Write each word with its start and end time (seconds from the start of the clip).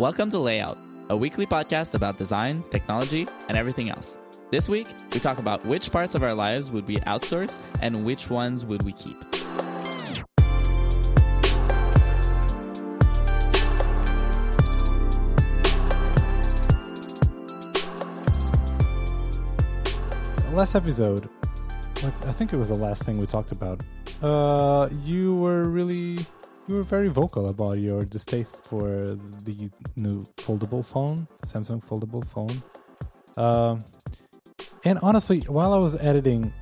Welcome 0.00 0.30
to 0.30 0.38
Layout, 0.38 0.78
a 1.10 1.16
weekly 1.16 1.44
podcast 1.44 1.92
about 1.92 2.16
design, 2.16 2.64
technology, 2.70 3.28
and 3.48 3.58
everything 3.58 3.90
else. 3.90 4.16
This 4.50 4.66
week, 4.66 4.88
we 5.12 5.20
talk 5.20 5.38
about 5.38 5.62
which 5.66 5.90
parts 5.90 6.14
of 6.14 6.22
our 6.22 6.32
lives 6.32 6.70
would 6.70 6.86
be 6.86 6.96
outsourced 7.00 7.58
and 7.82 8.02
which 8.02 8.30
ones 8.30 8.64
would 8.64 8.82
we 8.82 8.92
keep. 8.92 9.14
last 20.54 20.74
episode, 20.74 21.28
I 22.02 22.32
think 22.32 22.54
it 22.54 22.56
was 22.56 22.68
the 22.68 22.74
last 22.74 23.02
thing 23.02 23.18
we 23.18 23.26
talked 23.26 23.52
about. 23.52 23.84
Uh, 24.22 24.88
you 25.04 25.34
were 25.34 25.64
really, 25.64 26.20
you 26.70 26.76
were 26.76 26.82
very 26.84 27.08
vocal 27.08 27.50
about 27.50 27.78
your 27.78 28.04
distaste 28.04 28.62
for 28.64 28.86
the 29.44 29.70
new 29.96 30.22
foldable 30.36 30.84
phone, 30.84 31.26
Samsung 31.44 31.84
foldable 31.84 32.24
phone. 32.24 32.62
Um, 33.36 33.84
and 34.84 34.98
honestly, 35.02 35.40
while 35.40 35.72
I 35.72 35.78
was 35.78 35.96
editing 35.96 36.52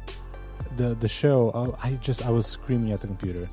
the 0.77 0.95
the 0.95 1.09
show, 1.09 1.51
I, 1.53 1.89
I 1.89 1.93
just 1.97 2.27
I 2.27 2.31
was 2.31 2.47
screaming 2.47 2.93
at 2.93 3.03
the 3.03 3.07
computer. 3.07 3.47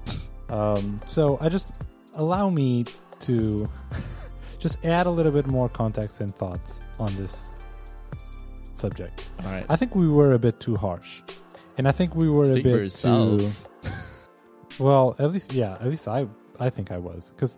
Um, 0.49 0.99
so 1.08 1.38
I 1.41 1.49
just 1.49 1.84
allow 2.16 2.49
me 2.49 2.85
to 3.22 3.70
just 4.60 4.84
add 4.85 5.08
a 5.08 5.12
little 5.12 5.34
bit 5.34 5.48
more 5.48 5.68
context 5.68 6.22
and 6.22 6.34
thoughts 6.34 6.84
on 6.99 7.13
this 7.18 7.54
subject. 8.76 9.30
All 9.44 9.52
right. 9.52 9.66
I 9.68 9.76
think 9.76 9.94
we 9.94 10.08
were 10.08 10.34
a 10.34 10.40
bit 10.40 10.60
too 10.62 10.76
harsh, 10.76 11.22
and 11.77 11.85
I 11.88 11.91
think 11.91 12.16
we 12.16 12.30
were 12.30 12.48
Speak 12.48 12.66
a 12.66 12.70
bit 12.70 12.91
too. 12.91 13.52
Well, 14.77 15.16
at 15.20 15.32
least 15.32 15.54
yeah, 15.54 15.77
at 15.80 15.88
least 15.88 16.08
I 16.08 16.27
I 16.59 16.70
think 16.70 16.91
I 16.91 16.98
was 16.98 17.32
because 17.35 17.57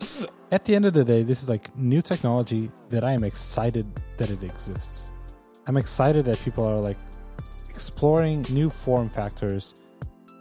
at 0.52 0.66
the 0.66 0.75
end 0.75 0.85
of 0.85 0.94
the 0.94 1.03
day, 1.03 1.23
this 1.23 1.44
is 1.44 1.49
like 1.49 1.75
new 1.77 2.02
technology 2.02 2.71
that 2.89 3.03
I 3.03 3.11
am 3.13 3.23
excited 3.23 3.85
that 4.17 4.30
it 4.30 4.44
exists. 4.44 5.13
I'm 5.67 5.77
excited 5.77 6.25
that 6.25 6.39
people 6.39 6.66
are 6.66 6.80
like 6.80 6.97
exploring 7.69 8.45
new 8.49 8.69
form 8.69 9.09
factors 9.09 9.83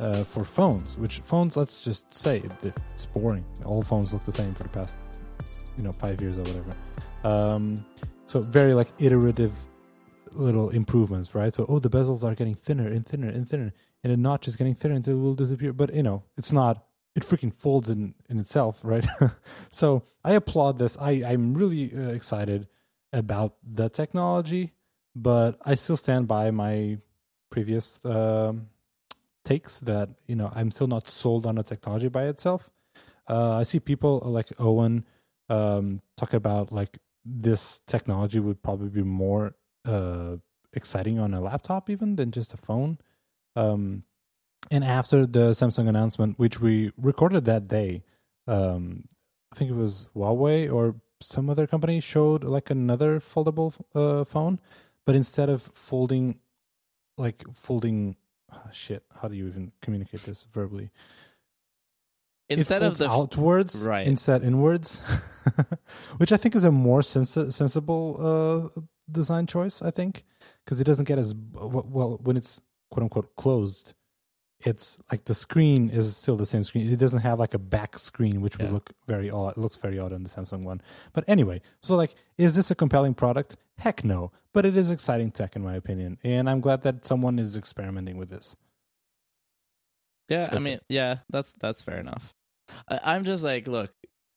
uh, 0.00 0.24
for 0.24 0.44
phones. 0.44 0.98
Which 0.98 1.18
phones? 1.20 1.56
Let's 1.56 1.80
just 1.82 2.12
say 2.14 2.38
it- 2.38 2.74
it's 2.94 3.06
boring. 3.06 3.44
All 3.64 3.82
phones 3.82 4.12
look 4.12 4.24
the 4.24 4.32
same 4.32 4.54
for 4.54 4.62
the 4.62 4.68
past 4.70 4.96
you 5.76 5.82
know 5.82 5.92
five 5.92 6.20
years 6.20 6.38
or 6.38 6.42
whatever. 6.42 6.72
Um, 7.24 7.84
so 8.26 8.40
very 8.40 8.74
like 8.74 8.88
iterative 8.98 9.52
little 10.32 10.70
improvements, 10.70 11.34
right? 11.34 11.54
So, 11.54 11.64
oh, 11.68 11.78
the 11.78 11.88
bezels 11.90 12.22
are 12.22 12.34
getting 12.34 12.54
thinner 12.54 12.88
and 12.88 13.06
thinner 13.06 13.28
and 13.28 13.48
thinner, 13.48 13.72
and 14.04 14.12
the 14.12 14.16
notch 14.16 14.48
is 14.48 14.56
getting 14.56 14.74
thinner 14.74 14.94
until 14.94 15.16
it 15.16 15.20
will 15.20 15.34
disappear. 15.34 15.72
But 15.72 15.94
you 15.94 16.02
know, 16.02 16.22
it's 16.36 16.52
not. 16.52 16.85
It 17.16 17.22
freaking 17.22 17.54
folds 17.54 17.88
in 17.88 18.14
in 18.28 18.38
itself, 18.38 18.80
right? 18.84 19.06
so 19.70 20.04
I 20.22 20.34
applaud 20.34 20.78
this. 20.78 20.96
I 21.00 21.24
I'm 21.26 21.54
really 21.54 21.90
uh, 21.96 22.10
excited 22.10 22.68
about 23.12 23.54
the 23.64 23.88
technology, 23.88 24.72
but 25.14 25.58
I 25.64 25.74
still 25.74 25.96
stand 25.96 26.28
by 26.28 26.50
my 26.50 26.98
previous 27.50 28.04
um, 28.04 28.68
takes 29.44 29.80
that 29.80 30.10
you 30.26 30.36
know 30.36 30.52
I'm 30.54 30.70
still 30.70 30.88
not 30.88 31.08
sold 31.08 31.46
on 31.46 31.54
the 31.54 31.62
technology 31.62 32.08
by 32.08 32.24
itself. 32.24 32.70
Uh, 33.28 33.56
I 33.56 33.62
see 33.64 33.80
people 33.80 34.20
like 34.24 34.52
Owen 34.58 35.04
um, 35.48 36.02
talk 36.16 36.34
about 36.34 36.70
like 36.70 36.98
this 37.24 37.80
technology 37.86 38.38
would 38.38 38.62
probably 38.62 38.88
be 38.88 39.02
more 39.02 39.54
uh, 39.84 40.36
exciting 40.72 41.18
on 41.18 41.34
a 41.34 41.40
laptop 41.40 41.90
even 41.90 42.16
than 42.16 42.30
just 42.30 42.54
a 42.54 42.56
phone. 42.56 42.98
Um, 43.56 44.04
and 44.70 44.84
after 44.84 45.26
the 45.26 45.50
Samsung 45.50 45.88
announcement, 45.88 46.38
which 46.38 46.60
we 46.60 46.92
recorded 46.96 47.44
that 47.46 47.68
day, 47.68 48.02
um, 48.46 49.04
I 49.52 49.56
think 49.56 49.70
it 49.70 49.76
was 49.76 50.06
Huawei 50.14 50.72
or 50.72 50.96
some 51.20 51.48
other 51.48 51.66
company 51.66 52.00
showed 52.00 52.44
like 52.44 52.70
another 52.70 53.20
foldable 53.20 53.74
uh, 53.94 54.24
phone, 54.24 54.60
but 55.06 55.14
instead 55.14 55.48
of 55.48 55.62
folding, 55.74 56.38
like 57.16 57.42
folding, 57.54 58.16
ah, 58.52 58.68
shit, 58.72 59.02
how 59.20 59.28
do 59.28 59.34
you 59.36 59.46
even 59.48 59.72
communicate 59.80 60.22
this 60.24 60.46
verbally? 60.52 60.90
Instead 62.48 62.82
of 62.82 62.96
the 62.98 63.10
outwards 63.10 63.86
Right. 63.86 64.06
instead 64.06 64.44
inwards, 64.44 65.00
which 66.18 66.30
I 66.30 66.36
think 66.36 66.54
is 66.54 66.62
a 66.62 66.70
more 66.70 67.02
sensi- 67.02 67.50
sensible 67.50 68.70
uh, 68.76 68.80
design 69.10 69.46
choice. 69.48 69.82
I 69.82 69.90
think 69.90 70.24
because 70.64 70.80
it 70.80 70.84
doesn't 70.84 71.06
get 71.08 71.18
as 71.18 71.34
well 71.54 72.20
when 72.22 72.36
it's 72.36 72.60
quote 72.90 73.02
unquote 73.02 73.34
closed. 73.36 73.94
It's 74.60 74.98
like 75.10 75.24
the 75.26 75.34
screen 75.34 75.90
is 75.90 76.16
still 76.16 76.36
the 76.36 76.46
same 76.46 76.64
screen. 76.64 76.90
It 76.90 76.98
doesn't 76.98 77.20
have 77.20 77.38
like 77.38 77.54
a 77.54 77.58
back 77.58 77.98
screen, 77.98 78.40
which 78.40 78.58
would 78.58 78.72
look 78.72 78.90
very 79.06 79.30
odd. 79.30 79.52
It 79.52 79.58
looks 79.58 79.76
very 79.76 79.98
odd 79.98 80.12
on 80.12 80.22
the 80.22 80.28
Samsung 80.28 80.62
one. 80.62 80.80
But 81.12 81.24
anyway, 81.28 81.60
so 81.82 81.94
like, 81.94 82.14
is 82.38 82.56
this 82.56 82.70
a 82.70 82.74
compelling 82.74 83.14
product? 83.14 83.56
Heck 83.78 84.02
no. 84.02 84.32
But 84.54 84.64
it 84.64 84.76
is 84.76 84.90
exciting 84.90 85.30
tech 85.30 85.56
in 85.56 85.62
my 85.62 85.74
opinion, 85.74 86.18
and 86.24 86.48
I'm 86.48 86.60
glad 86.60 86.82
that 86.82 87.06
someone 87.06 87.38
is 87.38 87.56
experimenting 87.56 88.16
with 88.16 88.30
this. 88.30 88.56
Yeah, 90.28 90.48
I 90.50 90.58
mean, 90.58 90.74
it. 90.74 90.84
yeah, 90.88 91.18
that's 91.28 91.52
that's 91.52 91.82
fair 91.82 91.98
enough. 91.98 92.34
I, 92.88 93.00
I'm 93.04 93.24
just 93.24 93.44
like, 93.44 93.68
look, 93.68 93.92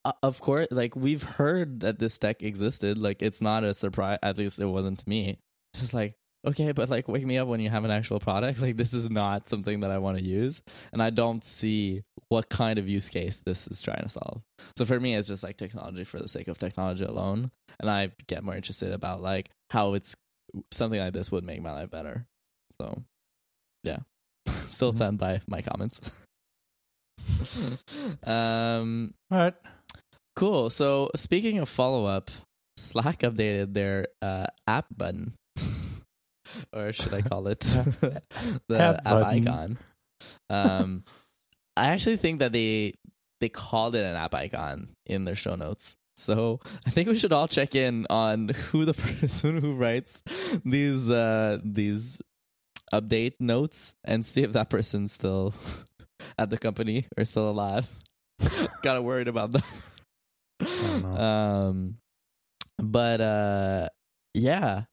uh, 0.05 0.11
of 0.21 0.41
course, 0.41 0.67
like 0.71 0.95
we've 0.95 1.23
heard 1.23 1.79
that 1.79 1.99
this 1.99 2.17
tech 2.17 2.43
existed. 2.43 2.97
Like 2.97 3.21
it's 3.21 3.41
not 3.41 3.63
a 3.63 3.73
surprise. 3.73 4.19
At 4.21 4.37
least 4.37 4.59
it 4.59 4.65
wasn't 4.65 4.99
to 4.99 5.09
me. 5.09 5.39
It's 5.73 5.81
just 5.81 5.93
like, 5.93 6.15
okay, 6.45 6.71
but 6.71 6.89
like, 6.89 7.07
wake 7.07 7.25
me 7.25 7.37
up 7.37 7.47
when 7.47 7.59
you 7.59 7.69
have 7.69 7.83
an 7.85 7.91
actual 7.91 8.19
product. 8.19 8.59
Like 8.61 8.77
this 8.77 8.93
is 8.93 9.09
not 9.09 9.49
something 9.49 9.79
that 9.81 9.91
I 9.91 9.97
want 9.97 10.17
to 10.17 10.23
use, 10.23 10.61
and 10.93 11.01
I 11.01 11.09
don't 11.09 11.43
see 11.43 12.03
what 12.29 12.49
kind 12.49 12.77
of 12.77 12.87
use 12.87 13.09
case 13.09 13.39
this 13.39 13.67
is 13.67 13.81
trying 13.81 14.03
to 14.03 14.09
solve. 14.09 14.41
So 14.77 14.85
for 14.85 14.99
me, 14.99 15.15
it's 15.15 15.27
just 15.27 15.43
like 15.43 15.57
technology 15.57 16.03
for 16.03 16.19
the 16.19 16.27
sake 16.27 16.47
of 16.47 16.57
technology 16.59 17.03
alone, 17.05 17.51
and 17.79 17.89
I 17.89 18.11
get 18.27 18.43
more 18.43 18.55
interested 18.55 18.91
about 18.93 19.21
like 19.21 19.49
how 19.71 19.93
it's 19.93 20.15
something 20.71 20.99
like 20.99 21.13
this 21.13 21.31
would 21.31 21.43
make 21.43 21.61
my 21.61 21.71
life 21.73 21.89
better. 21.91 22.25
So, 22.81 23.03
yeah, 23.83 23.99
still 24.67 24.91
Mhm. 24.91 24.95
stand 24.95 25.17
by 25.19 25.41
my 25.47 25.61
comments. 25.61 25.99
um, 28.23 29.13
All 29.31 29.37
right. 29.37 29.53
cool. 30.35 30.69
So 30.69 31.09
speaking 31.15 31.57
of 31.59 31.69
follow 31.69 32.05
up, 32.05 32.31
Slack 32.77 33.19
updated 33.19 33.73
their 33.73 34.07
uh, 34.21 34.47
app 34.67 34.85
button, 34.95 35.33
or 36.73 36.91
should 36.93 37.13
I 37.13 37.21
call 37.21 37.47
it 37.47 37.59
the 38.67 38.79
App 38.79 39.01
app, 39.05 39.25
icon? 39.25 39.77
Um, 40.49 41.03
I 41.77 41.87
actually 41.87 42.17
think 42.17 42.39
that 42.39 42.51
they 42.51 42.93
they 43.39 43.49
called 43.49 43.95
it 43.95 44.03
an 44.03 44.15
app 44.15 44.33
icon 44.35 44.89
in 45.05 45.25
their 45.25 45.35
show 45.35 45.55
notes. 45.55 45.95
So 46.17 46.59
I 46.85 46.89
think 46.89 47.07
we 47.07 47.17
should 47.17 47.31
all 47.31 47.47
check 47.47 47.75
in 47.75 48.05
on 48.09 48.49
who 48.49 48.83
the 48.83 48.93
person 48.93 49.61
who 49.61 49.75
writes 49.75 50.21
these 50.65 51.09
uh, 51.09 51.59
these 51.63 52.21
update 52.93 53.33
notes 53.39 53.93
and 54.03 54.25
see 54.25 54.43
if 54.43 54.51
that 54.53 54.69
person's 54.69 55.13
still 55.13 55.53
at 56.37 56.49
the 56.49 56.57
company 56.57 57.07
or 57.17 57.23
still 57.23 57.49
alive. 57.49 57.87
Kind 58.83 58.97
of 58.97 59.03
worried 59.03 59.27
about 59.27 59.53
know. 61.01 61.07
Um, 61.07 61.95
but 62.77 63.21
uh, 63.21 63.89
yeah, 64.33 64.83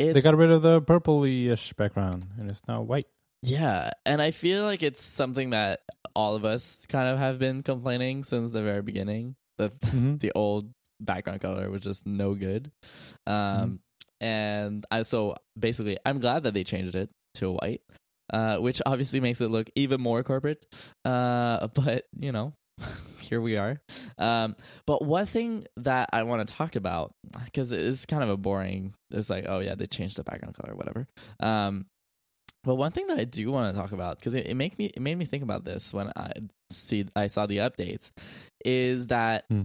it's 0.00 0.14
they 0.14 0.20
got 0.22 0.36
rid 0.36 0.50
of 0.50 0.62
the 0.62 0.80
purpley-ish 0.82 1.72
background, 1.74 2.26
and 2.38 2.50
it's 2.50 2.62
now 2.68 2.82
white. 2.82 3.06
yeah, 3.42 3.90
and 4.04 4.20
I 4.20 4.30
feel 4.32 4.64
like 4.64 4.82
it's 4.82 5.02
something 5.02 5.50
that 5.50 5.80
all 6.14 6.34
of 6.36 6.44
us 6.44 6.84
kind 6.88 7.08
of 7.08 7.18
have 7.18 7.38
been 7.38 7.62
complaining 7.62 8.24
since 8.24 8.52
the 8.52 8.62
very 8.62 8.82
beginning. 8.82 9.36
That 9.58 9.78
Mhm. 9.92 10.20
the 10.20 10.32
old 10.34 10.72
background 11.00 11.40
color 11.40 11.70
was 11.70 11.82
just 11.82 12.06
no 12.06 12.34
good. 12.34 12.70
Um, 13.26 13.80
and 14.20 14.84
I 14.90 15.02
so 15.02 15.36
basically, 15.58 15.96
I'm 16.04 16.18
glad 16.20 16.42
that 16.44 16.52
they 16.54 16.64
changed 16.64 16.94
it 16.94 17.10
to 17.34 17.52
white, 17.52 17.80
uh, 18.32 18.56
which 18.58 18.82
obviously 18.84 19.20
makes 19.20 19.40
it 19.40 19.48
look 19.48 19.70
even 19.74 20.00
more 20.00 20.22
corporate. 20.22 20.66
Uh, 21.04 21.66
but 21.74 22.04
you 22.18 22.32
know, 22.32 22.52
here 23.20 23.40
we 23.40 23.56
are. 23.56 23.80
Um, 24.18 24.56
but 24.86 25.04
one 25.04 25.26
thing 25.26 25.66
that 25.78 26.10
I 26.12 26.24
want 26.24 26.46
to 26.46 26.54
talk 26.54 26.76
about 26.76 27.12
because 27.44 27.72
it's 27.72 28.06
kind 28.06 28.22
of 28.22 28.28
a 28.28 28.36
boring. 28.36 28.94
It's 29.10 29.30
like, 29.30 29.46
oh 29.48 29.60
yeah, 29.60 29.74
they 29.74 29.86
changed 29.86 30.16
the 30.16 30.24
background 30.24 30.54
color, 30.54 30.74
whatever. 30.74 31.06
Um, 31.38 31.86
but 32.62 32.74
one 32.74 32.92
thing 32.92 33.06
that 33.06 33.18
I 33.18 33.24
do 33.24 33.50
want 33.50 33.74
to 33.74 33.80
talk 33.80 33.92
about 33.92 34.18
because 34.18 34.34
it, 34.34 34.46
it 34.46 34.54
make 34.54 34.78
me 34.78 34.86
it 34.86 35.00
made 35.00 35.16
me 35.16 35.24
think 35.24 35.42
about 35.42 35.64
this 35.64 35.94
when 35.94 36.12
I 36.14 36.32
see 36.70 37.06
I 37.16 37.26
saw 37.28 37.46
the 37.46 37.58
updates 37.58 38.10
is 38.64 39.06
that 39.08 39.44
Hmm. 39.48 39.62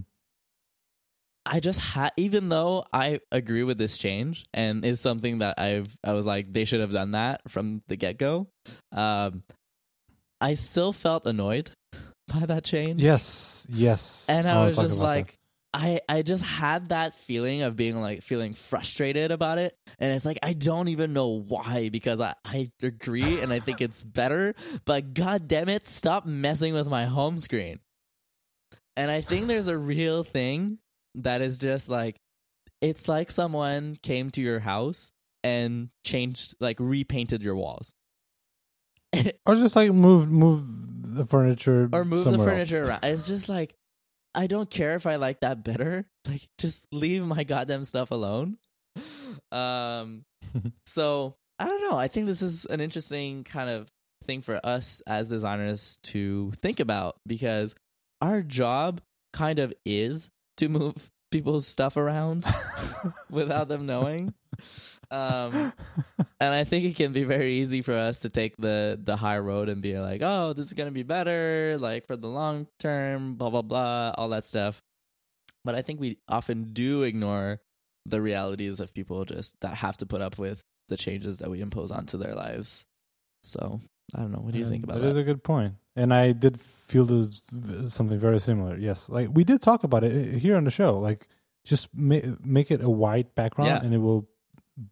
I 1.48 1.60
just 1.60 1.78
had 1.78 2.10
even 2.16 2.48
though 2.48 2.84
I 2.92 3.20
agree 3.30 3.62
with 3.62 3.78
this 3.78 3.98
change 3.98 4.46
and 4.52 4.84
is 4.84 5.00
something 5.00 5.38
that 5.38 5.58
I've 5.58 5.96
I 6.02 6.14
was 6.14 6.26
like 6.26 6.52
they 6.52 6.64
should 6.64 6.80
have 6.80 6.92
done 6.92 7.12
that 7.12 7.42
from 7.48 7.82
the 7.88 7.96
get 7.96 8.18
go. 8.18 8.48
Um, 8.92 9.42
I 10.40 10.54
still 10.54 10.92
felt 10.92 11.26
annoyed 11.26 11.70
that 12.40 12.64
change. 12.64 13.00
Yes, 13.00 13.66
yes. 13.68 14.26
And 14.28 14.48
I, 14.48 14.54
wanna 14.54 14.68
was 14.68 14.76
just 14.76 14.96
that. 14.96 15.02
like, 15.02 15.38
I 15.72 16.00
I 16.08 16.22
just 16.22 16.42
had 16.42 16.88
that 16.88 17.14
feeling 17.14 17.62
of 17.62 17.76
being 17.76 18.00
like 18.00 18.22
feeling 18.22 18.54
frustrated 18.54 19.30
about 19.30 19.58
it, 19.58 19.76
and 19.98 20.12
it's 20.12 20.24
like 20.24 20.38
I 20.42 20.52
don't 20.52 20.88
even 20.88 21.12
know 21.12 21.28
why 21.28 21.88
because 21.90 22.20
I 22.20 22.34
I 22.44 22.70
agree 22.82 23.40
and 23.40 23.52
I 23.52 23.60
think 23.60 23.80
it's 23.80 24.02
better, 24.04 24.54
but 24.84 25.14
god 25.14 25.48
damn 25.48 25.68
it, 25.68 25.86
stop 25.88 26.26
messing 26.26 26.72
with 26.74 26.86
my 26.86 27.04
home 27.04 27.38
screen. 27.38 27.80
And 28.96 29.10
I 29.10 29.20
think 29.20 29.46
there's 29.46 29.68
a 29.68 29.76
real 29.76 30.24
thing 30.24 30.78
that 31.16 31.42
is 31.42 31.58
just 31.58 31.88
like 31.88 32.16
it's 32.80 33.08
like 33.08 33.30
someone 33.30 33.96
came 34.02 34.30
to 34.30 34.40
your 34.40 34.60
house 34.60 35.12
and 35.44 35.90
changed 36.04 36.54
like 36.60 36.76
repainted 36.80 37.42
your 37.42 37.56
walls 37.56 37.94
or 39.46 39.54
just 39.56 39.76
like 39.76 39.92
move 39.92 40.30
move 40.30 40.64
the 41.16 41.24
furniture 41.26 41.88
or 41.92 42.04
move 42.04 42.24
the 42.24 42.32
somewhere 42.32 42.48
else. 42.50 42.68
furniture 42.68 42.88
around. 42.88 43.04
It's 43.04 43.26
just 43.26 43.48
like 43.48 43.74
I 44.34 44.46
don't 44.46 44.68
care 44.70 44.96
if 44.96 45.06
I 45.06 45.16
like 45.16 45.40
that 45.40 45.64
better. 45.64 46.06
Like 46.26 46.48
just 46.58 46.84
leave 46.90 47.24
my 47.24 47.44
goddamn 47.44 47.84
stuff 47.84 48.10
alone. 48.10 48.58
Um 49.52 50.24
so 50.86 51.36
I 51.58 51.66
don't 51.66 51.82
know. 51.82 51.96
I 51.96 52.08
think 52.08 52.26
this 52.26 52.42
is 52.42 52.64
an 52.66 52.80
interesting 52.80 53.44
kind 53.44 53.70
of 53.70 53.88
thing 54.24 54.42
for 54.42 54.60
us 54.64 55.00
as 55.06 55.28
designers 55.28 55.98
to 56.04 56.52
think 56.56 56.80
about 56.80 57.16
because 57.26 57.74
our 58.20 58.42
job 58.42 59.00
kind 59.32 59.58
of 59.58 59.72
is 59.84 60.30
to 60.56 60.68
move 60.68 61.10
people's 61.30 61.66
stuff 61.66 61.96
around 61.96 62.44
without 63.30 63.68
them 63.68 63.86
knowing. 63.86 64.34
Um, 65.08 65.72
and 66.40 66.52
I 66.52 66.64
think 66.64 66.84
it 66.84 66.96
can 66.96 67.12
be 67.12 67.22
very 67.22 67.52
easy 67.52 67.80
for 67.80 67.92
us 67.94 68.18
to 68.20 68.28
take 68.28 68.56
the 68.56 68.98
the 69.00 69.14
high 69.14 69.38
road 69.38 69.68
and 69.68 69.80
be 69.80 69.96
like, 70.00 70.20
"Oh, 70.24 70.52
this 70.52 70.66
is 70.66 70.72
gonna 70.72 70.90
be 70.90 71.04
better, 71.04 71.76
like 71.78 72.08
for 72.08 72.16
the 72.16 72.26
long 72.26 72.66
term, 72.80 73.36
blah 73.36 73.50
blah 73.50 73.62
blah, 73.62 74.14
all 74.18 74.30
that 74.30 74.44
stuff." 74.44 74.82
But 75.64 75.76
I 75.76 75.82
think 75.82 76.00
we 76.00 76.18
often 76.28 76.72
do 76.72 77.04
ignore 77.04 77.60
the 78.04 78.20
realities 78.20 78.80
of 78.80 78.92
people 78.94 79.24
just 79.24 79.54
that 79.60 79.74
have 79.76 79.96
to 79.98 80.06
put 80.06 80.20
up 80.22 80.38
with 80.38 80.64
the 80.88 80.96
changes 80.96 81.38
that 81.38 81.50
we 81.50 81.60
impose 81.60 81.92
onto 81.92 82.18
their 82.18 82.34
lives. 82.34 82.84
So 83.44 83.80
I 84.12 84.18
don't 84.22 84.32
know. 84.32 84.40
What 84.40 84.54
do 84.54 84.58
you 84.58 84.64
Yeah, 84.64 84.70
think 84.70 84.84
about 84.84 85.00
That 85.02 85.06
is 85.08 85.14
that? 85.14 85.20
a 85.20 85.24
good 85.24 85.44
point. 85.44 85.74
point, 85.74 85.80
and 85.94 86.12
I 86.12 86.32
did 86.32 86.58
feel 86.60 87.04
this 87.04 87.48
something 87.86 88.18
very 88.18 88.40
similar. 88.40 88.76
Yes, 88.76 89.08
like 89.08 89.28
we 89.32 89.44
did 89.44 89.62
talk 89.62 89.84
about 89.84 90.02
it 90.02 90.34
uh, 90.34 90.38
here 90.38 90.56
on 90.56 90.64
the 90.64 90.70
show. 90.72 90.98
Like, 90.98 91.28
just 91.64 91.88
ma- 91.94 92.34
make 92.44 92.72
it 92.72 92.82
a 92.82 92.90
white 92.90 93.36
background, 93.36 93.68
Yeah. 93.70 93.82
and 93.84 93.94
it 93.94 93.98
will 93.98 94.28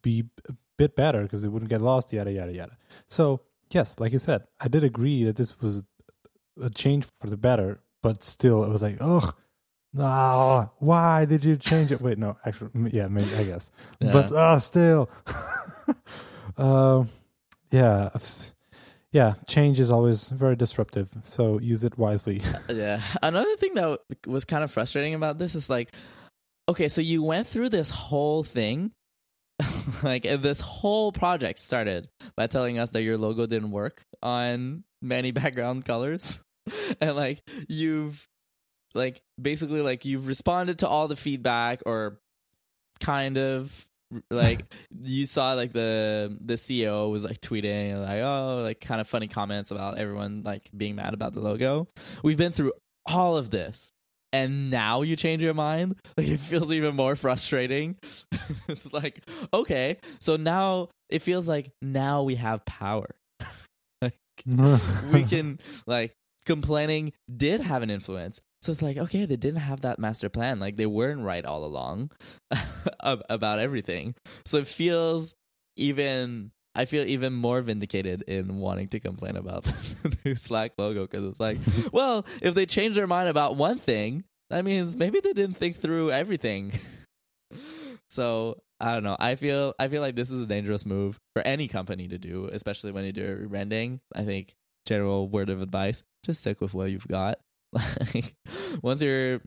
be 0.03 0.25
a 0.49 0.55
bit 0.77 0.97
better 0.97 1.23
because 1.23 1.45
it 1.45 1.49
wouldn't 1.49 1.71
get 1.71 1.83
lost. 1.83 2.13
Yada 2.13 2.33
yada 2.33 2.53
yada. 2.53 2.77
So 3.09 3.41
yes, 3.71 3.99
like 3.99 4.13
you 4.13 4.19
said, 4.19 4.45
I 4.61 4.69
did 4.69 4.85
agree 4.85 5.25
that 5.25 5.37
this 5.37 5.61
was 5.61 5.83
a 6.61 6.71
change 6.71 7.07
for 7.21 7.29
the 7.29 7.37
better, 7.37 7.81
but 8.03 8.23
still, 8.23 8.65
it 8.65 8.71
was 8.71 8.83
like, 8.83 8.99
oh, 9.01 9.33
no, 9.93 10.71
why 10.79 11.25
did 11.25 11.45
you 11.45 11.57
change 11.57 11.93
it? 11.93 12.01
Wait, 12.01 12.19
no, 12.19 12.37
actually, 12.45 12.71
yeah, 12.91 13.07
maybe 13.07 13.35
I 13.37 13.45
guess, 13.45 13.71
but 14.01 14.33
uh, 14.33 14.59
still, 14.61 15.09
um, 16.57 17.09
yeah, 17.71 18.11
yeah, 19.15 19.35
change 19.47 19.79
is 19.79 19.93
always 19.93 20.29
very 20.29 20.57
disruptive. 20.57 21.09
So 21.23 21.61
use 21.61 21.85
it 21.85 21.97
wisely. 21.97 22.43
yeah. 22.69 23.01
Another 23.23 23.57
thing 23.57 23.75
that 23.75 24.01
was 24.27 24.45
kind 24.45 24.65
of 24.65 24.73
frustrating 24.73 25.15
about 25.15 25.39
this 25.39 25.55
is 25.55 25.71
like, 25.71 25.95
okay, 26.69 26.89
so 26.89 27.01
you 27.01 27.23
went 27.23 27.47
through 27.47 27.69
this 27.69 27.91
whole 27.91 28.43
thing, 28.43 28.91
like 30.03 30.27
uh, 30.27 30.37
this 30.37 30.61
whole 30.61 31.13
project 31.13 31.59
started 31.59 32.09
by 32.37 32.47
telling 32.47 32.79
us 32.79 32.91
that 32.91 33.03
your 33.03 33.19
logo 33.19 33.47
didn't 33.47 33.71
work 33.71 34.03
on 34.23 34.85
many 35.03 35.31
background 35.33 35.85
colors, 35.85 36.41
and 37.01 37.17
like 37.17 37.43
you've 37.69 38.27
like 38.95 39.23
basically 39.41 39.81
like 39.83 40.05
you've 40.05 40.27
responded 40.27 40.81
to 40.81 40.89
all 40.89 41.09
the 41.09 41.17
feedback 41.17 41.83
or 41.85 42.21
kind 43.01 43.37
of 43.37 43.87
like 44.31 44.65
you 45.01 45.27
saw 45.27 45.55
like 45.55 45.73
the 45.73 46.37
the 46.41 46.55
CEO 46.55 47.11
was 47.11 47.25
like 47.25 47.41
tweeting 47.41 48.01
like 48.01 48.23
oh 48.23 48.63
like 48.63 48.81
kind 48.81 49.01
of 49.01 49.09
funny 49.09 49.27
comments 49.27 49.73
about 49.73 49.99
everyone 49.99 50.43
like 50.45 50.71
being 50.77 50.95
mad 50.95 51.15
about 51.15 51.35
the 51.35 51.41
logo. 51.41 51.89
We've 52.23 52.37
been 52.37 52.53
through 52.53 52.73
all 53.07 53.37
of 53.37 53.51
this 53.51 53.93
and 54.35 54.69
now 54.69 55.03
you 55.03 55.15
change 55.15 55.43
your 55.43 55.55
mind? 55.55 55.95
Like 56.17 56.29
it 56.29 56.41
feels 56.41 56.73
even 56.73 56.97
more 56.97 57.17
frustrating. 57.17 57.97
It's 58.69 58.93
like 58.93 59.23
okay 59.53 59.99
so 60.21 60.37
now 60.37 60.89
it 61.09 61.23
feels 61.23 61.47
like 61.49 61.71
now 61.81 62.23
we 62.23 62.35
have 62.37 62.65
power. 62.65 63.09
Like 64.03 64.19
we 65.13 65.23
can 65.25 65.61
like 65.87 66.15
complaining 66.45 67.13
did 67.35 67.61
have 67.61 67.83
an 67.83 67.91
influence. 67.91 68.41
So 68.63 68.73
it's 68.73 68.83
like 68.83 68.97
okay 68.97 69.25
they 69.25 69.37
didn't 69.37 69.61
have 69.61 69.83
that 69.83 69.99
master 69.99 70.29
plan. 70.29 70.59
Like 70.61 70.77
they 70.77 70.87
weren't 70.87 71.23
right 71.23 71.45
all 71.45 71.65
along 71.65 72.11
about 73.01 73.59
everything. 73.61 74.15
So 74.45 74.59
it 74.59 74.67
feels 74.67 75.35
even 75.77 76.51
i 76.75 76.85
feel 76.85 77.05
even 77.07 77.33
more 77.33 77.61
vindicated 77.61 78.23
in 78.23 78.59
wanting 78.59 78.89
to 78.89 79.01
complain 79.01 79.37
about 79.37 79.65
the 79.65 80.17
new 80.25 80.35
slack 80.35 80.73
logo 80.79 81.07
because 81.07 81.25
it's 81.27 81.41
like 81.41 81.59
well 81.93 82.25
if 82.43 82.55
they 82.55 82.67
change 82.67 82.95
their 82.97 83.07
mind 83.07 83.29
about 83.29 83.57
one 83.57 83.79
thing 83.79 84.25
that 84.51 84.65
means 84.65 84.97
maybe 84.97 85.21
they 85.21 85.33
didn't 85.33 85.57
think 85.57 85.81
through 85.81 86.11
everything. 86.11 86.73
So 88.11 88.61
i 88.81 88.93
don't 88.93 89.03
know. 89.03 89.17
I 89.19 89.35
feel 89.35 89.75
i 89.79 89.89
feel 89.89 90.01
like 90.01 90.15
this 90.15 90.31
is 90.31 90.41
a 90.41 90.47
dangerous 90.47 90.87
move 90.87 91.19
for 91.35 91.43
any 91.43 91.67
company 91.67 92.07
to 92.09 92.19
do 92.19 92.49
especially 92.53 92.93
when 92.93 93.05
you 93.05 93.13
do 93.13 93.25
a 93.25 93.49
rebranding. 93.49 94.01
I 94.15 94.25
think 94.25 94.55
general 94.87 95.29
word 95.29 95.51
of 95.51 95.61
advice 95.63 96.03
just 96.25 96.41
stick 96.41 96.61
with 96.61 96.75
what 96.75 96.91
you've 96.91 97.09
got. 97.09 97.39
Like 97.73 98.35
once 98.83 99.03
you're 99.03 99.41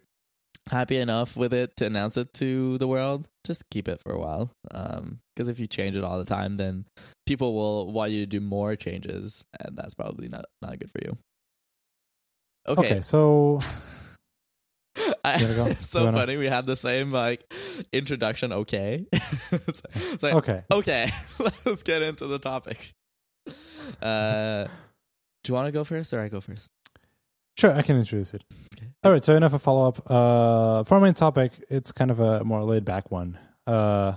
happy 0.69 0.97
enough 0.97 1.35
with 1.35 1.53
it 1.53 1.75
to 1.77 1.85
announce 1.85 2.17
it 2.17 2.33
to 2.35 2.77
the 2.77 2.87
world 2.87 3.27
just 3.45 3.69
keep 3.69 3.87
it 3.87 4.01
for 4.01 4.11
a 4.11 4.19
while. 4.19 4.51
Um 4.71 5.19
because 5.35 5.47
if 5.47 5.59
you 5.59 5.67
change 5.67 5.95
it 5.95 6.03
all 6.03 6.17
the 6.17 6.25
time 6.25 6.55
then 6.57 6.85
people 7.25 7.53
will 7.53 7.91
want 7.91 8.11
you 8.11 8.21
to 8.21 8.25
do 8.25 8.39
more 8.41 8.75
changes 8.75 9.43
and 9.59 9.77
that's 9.77 9.93
probably 9.95 10.27
not 10.27 10.45
not 10.61 10.77
good 10.79 10.91
for 10.91 10.99
you. 11.05 11.17
Okay, 12.67 12.85
okay, 12.85 13.01
so 13.01 13.61
I, 15.23 15.35
it's 15.43 15.89
so 15.89 16.05
wanna- 16.05 16.17
funny 16.17 16.37
we 16.37 16.47
had 16.47 16.65
the 16.65 16.75
same 16.75 17.11
like 17.11 17.43
introduction 17.93 18.51
okay. 18.51 19.05
It's, 19.13 19.81
it's 19.95 20.23
like 20.23 20.33
okay, 20.35 20.63
okay 20.71 21.09
let's 21.65 21.83
get 21.83 22.01
into 22.01 22.27
the 22.27 22.39
topic. 22.39 22.93
Uh 24.01 24.65
do 25.43 25.51
you 25.51 25.53
want 25.53 25.67
to 25.67 25.71
go 25.71 25.85
first 25.85 26.13
or 26.13 26.19
i 26.19 26.27
go 26.27 26.41
first 26.41 26.67
sure, 27.57 27.73
I 27.73 27.81
can 27.81 27.97
introduce 27.97 28.33
it. 28.33 28.43
Okay. 28.75 28.87
All 29.03 29.11
right, 29.11 29.23
so 29.23 29.35
enough 29.35 29.53
of 29.53 29.61
follow 29.61 29.87
up. 29.87 30.01
Uh, 30.09 30.83
for 30.83 30.95
our 30.95 31.01
main 31.01 31.13
topic, 31.13 31.51
it's 31.69 31.91
kind 31.91 32.11
of 32.11 32.19
a 32.19 32.43
more 32.43 32.63
laid 32.63 32.85
back 32.85 33.11
one. 33.11 33.37
Uh, 33.65 34.13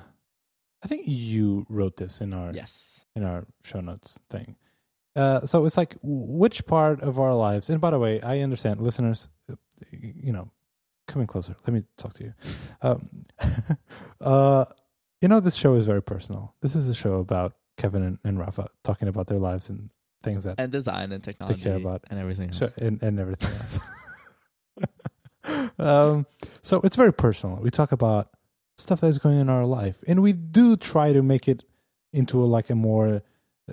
I 0.82 0.88
think 0.88 1.02
you 1.06 1.66
wrote 1.68 1.96
this 1.96 2.20
in 2.20 2.32
our 2.32 2.52
yes 2.52 3.06
in 3.16 3.24
our 3.24 3.46
show 3.64 3.80
notes 3.80 4.18
thing. 4.30 4.56
Uh, 5.16 5.44
so 5.44 5.64
it's 5.66 5.76
like 5.76 5.96
which 6.02 6.64
part 6.66 7.00
of 7.00 7.18
our 7.18 7.34
lives, 7.34 7.68
and 7.68 7.80
by 7.80 7.90
the 7.90 7.98
way, 7.98 8.20
I 8.22 8.40
understand 8.40 8.80
listeners, 8.80 9.28
uh, 9.50 9.56
you 9.90 10.32
know, 10.32 10.50
coming 11.08 11.26
closer. 11.26 11.56
Let 11.66 11.74
me 11.74 11.82
talk 11.96 12.14
to 12.14 12.24
you. 12.24 12.34
Um, 12.82 13.26
uh, 14.22 14.64
you 15.20 15.28
know, 15.28 15.40
this 15.40 15.54
show 15.54 15.74
is 15.74 15.84
very 15.84 16.02
personal. 16.02 16.54
This 16.62 16.74
is 16.74 16.88
a 16.88 16.94
show 16.94 17.16
about 17.16 17.52
Kevin 17.76 18.02
and, 18.02 18.18
and 18.24 18.38
Rafa 18.38 18.68
talking 18.84 19.06
about 19.06 19.26
their 19.26 19.38
lives 19.38 19.68
and 19.68 19.90
things 20.22 20.44
that 20.44 20.56
and 20.58 20.70
design 20.70 21.12
and 21.12 21.22
technology 21.22 21.62
care 21.62 21.76
about- 21.76 22.04
and 22.10 22.18
everything 22.18 22.48
else. 22.48 22.58
Sure, 22.58 22.72
and, 22.76 23.02
and 23.02 23.18
everything 23.18 23.50
else. 23.50 23.78
um, 25.78 26.26
so 26.62 26.80
it's 26.84 26.96
very 26.96 27.12
personal. 27.12 27.56
We 27.56 27.70
talk 27.70 27.92
about 27.92 28.30
stuff 28.78 29.00
that's 29.00 29.18
going 29.18 29.36
on 29.36 29.42
in 29.42 29.48
our 29.50 29.64
life, 29.64 29.96
and 30.06 30.22
we 30.22 30.32
do 30.32 30.76
try 30.76 31.12
to 31.12 31.22
make 31.22 31.48
it 31.48 31.64
into 32.12 32.42
a, 32.42 32.46
like 32.46 32.70
a 32.70 32.74
more, 32.74 33.22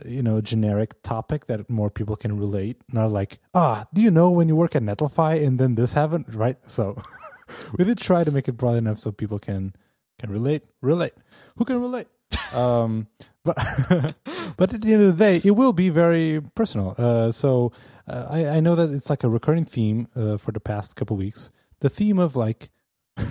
you 0.06 0.22
know, 0.22 0.42
generic 0.42 1.02
topic 1.02 1.48
that 1.48 1.70
more 1.70 1.90
people 1.90 2.16
can 2.16 2.38
relate. 2.38 2.78
Not 2.92 3.12
like, 3.12 3.40
ah, 3.54 3.86
do 3.94 4.02
you 4.02 4.12
know 4.12 4.30
when 4.30 4.48
you 4.48 4.56
work 4.56 4.76
at 4.76 4.84
Netlify 4.84 5.44
and 5.46 5.60
then 5.60 5.76
this 5.76 5.94
happened, 5.94 6.34
right? 6.36 6.58
So 6.68 7.02
we 7.78 7.84
did 7.84 7.98
try 7.98 8.24
to 8.24 8.32
make 8.32 8.48
it 8.48 8.54
broad 8.54 8.78
enough 8.78 9.00
so 9.00 9.12
people 9.12 9.40
can 9.40 9.74
can 10.20 10.32
relate. 10.32 10.64
Relate. 10.82 11.14
Who 11.58 11.66
can 11.66 11.80
relate? 11.82 12.08
Um, 12.54 13.08
but 13.44 13.56
but 14.58 14.74
at 14.74 14.82
the 14.82 14.94
end 14.94 15.04
of 15.04 15.18
the 15.18 15.26
day, 15.26 15.42
it 15.44 15.52
will 15.52 15.74
be 15.74 15.90
very 15.90 16.42
personal. 16.56 16.96
Uh, 16.98 17.32
so 17.32 17.72
uh, 18.08 18.28
I, 18.30 18.48
I 18.48 18.60
know 18.60 18.76
that 18.76 18.92
it's 18.92 19.10
like 19.10 19.24
a 19.24 19.30
recurring 19.30 19.66
theme 19.66 20.08
uh, 20.16 20.38
for 20.38 20.52
the 20.52 20.60
past 20.60 20.96
couple 20.96 21.18
weeks. 21.18 21.52
The 21.80 21.90
theme 21.90 22.20
of 22.20 22.36
like 22.36 22.70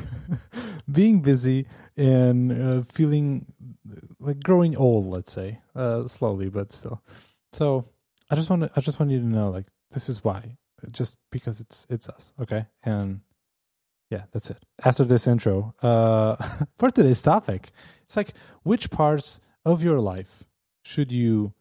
being 0.90 1.20
busy 1.20 1.66
and 1.96 2.52
uh, 2.52 2.82
feeling 2.84 3.46
like 4.18 4.40
growing 4.42 4.76
old. 4.76 5.06
Let's 5.06 5.32
say 5.32 5.60
uh, 5.74 6.06
slowly, 6.06 6.48
but 6.48 6.72
still. 6.72 7.02
So 7.52 7.86
I 8.30 8.36
just 8.36 8.50
want 8.50 8.62
to, 8.62 8.70
I 8.76 8.80
just 8.80 8.98
want 8.98 9.10
you 9.10 9.20
to 9.20 9.26
know 9.26 9.50
like 9.50 9.66
this 9.90 10.08
is 10.08 10.24
why. 10.24 10.56
Just 10.90 11.16
because 11.32 11.60
it's 11.60 11.86
it's 11.88 12.08
us, 12.08 12.34
okay? 12.40 12.66
And 12.84 13.20
yeah, 14.10 14.22
that's 14.32 14.50
it. 14.50 14.62
After 14.84 15.04
this 15.04 15.26
intro, 15.26 15.74
uh, 15.82 16.36
for 16.78 16.90
today's 16.90 17.22
topic, 17.22 17.70
it's 18.04 18.16
like 18.16 18.34
which 18.62 18.90
parts 18.90 19.40
of 19.64 19.82
your 19.82 19.98
life 19.98 20.44
should 20.82 21.10
you 21.10 21.52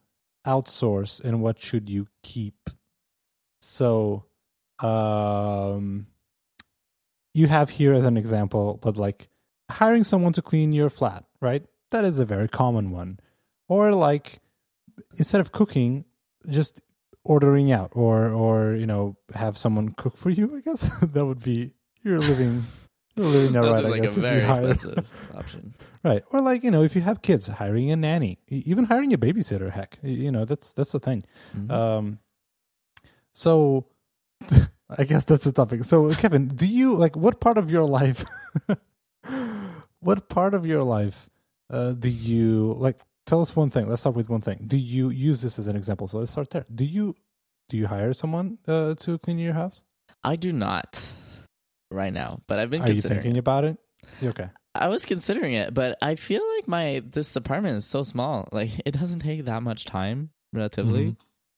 outsource 0.46 1.24
and 1.24 1.42
what 1.42 1.60
should 1.62 1.90
you 1.90 2.08
keep? 2.22 2.70
So, 3.62 4.25
um, 4.80 6.08
you 7.34 7.48
have 7.48 7.70
here 7.70 7.94
as 7.94 8.06
an 8.06 8.18
example, 8.18 8.80
but 8.82 8.96
like 8.96 9.30
hiring 9.72 10.04
someone 10.04 10.34
to 10.34 10.42
clean 10.42 10.72
your 10.72 10.90
flat, 10.90 11.25
right? 11.42 11.66
That 11.92 12.06
is 12.06 12.20
a 12.20 12.25
very 12.25 12.48
common 12.48 12.92
one. 12.92 13.20
Or 13.68 13.94
like 13.94 14.40
instead 15.18 15.42
of 15.42 15.52
cooking, 15.52 16.06
just 16.50 16.82
ordering 17.25 17.72
out 17.72 17.90
or 17.94 18.30
or 18.30 18.75
you 18.75 18.86
know 18.86 19.18
have 19.34 19.58
someone 19.58 19.90
cook 19.90 20.16
for 20.16 20.30
you 20.30 20.56
i 20.56 20.62
guess 20.62 20.88
that 21.02 21.25
would 21.25 21.42
be 21.42 21.74
you're 22.06 22.20
living 22.20 22.64
really 23.18 23.50
not 23.50 23.64
This 23.64 23.72
right. 23.72 23.80
is 23.80 23.86
I 23.86 23.90
like 23.90 24.02
guess 24.02 24.18
a 24.18 24.22
very 24.22 24.42
expensive 24.44 25.08
option. 25.36 25.74
Right. 26.04 26.24
Or 26.32 26.40
like, 26.42 26.64
you 26.64 26.72
know, 26.72 26.84
if 26.84 26.96
you 26.96 27.02
have 27.02 27.22
kids, 27.22 27.48
hiring 27.48 27.90
a 27.92 27.96
nanny, 27.96 28.38
even 28.50 28.86
hiring 28.86 29.12
a 29.14 29.18
babysitter, 29.18 29.72
heck, 29.72 29.98
you 30.04 30.32
know, 30.32 30.46
that's 30.46 30.72
that's 30.74 30.92
the 30.92 31.00
thing. 31.00 31.24
Mhm. 31.58 31.72
Um 31.72 32.20
so 33.34 33.86
I 34.90 35.04
guess 35.04 35.26
that's 35.26 35.44
the 35.46 35.52
topic. 35.52 35.84
So 35.84 36.14
Kevin, 36.14 36.48
do 36.48 36.68
you 36.68 36.94
like 36.96 37.16
what 37.16 37.40
part 37.42 37.58
of 37.58 37.72
your 37.72 37.86
life 37.86 38.24
what 40.00 40.30
part 40.30 40.54
of 40.54 40.66
your 40.66 40.84
life 40.84 41.30
uh 41.72 41.94
do 41.94 42.10
you 42.10 42.76
like 42.78 43.00
tell 43.26 43.42
us 43.42 43.56
one 43.56 43.70
thing. 43.72 43.90
Let's 43.90 44.02
start 44.02 44.16
with 44.16 44.30
one 44.30 44.42
thing. 44.42 44.66
Do 44.68 44.78
you 44.78 45.10
use 45.10 45.42
this 45.42 45.58
as 45.58 45.68
an 45.68 45.76
example? 45.76 46.08
So 46.08 46.20
let's 46.20 46.32
start 46.32 46.52
there. 46.52 46.66
Do 46.74 46.86
you 46.86 47.16
do 47.70 47.78
you 47.78 47.88
hire 47.88 48.14
someone 48.14 48.60
uh 48.68 48.94
to 48.96 49.18
clean 49.20 49.40
your 49.40 49.54
house? 49.54 49.84
I 50.24 50.36
do 50.36 50.52
not 50.52 51.02
right 51.92 52.13
now, 52.13 52.42
but 52.48 52.60
I've 52.60 52.70
been 52.70 52.82
Are 52.82 52.92
you 52.92 53.01
thinking 53.01 53.36
it. 53.36 53.39
about 53.39 53.63
it? 53.63 53.77
Okay. 54.24 54.50
I 54.74 54.89
was 54.89 55.06
considering 55.06 55.54
it, 55.54 55.74
but 55.74 55.98
I 56.01 56.15
feel 56.15 56.42
like 56.58 56.68
my 56.68 57.01
this 57.06 57.36
apartment 57.36 57.77
is 57.77 57.86
so 57.86 58.04
small. 58.04 58.48
Like 58.51 58.72
it 58.86 58.92
doesn't 58.92 59.20
take 59.20 59.46
that 59.46 59.63
much 59.63 59.86
time 59.86 60.32
relatively. 60.54 61.12
Mhm. 61.12 61.18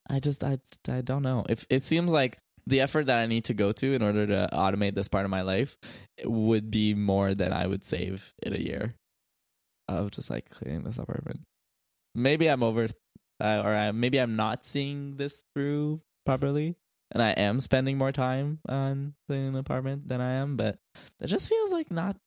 I 0.10 0.20
just 0.20 0.44
I 0.44 0.60
I 0.90 1.02
don't 1.02 1.24
know. 1.24 1.46
If 1.50 1.66
it 1.70 1.84
seems 1.84 2.12
like 2.12 2.38
the 2.66 2.82
effort 2.82 3.06
that 3.08 3.20
I 3.20 3.26
need 3.26 3.46
to 3.46 3.54
go 3.54 3.72
to 3.72 3.94
in 3.94 4.02
order 4.02 4.28
to 4.28 4.50
automate 4.54 4.94
this 4.96 5.08
part 5.08 5.26
of 5.26 5.32
my 5.32 5.42
life 5.42 5.78
would 6.26 6.70
be 6.70 6.94
more 6.94 7.34
than 7.34 7.52
I 7.54 7.66
would 7.68 7.84
save 7.86 8.34
in 8.44 8.54
a 8.54 8.60
year 8.60 8.96
of 9.88 10.12
just 10.12 10.30
like 10.30 10.50
cleaning 10.50 10.84
this 10.84 10.98
apartment. 10.98 11.42
Maybe 12.14 12.48
I'm 12.50 12.64
over, 12.64 12.88
uh, 13.40 13.62
or 13.64 13.74
I, 13.74 13.92
maybe 13.92 14.20
I'm 14.20 14.36
not 14.36 14.66
seeing 14.66 15.16
this 15.16 15.40
through 15.54 16.02
properly, 16.26 16.76
and 17.12 17.22
I 17.24 17.32
am 17.32 17.60
spending 17.60 17.98
more 17.98 18.12
time 18.12 18.60
on 18.68 19.14
cleaning 19.28 19.54
the 19.54 19.60
apartment 19.60 20.08
than 20.08 20.22
I 20.22 20.34
am. 20.34 20.58
But 20.58 20.78
it 21.22 21.28
just 21.28 21.50
feels 21.50 21.72
like 21.72 21.90
not 21.92 22.18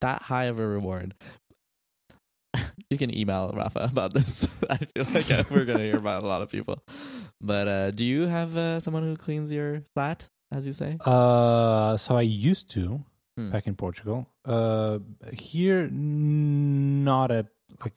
that 0.00 0.22
high 0.22 0.44
of 0.44 0.58
a 0.58 0.66
reward. 0.66 1.14
you 2.90 2.98
can 2.98 3.16
email 3.16 3.52
Rafa 3.54 3.88
about 3.92 4.12
this. 4.14 4.46
I 4.70 4.76
feel 4.78 5.06
like 5.12 5.50
we're 5.50 5.64
gonna 5.64 5.84
hear 5.84 5.96
about 5.96 6.22
a 6.22 6.26
lot 6.26 6.42
of 6.42 6.50
people. 6.50 6.82
But 7.40 7.68
uh, 7.68 7.90
do 7.92 8.04
you 8.04 8.22
have 8.22 8.56
uh, 8.56 8.80
someone 8.80 9.02
who 9.04 9.16
cleans 9.16 9.52
your 9.52 9.82
flat, 9.94 10.28
as 10.50 10.66
you 10.66 10.72
say? 10.72 10.98
Uh, 11.04 11.96
so 11.96 12.16
I 12.16 12.22
used 12.22 12.70
to 12.72 13.04
Hmm. 13.38 13.50
back 13.52 13.68
in 13.68 13.76
Portugal. 13.76 14.26
Uh, 14.44 14.98
here, 15.32 15.88
not 15.92 17.30
at 17.30 17.46
like 17.80 17.94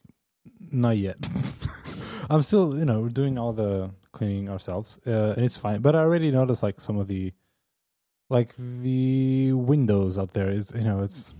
not 0.71 0.95
yet. 0.97 1.17
I'm 2.29 2.43
still, 2.43 2.77
you 2.77 2.85
know, 2.85 3.09
doing 3.09 3.39
all 3.39 3.51
the 3.51 3.89
cleaning 4.13 4.48
ourselves, 4.50 5.00
uh, 5.05 5.34
and 5.36 5.43
it's 5.43 5.58
fine. 5.58 5.82
But 5.82 5.96
I 5.96 6.00
already 6.00 6.32
noticed 6.32 6.63
like 6.63 6.79
some 6.79 6.98
of 6.98 7.08
the, 7.08 7.34
like 8.29 8.55
the 8.58 9.51
windows 9.53 10.17
out 10.17 10.34
there 10.34 10.50
is, 10.50 10.72
you 10.75 10.84
know, 10.86 11.03
it's 11.03 11.34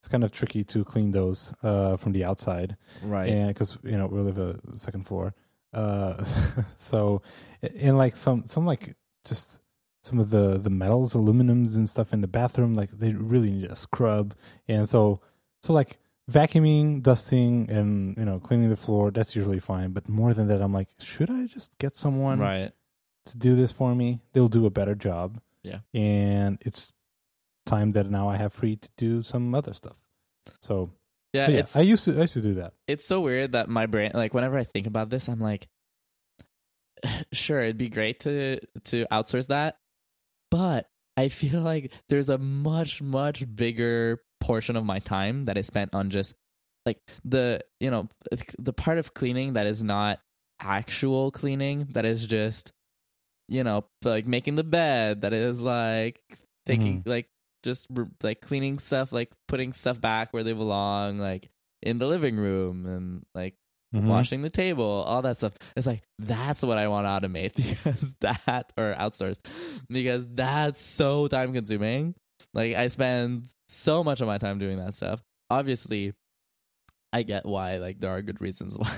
it's 0.00 0.08
kind 0.08 0.22
of 0.22 0.30
tricky 0.30 0.62
to 0.64 0.84
clean 0.84 1.10
those 1.12 1.52
uh, 1.62 1.96
from 1.96 2.12
the 2.12 2.24
outside 2.24 2.76
Right. 3.02 3.30
and 3.30 3.48
because 3.48 3.78
you 3.82 3.96
know 3.98 4.06
we 4.06 4.20
live 4.20 4.38
a 4.38 4.56
second 4.78 5.06
floor 5.08 5.34
uh 5.74 6.22
so 6.76 7.20
and 7.80 7.98
like 7.98 8.14
some 8.16 8.44
some 8.46 8.64
like 8.64 8.94
just 9.26 9.58
some 10.04 10.20
of 10.20 10.30
the 10.30 10.56
the 10.58 10.70
metals 10.70 11.14
aluminums 11.14 11.74
and 11.74 11.90
stuff 11.90 12.12
in 12.12 12.20
the 12.20 12.28
bathroom 12.28 12.76
like 12.76 12.90
they 12.92 13.12
really 13.12 13.50
need 13.50 13.64
a 13.70 13.74
scrub 13.76 14.34
and 14.68 14.88
so 14.88 15.20
so 15.64 15.72
like 15.72 15.98
vacuuming 16.30 17.02
dusting 17.02 17.70
and 17.70 18.16
you 18.16 18.24
know 18.24 18.38
cleaning 18.38 18.68
the 18.68 18.76
floor 18.76 19.10
that's 19.10 19.34
usually 19.34 19.60
fine. 19.60 19.92
But 19.92 20.08
more 20.08 20.34
than 20.34 20.48
that 20.48 20.60
i'm 20.60 20.72
like 20.72 20.88
should 20.98 21.30
i 21.30 21.46
just 21.46 21.76
get 21.78 21.96
someone 21.96 22.38
right. 22.38 22.72
to 23.26 23.38
do 23.38 23.56
this 23.56 23.72
for 23.72 23.94
me? 23.94 24.20
They'll 24.32 24.48
do 24.48 24.66
a 24.66 24.70
better 24.70 24.94
job. 24.94 25.40
Yeah. 25.64 25.80
and 25.92 26.56
it's 26.64 26.92
time 27.66 27.90
that 27.90 28.08
now 28.08 28.28
i 28.30 28.36
have 28.36 28.54
free 28.54 28.76
to 28.76 28.88
do 28.96 29.22
some 29.22 29.54
other 29.54 29.74
stuff. 29.74 29.96
So 30.60 30.90
Yeah, 31.32 31.50
yeah, 31.50 31.66
i 31.74 31.82
used 31.82 32.04
to 32.04 32.16
i 32.16 32.22
used 32.22 32.34
to 32.34 32.40
do 32.40 32.54
that. 32.54 32.72
It's 32.86 33.06
so 33.06 33.20
weird 33.20 33.52
that 33.52 33.68
my 33.68 33.86
brain 33.86 34.12
like 34.14 34.34
whenever 34.34 34.58
I 34.58 34.64
think 34.64 34.86
about 34.86 35.10
this, 35.10 35.28
I'm 35.28 35.40
like, 35.40 35.68
sure, 37.32 37.60
it'd 37.60 37.78
be 37.78 37.90
great 37.90 38.20
to 38.20 38.60
to 38.84 39.06
outsource 39.12 39.48
that, 39.48 39.78
but 40.50 40.88
I 41.16 41.28
feel 41.28 41.60
like 41.60 41.92
there's 42.08 42.28
a 42.28 42.38
much 42.38 43.02
much 43.02 43.44
bigger 43.54 44.20
portion 44.48 44.76
of 44.76 44.84
my 44.84 44.98
time 44.98 45.44
that 45.44 45.56
is 45.58 45.66
spent 45.66 45.92
on 45.94 46.08
just 46.10 46.34
like 46.86 46.98
the 47.24 47.60
you 47.80 47.90
know 47.90 48.08
the 48.58 48.72
part 48.72 48.96
of 48.98 49.12
cleaning 49.12 49.52
that 49.52 49.66
is 49.66 49.82
not 49.82 50.20
actual 50.60 51.30
cleaning 51.30 51.86
that 51.92 52.04
is 52.04 52.24
just 52.24 52.72
you 53.48 53.62
know 53.62 53.84
like 54.04 54.26
making 54.26 54.54
the 54.56 54.64
bed 54.64 55.20
that 55.22 55.32
is 55.32 55.60
like 55.60 56.20
taking 56.66 57.02
like 57.06 57.28
just 57.62 57.86
like 58.22 58.40
cleaning 58.40 58.78
stuff 58.78 59.12
like 59.12 59.30
putting 59.48 59.72
stuff 59.72 60.00
back 60.00 60.32
where 60.32 60.42
they 60.42 60.52
belong 60.52 61.18
like 61.18 61.48
in 61.82 61.98
the 61.98 62.06
living 62.06 62.36
room 62.36 62.86
and 62.86 63.24
like 63.34 63.54
Mhm. 63.94 64.04
washing 64.06 64.42
the 64.42 64.50
table, 64.50 64.84
all 64.84 65.22
that 65.22 65.38
stuff. 65.38 65.54
It's 65.74 65.86
like 65.86 66.02
that's 66.18 66.62
what 66.62 66.76
I 66.76 66.88
want 66.88 67.06
to 67.06 67.10
automate 67.28 67.54
because 67.62 68.14
that 68.20 68.70
or 68.76 68.94
outsource 68.94 69.38
because 69.88 70.26
that's 70.34 70.82
so 70.82 71.26
time 71.26 71.54
consuming. 71.54 72.14
Like 72.54 72.74
I 72.74 72.88
spend 72.88 73.48
so 73.68 74.02
much 74.04 74.20
of 74.20 74.26
my 74.26 74.38
time 74.38 74.58
doing 74.58 74.78
that 74.78 74.94
stuff. 74.94 75.22
Obviously, 75.50 76.12
I 77.12 77.22
get 77.22 77.46
why 77.46 77.78
like 77.78 78.00
there 78.00 78.10
are 78.10 78.22
good 78.22 78.40
reasons 78.40 78.76
why 78.78 78.92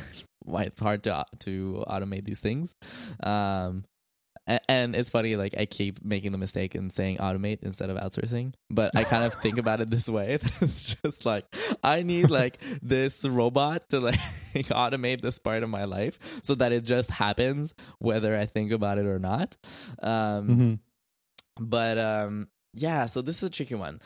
why 0.45 0.63
it's 0.65 0.81
hard 0.81 1.03
to 1.05 1.25
to 1.41 1.85
automate 1.89 2.25
these 2.25 2.41
things. 2.41 2.75
Um 3.23 3.85
and 4.69 4.97
it's 4.97 5.11
funny 5.11 5.37
like 5.37 5.55
I 5.57 5.65
keep 5.67 6.05
making 6.05 6.33
the 6.33 6.39
mistake 6.39 6.75
in 6.75 6.91
saying 6.91 7.19
automate 7.19 7.59
instead 7.63 7.89
of 7.89 7.97
outsourcing, 7.99 8.55
but 8.69 8.97
I 8.97 9.05
kind 9.05 9.23
of 9.25 9.35
think 9.35 9.59
about 9.59 9.81
it 9.81 9.91
this 9.91 10.09
way. 10.09 10.39
It's 10.61 10.97
just 10.97 11.25
like 11.25 11.45
I 11.85 12.03
need 12.03 12.31
like 12.31 12.59
this 12.83 13.25
robot 13.25 13.89
to 13.91 14.01
like 14.01 14.19
automate 14.55 15.21
this 15.21 15.39
part 15.39 15.63
of 15.63 15.69
my 15.69 15.85
life 15.85 16.19
so 16.43 16.57
that 16.57 16.73
it 16.73 16.85
just 16.85 17.11
happens 17.11 17.75
whether 17.99 18.37
I 18.37 18.47
think 18.47 18.73
about 18.73 18.99
it 18.99 19.07
or 19.07 19.19
not. 19.21 19.57
Um 20.03 20.49
Mhm. 20.49 20.79
but 21.69 21.99
um 21.99 22.49
yeah 22.75 23.07
so 23.07 23.23
this 23.23 23.37
is 23.39 23.43
a 23.45 23.51
tricky 23.51 23.75
one 23.75 24.01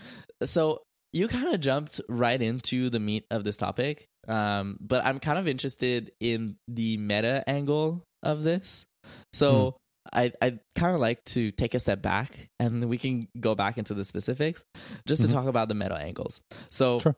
so 0.45 0.83
you 1.13 1.29
kind 1.29 1.55
of 1.55 1.61
jumped 1.61 2.01
right 2.09 2.41
into 2.41 2.91
the 2.91 2.99
meat 3.01 3.25
of 3.31 3.45
this 3.45 3.57
topic 3.57 4.07
um 4.29 4.77
but 4.81 5.05
i'm 5.05 5.19
kind 5.21 5.39
of 5.39 5.47
interested 5.47 6.11
in 6.21 6.57
the 6.69 6.97
meta 6.97 7.45
angle 7.47 8.03
of 8.23 8.43
this 8.43 8.85
so 9.33 9.77
i 10.13 10.33
i 10.41 10.59
kind 10.77 10.95
of 10.95 11.01
like 11.01 11.23
to 11.25 11.51
take 11.53 11.75
a 11.75 11.79
step 11.79 12.01
back 12.03 12.49
and 12.59 12.85
we 12.89 12.97
can 12.99 13.29
go 13.39 13.55
back 13.55 13.77
into 13.79 13.93
the 13.95 14.05
specifics 14.05 14.63
just 15.07 15.21
Mhm. 15.23 15.27
to 15.29 15.33
talk 15.33 15.47
about 15.47 15.69
the 15.69 15.75
meta 15.75 15.95
angles 15.97 16.41
so 16.71 17.01
Sure. 17.01 17.17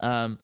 um 0.00 0.38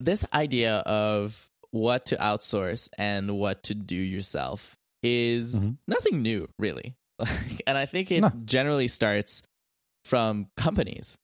this 0.00 0.24
idea 0.32 0.76
of 0.78 1.48
what 1.70 2.06
to 2.06 2.16
outsource 2.16 2.88
and 2.96 3.36
what 3.38 3.62
to 3.64 3.74
do 3.74 3.96
yourself 3.96 4.76
is 5.02 5.64
Mhm. 5.64 5.76
nothing 5.86 6.22
new 6.22 6.48
really 6.58 6.94
and 7.66 7.76
i 7.78 7.86
think 7.86 8.10
it 8.10 8.20
No. 8.22 8.32
generally 8.44 8.88
starts 8.88 9.42
from 10.04 10.48
companies 10.56 11.16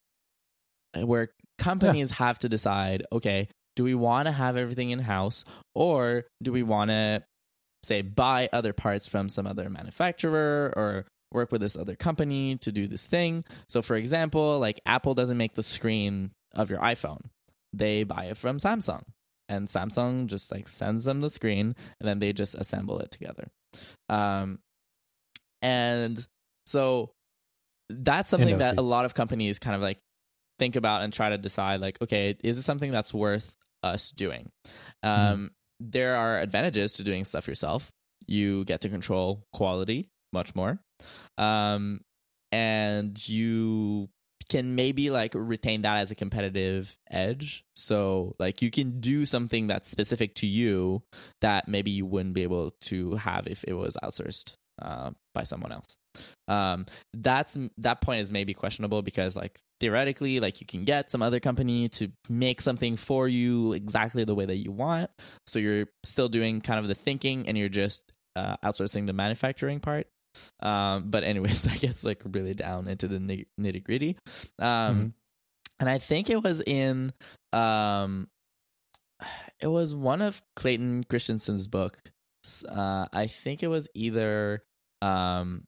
where 0.96 1.30
companies 1.58 2.10
have 2.12 2.38
to 2.40 2.48
decide 2.48 3.04
okay 3.12 3.48
do 3.76 3.82
we 3.84 3.94
want 3.94 4.26
to 4.26 4.32
have 4.32 4.56
everything 4.56 4.90
in 4.90 5.00
house 5.00 5.44
or 5.74 6.24
do 6.42 6.52
we 6.52 6.62
want 6.62 6.90
to 6.90 7.22
say 7.82 8.02
buy 8.02 8.48
other 8.52 8.72
parts 8.72 9.06
from 9.06 9.28
some 9.28 9.46
other 9.46 9.68
manufacturer 9.68 10.72
or 10.76 11.06
work 11.32 11.50
with 11.50 11.60
this 11.60 11.76
other 11.76 11.96
company 11.96 12.56
to 12.58 12.70
do 12.70 12.86
this 12.86 13.04
thing? 13.04 13.44
So 13.68 13.82
for 13.82 13.96
example 13.96 14.60
like 14.60 14.80
apple 14.86 15.14
doesn't 15.14 15.36
make 15.36 15.54
the 15.54 15.62
screen 15.64 16.30
of 16.54 16.70
your 16.70 16.78
iphone. 16.80 17.22
They 17.72 18.04
buy 18.04 18.26
it 18.26 18.36
from 18.36 18.58
samsung 18.58 19.02
and 19.48 19.68
samsung 19.68 20.28
just 20.28 20.52
like 20.52 20.68
sends 20.68 21.04
them 21.04 21.20
the 21.20 21.28
screen 21.30 21.74
and 22.00 22.08
then 22.08 22.20
they 22.20 22.32
just 22.32 22.54
assemble 22.54 23.00
it 23.00 23.10
together. 23.10 23.48
Um 24.08 24.60
and 25.64 26.26
so 26.66 27.10
that's 27.88 28.30
something 28.30 28.58
that 28.58 28.78
a 28.78 28.82
lot 28.82 29.04
of 29.06 29.14
companies 29.14 29.58
kind 29.58 29.74
of 29.74 29.82
like 29.82 29.98
think 30.58 30.76
about 30.76 31.02
and 31.02 31.12
try 31.12 31.30
to 31.30 31.38
decide 31.38 31.80
like 31.80 32.00
okay 32.00 32.36
is 32.44 32.56
this 32.56 32.64
something 32.64 32.92
that's 32.92 33.12
worth 33.12 33.56
us 33.82 34.10
doing? 34.10 34.50
Um 35.02 35.50
there 35.80 36.16
are 36.16 36.38
advantages 36.38 36.94
to 36.94 37.02
doing 37.02 37.24
stuff 37.24 37.48
yourself. 37.48 37.90
You 38.26 38.64
get 38.64 38.82
to 38.82 38.88
control 38.88 39.46
quality 39.52 40.10
much 40.32 40.54
more. 40.54 40.78
Um 41.38 42.00
and 42.52 43.28
you 43.28 44.08
can 44.50 44.74
maybe 44.74 45.10
like 45.10 45.32
retain 45.34 45.82
that 45.82 45.96
as 45.98 46.10
a 46.10 46.14
competitive 46.14 46.94
edge. 47.10 47.64
So 47.74 48.36
like 48.38 48.60
you 48.60 48.70
can 48.70 49.00
do 49.00 49.24
something 49.24 49.66
that's 49.66 49.90
specific 49.90 50.34
to 50.36 50.46
you 50.46 51.02
that 51.40 51.68
maybe 51.68 51.90
you 51.90 52.04
wouldn't 52.04 52.34
be 52.34 52.42
able 52.42 52.72
to 52.82 53.16
have 53.16 53.46
if 53.46 53.64
it 53.64 53.72
was 53.72 53.96
outsourced 54.02 54.54
uh, 54.82 55.10
by 55.34 55.42
someone 55.44 55.72
else 55.72 55.96
um 56.48 56.86
that's 57.14 57.56
that 57.78 58.00
point 58.00 58.20
is 58.20 58.30
maybe 58.30 58.54
questionable 58.54 59.02
because 59.02 59.34
like 59.34 59.58
theoretically 59.80 60.38
like 60.40 60.60
you 60.60 60.66
can 60.66 60.84
get 60.84 61.10
some 61.10 61.22
other 61.22 61.40
company 61.40 61.88
to 61.88 62.08
make 62.28 62.60
something 62.60 62.96
for 62.96 63.26
you 63.28 63.72
exactly 63.72 64.22
the 64.24 64.34
way 64.34 64.46
that 64.46 64.56
you 64.56 64.70
want 64.70 65.10
so 65.46 65.58
you're 65.58 65.86
still 66.04 66.28
doing 66.28 66.60
kind 66.60 66.78
of 66.78 66.86
the 66.86 66.94
thinking 66.94 67.48
and 67.48 67.58
you're 67.58 67.68
just 67.68 68.02
uh, 68.36 68.56
outsourcing 68.64 69.06
the 69.06 69.12
manufacturing 69.12 69.80
part 69.80 70.06
Um, 70.60 71.10
but 71.10 71.22
anyways, 71.22 71.62
that 71.66 71.80
gets 71.80 72.02
like 72.04 72.22
really 72.24 72.54
down 72.54 72.88
into 72.88 73.06
the 73.06 73.18
nitty 73.60 73.84
gritty. 73.84 74.16
Um, 74.58 74.66
Mhm. 74.66 75.12
and 75.80 75.88
I 75.88 75.98
think 75.98 76.28
it 76.30 76.42
was 76.42 76.60
in 76.60 77.12
um, 77.52 78.28
it 79.60 79.68
was 79.68 79.94
one 79.94 80.22
of 80.22 80.42
Clayton 80.56 81.04
Christensen's 81.04 81.68
books. 81.68 82.00
Uh, 82.68 83.06
I 83.12 83.26
think 83.26 83.62
it 83.62 83.68
was 83.68 83.88
either 83.94 84.62
um, 85.02 85.64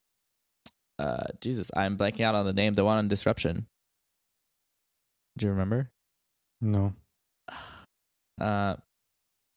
uh, 0.99 1.25
Jesus, 1.41 1.71
I'm 1.75 1.97
blanking 1.97 2.25
out 2.25 2.35
on 2.35 2.47
the 2.47 2.53
name. 2.53 2.75
The 2.75 2.85
one 2.85 2.99
on 2.99 3.09
disruption. 3.09 3.67
Do 5.39 5.47
you 5.47 5.53
remember? 5.53 5.91
No. 6.61 6.95
Uh, 8.39 8.77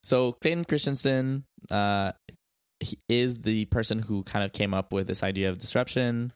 so 0.03 0.31
Clayton 0.31 0.63
Christensen 0.63 1.43
uh, 1.69 2.13
he 2.79 2.97
is 3.09 3.35
the 3.41 3.65
person 3.65 3.99
who 3.99 4.23
kind 4.23 4.45
of 4.45 4.53
came 4.53 4.73
up 4.73 4.93
with 4.93 5.07
this 5.07 5.23
idea 5.23 5.49
of 5.49 5.59
disruption. 5.59 6.31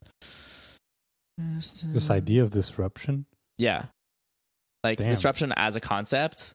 This 1.38 2.10
idea 2.10 2.42
of 2.42 2.50
disruption. 2.50 3.26
yeah, 3.58 3.86
like 4.82 4.98
Damn. 4.98 5.08
disruption 5.08 5.52
as 5.56 5.74
a 5.74 5.80
concept. 5.80 6.52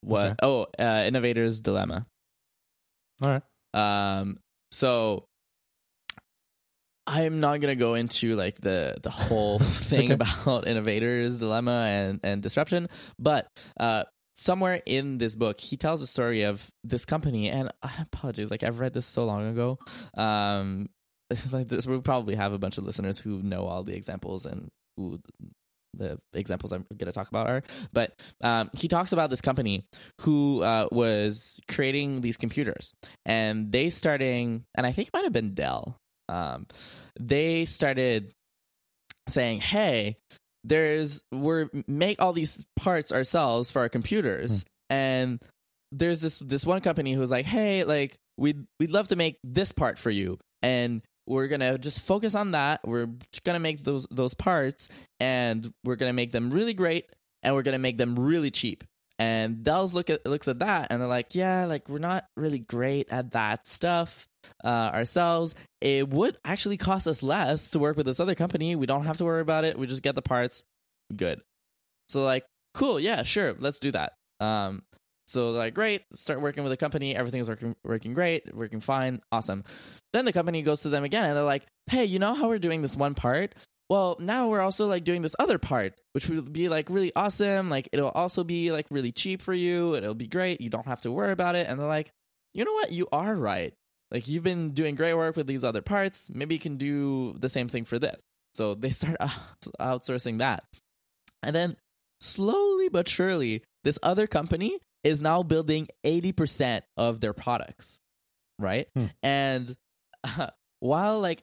What? 0.00 0.30
Okay. 0.30 0.36
Oh, 0.42 0.66
uh, 0.78 1.04
innovator's 1.06 1.60
dilemma. 1.60 2.06
All 3.22 3.30
right. 3.30 3.42
Um, 3.74 4.38
so 4.70 5.24
I'm 7.06 7.40
not 7.40 7.60
gonna 7.60 7.74
go 7.76 7.94
into 7.94 8.36
like 8.36 8.60
the 8.60 8.96
the 9.02 9.10
whole 9.10 9.58
thing 9.60 10.12
Okay. 10.12 10.14
about 10.14 10.66
innovators 10.66 11.38
dilemma 11.38 11.86
and 11.88 12.20
and 12.22 12.42
disruption, 12.42 12.88
but 13.18 13.48
uh, 13.80 14.04
somewhere 14.36 14.82
in 14.84 15.18
this 15.18 15.34
book, 15.34 15.58
he 15.60 15.76
tells 15.76 16.02
a 16.02 16.06
story 16.06 16.42
of 16.42 16.66
this 16.84 17.04
company, 17.06 17.48
and 17.48 17.72
I 17.82 17.92
apologize, 18.02 18.50
like 18.50 18.62
I've 18.62 18.78
read 18.78 18.92
this 18.92 19.06
so 19.06 19.24
long 19.24 19.48
ago. 19.48 19.78
Um, 20.16 20.88
like 21.52 21.70
we 21.86 22.00
probably 22.00 22.34
have 22.36 22.52
a 22.52 22.58
bunch 22.58 22.78
of 22.78 22.84
listeners 22.84 23.18
who 23.18 23.42
know 23.42 23.66
all 23.66 23.84
the 23.84 23.94
examples 23.94 24.44
and 24.46 24.68
who 24.96 25.20
the 25.94 26.18
examples 26.32 26.72
I'm 26.72 26.84
going 26.96 27.06
to 27.06 27.12
talk 27.12 27.28
about 27.28 27.48
are. 27.48 27.62
But 27.92 28.12
um, 28.42 28.70
he 28.74 28.88
talks 28.88 29.12
about 29.12 29.30
this 29.30 29.40
company 29.40 29.84
who 30.20 30.62
uh, 30.62 30.88
was 30.90 31.60
creating 31.68 32.20
these 32.20 32.36
computers, 32.36 32.92
and 33.24 33.72
they 33.72 33.90
starting, 33.90 34.64
and 34.76 34.86
I 34.86 34.92
think 34.92 35.08
it 35.08 35.14
might 35.14 35.24
have 35.24 35.32
been 35.32 35.54
Dell. 35.54 35.96
Um, 36.28 36.66
they 37.18 37.64
started 37.64 38.32
saying, 39.28 39.60
"Hey, 39.60 40.16
there's 40.64 41.22
we're 41.32 41.68
make 41.86 42.20
all 42.20 42.32
these 42.32 42.64
parts 42.76 43.12
ourselves 43.12 43.70
for 43.70 43.80
our 43.80 43.88
computers, 43.88 44.64
and 44.90 45.40
there's 45.92 46.20
this 46.20 46.38
this 46.38 46.66
one 46.66 46.80
company 46.80 47.14
who's 47.14 47.30
like, 47.30 47.46
hey, 47.46 47.84
like 47.84 48.16
we'd 48.36 48.64
we'd 48.78 48.90
love 48.90 49.08
to 49.08 49.16
make 49.16 49.38
this 49.44 49.72
part 49.72 49.98
for 49.98 50.10
you, 50.10 50.38
and 50.62 51.02
we're 51.28 51.48
gonna 51.48 51.78
just 51.78 52.00
focus 52.00 52.34
on 52.34 52.52
that. 52.52 52.80
We're 52.84 53.08
gonna 53.44 53.60
make 53.60 53.84
those 53.84 54.06
those 54.10 54.34
parts, 54.34 54.88
and 55.20 55.72
we're 55.84 55.96
gonna 55.96 56.12
make 56.12 56.32
them 56.32 56.50
really 56.50 56.74
great, 56.74 57.06
and 57.42 57.54
we're 57.54 57.62
gonna 57.62 57.78
make 57.78 57.98
them 57.98 58.18
really 58.18 58.50
cheap. 58.50 58.84
And 59.20 59.64
Dell's 59.64 59.94
look 59.94 60.10
at 60.10 60.24
looks 60.24 60.48
at 60.48 60.60
that, 60.60 60.88
and 60.90 61.00
they're 61.00 61.08
like, 61.08 61.34
yeah, 61.34 61.66
like 61.66 61.88
we're 61.88 61.98
not 61.98 62.24
really 62.36 62.60
great 62.60 63.08
at 63.10 63.32
that 63.32 63.66
stuff 63.66 64.28
uh, 64.64 64.68
ourselves. 64.68 65.54
It 65.80 66.08
would 66.08 66.38
actually 66.44 66.76
cost 66.76 67.06
us 67.06 67.22
less 67.22 67.70
to 67.70 67.78
work 67.78 67.96
with 67.96 68.06
this 68.06 68.20
other 68.20 68.34
company. 68.34 68.76
We 68.76 68.86
don't 68.86 69.04
have 69.04 69.18
to 69.18 69.24
worry 69.24 69.40
about 69.40 69.64
it. 69.64 69.78
We 69.78 69.86
just 69.86 70.02
get 70.02 70.14
the 70.14 70.22
parts. 70.22 70.62
Good. 71.14 71.40
So 72.08 72.22
like, 72.22 72.44
cool, 72.74 73.00
yeah, 73.00 73.22
sure, 73.22 73.54
let's 73.58 73.78
do 73.78 73.92
that. 73.92 74.12
Um, 74.40 74.82
so 75.28 75.50
like, 75.50 75.74
great, 75.74 76.02
start 76.14 76.40
working 76.40 76.64
with 76.64 76.70
the 76.70 76.76
company. 76.78 77.14
Everything's 77.14 77.50
working 77.50 77.76
working 77.84 78.14
great, 78.14 78.54
working 78.54 78.80
fine, 78.80 79.20
awesome. 79.30 79.62
Then 80.14 80.24
the 80.24 80.32
company 80.32 80.62
goes 80.62 80.80
to 80.80 80.88
them 80.88 81.04
again, 81.04 81.24
and 81.24 81.36
they're 81.36 81.44
like, 81.44 81.66
hey, 81.86 82.06
you 82.06 82.18
know 82.18 82.34
how 82.34 82.48
we're 82.48 82.58
doing 82.58 82.80
this 82.80 82.96
one 82.96 83.14
part? 83.14 83.54
Well, 83.90 84.16
now 84.20 84.48
we're 84.48 84.60
also 84.60 84.86
like 84.86 85.04
doing 85.04 85.20
this 85.20 85.36
other 85.38 85.58
part, 85.58 85.94
which 86.12 86.28
would 86.28 86.52
be 86.52 86.70
like 86.70 86.88
really 86.88 87.12
awesome. 87.14 87.68
Like 87.68 87.90
it'll 87.92 88.10
also 88.10 88.42
be 88.42 88.72
like 88.72 88.86
really 88.90 89.12
cheap 89.12 89.42
for 89.42 89.52
you. 89.52 89.94
It'll 89.94 90.14
be 90.14 90.26
great. 90.26 90.62
You 90.62 90.70
don't 90.70 90.86
have 90.86 91.02
to 91.02 91.12
worry 91.12 91.32
about 91.32 91.56
it. 91.56 91.66
And 91.68 91.78
they're 91.78 91.86
like, 91.86 92.10
you 92.54 92.64
know 92.64 92.72
what? 92.72 92.92
You 92.92 93.08
are 93.12 93.34
right. 93.34 93.74
Like 94.10 94.28
you've 94.28 94.42
been 94.42 94.72
doing 94.72 94.94
great 94.94 95.14
work 95.14 95.36
with 95.36 95.46
these 95.46 95.64
other 95.64 95.82
parts. 95.82 96.30
Maybe 96.32 96.54
you 96.54 96.60
can 96.60 96.76
do 96.76 97.34
the 97.38 97.48
same 97.48 97.68
thing 97.68 97.84
for 97.84 97.98
this. 97.98 98.20
So 98.54 98.74
they 98.74 98.90
start 98.90 99.16
outsourcing 99.80 100.38
that. 100.38 100.64
And 101.42 101.54
then 101.54 101.76
slowly 102.20 102.88
but 102.88 103.08
surely, 103.08 103.62
this 103.84 103.98
other 104.02 104.26
company 104.26 104.78
is 105.08 105.22
now 105.22 105.42
building 105.42 105.88
80% 106.04 106.82
of 106.98 107.20
their 107.20 107.32
products, 107.32 107.98
right? 108.58 108.88
Hmm. 108.94 109.06
And 109.22 109.76
uh, 110.22 110.48
while 110.80 111.20
like 111.20 111.42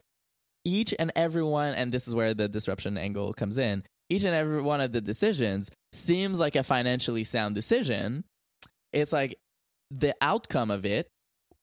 each 0.64 0.94
and 0.98 1.12
every 1.16 1.44
one, 1.44 1.74
and 1.74 1.92
this 1.92 2.08
is 2.08 2.14
where 2.14 2.36
the 2.36 2.48
disruption 2.48 2.96
angle 2.98 3.34
comes 3.34 3.58
in, 3.58 3.84
each 4.10 4.24
and 4.24 4.36
every 4.36 4.62
one 4.62 4.82
of 4.82 4.92
the 4.92 5.02
decisions 5.02 5.72
seems 5.94 6.40
like 6.40 6.56
a 6.56 6.62
financially 6.62 7.24
sound 7.24 7.56
decision. 7.56 8.24
It's 8.94 9.12
like 9.12 9.40
the 9.90 10.14
outcome 10.22 10.70
of 10.70 10.86
it 10.86 11.10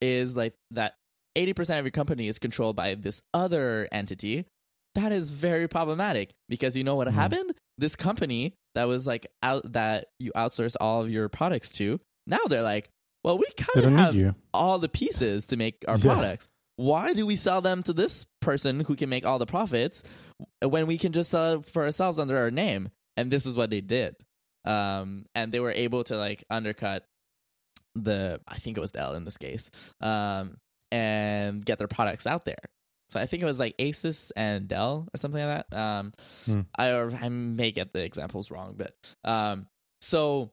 is 0.01 0.35
like 0.35 0.55
that 0.73 0.95
80% 1.38 1.79
of 1.79 1.85
your 1.85 1.93
company 1.93 2.27
is 2.27 2.41
controlled 2.41 2.75
by 2.75 2.97
this 2.97 3.23
other 3.33 3.88
entity. 3.93 4.47
That 4.94 5.12
is 5.12 5.31
very 5.31 5.68
problematic 5.68 6.35
because 6.48 6.76
you 6.76 6.85
know 6.85 6.94
what 6.96 7.09
Mhm. 7.09 7.12
happened? 7.12 7.55
This 7.78 7.96
company 7.96 8.55
that 8.74 8.85
was 8.85 9.07
like 9.07 9.26
out 9.42 9.72
that 9.72 10.09
you 10.18 10.33
outsourced 10.37 10.76
all 10.81 11.00
of 11.02 11.11
your 11.11 11.28
products 11.28 11.70
to, 11.72 11.98
now 12.26 12.38
they're 12.48 12.62
like, 12.62 12.90
well, 13.24 13.38
we 13.38 13.46
kind 13.57 13.87
of 13.87 13.92
have 13.92 14.35
all 14.52 14.78
the 14.78 14.88
pieces 14.88 15.46
to 15.46 15.57
make 15.57 15.85
our 15.88 15.96
Yeah. 15.96 16.02
products. 16.14 16.48
Why 16.76 17.12
do 17.14 17.24
we 17.26 17.37
sell 17.37 17.61
them 17.61 17.83
to 17.85 17.92
this 17.92 18.26
person 18.40 18.81
who 18.81 18.96
can 18.96 19.09
make 19.09 19.24
all 19.24 19.38
the 19.38 19.46
profits 19.46 20.02
when 20.62 20.87
we 20.87 20.98
can 20.98 21.12
just 21.12 21.31
sell 21.31 21.61
it 21.61 21.66
for 21.66 21.85
ourselves 21.85 22.18
under 22.18 22.37
our 22.37 22.50
name? 22.50 22.90
And 23.16 23.31
this 23.31 23.46
is 23.46 23.55
what 23.55 23.70
they 23.70 23.81
did. 23.81 24.16
Um, 24.64 25.26
and 25.35 25.52
they 25.52 25.61
were 25.61 25.72
able 25.72 26.05
to 26.05 26.16
like 26.16 26.44
undercut 26.50 27.05
the 27.94 28.40
I 28.48 28.59
think 28.59 28.76
it 28.76 28.81
was 28.81 28.90
Dell 28.92 29.14
in 29.14 29.24
this 29.24 29.37
case, 29.37 29.70
um, 30.00 30.57
and 30.90 31.64
get 31.64 31.78
their 31.78 31.88
products 31.88 32.26
out 32.26 32.44
there. 32.44 32.59
So 33.12 33.20
I 33.20 33.27
think 33.27 33.42
it 33.42 33.46
was 33.46 33.59
like 33.59 33.77
Asus 33.79 34.33
and 34.35 34.66
Dell 34.66 35.07
or 35.12 35.18
something 35.18 35.42
like 35.44 35.68
that. 35.70 35.77
Um, 35.77 36.12
Hmm. 36.46 36.61
I 36.75 36.88
or 36.88 37.12
I 37.14 37.29
may 37.29 37.70
get 37.70 37.92
the 37.92 38.01
examples 38.03 38.51
wrong, 38.51 38.75
but 38.77 38.94
um, 39.25 39.66
so 40.01 40.51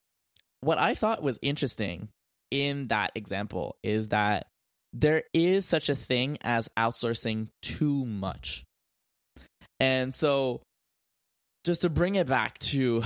what 0.62 0.78
I 0.78 0.93
thought 0.93 1.24
was 1.24 1.39
interesting 1.41 2.10
in 2.52 2.88
that 2.89 3.12
example 3.15 3.78
is 3.84 4.10
that 4.10 4.48
there 4.91 5.24
is 5.34 5.65
such 5.65 5.88
a 5.88 5.95
thing 5.95 6.38
as 6.41 6.67
outsourcing 6.78 7.48
too 7.62 8.06
much. 8.06 8.65
And 9.80 10.13
so 10.13 10.62
just 11.63 11.82
to 11.82 11.89
bring 11.89 12.15
it 12.15 12.28
back 12.28 12.60
to 12.60 13.04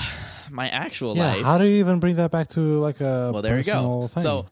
my 0.49 0.69
actual 0.69 1.15
Yeah. 1.15 1.33
life. 1.33 1.43
How 1.43 1.57
do 1.59 1.65
you 1.65 1.77
even 1.79 1.99
bring 1.99 2.15
that 2.15 2.31
back 2.31 2.47
to 2.49 2.79
like 2.79 3.01
a 3.01 3.29
Well, 3.31 3.41
there 3.41 3.57
you 3.57 3.63
go. 3.63 4.07
thing? 4.07 4.23
So 4.23 4.47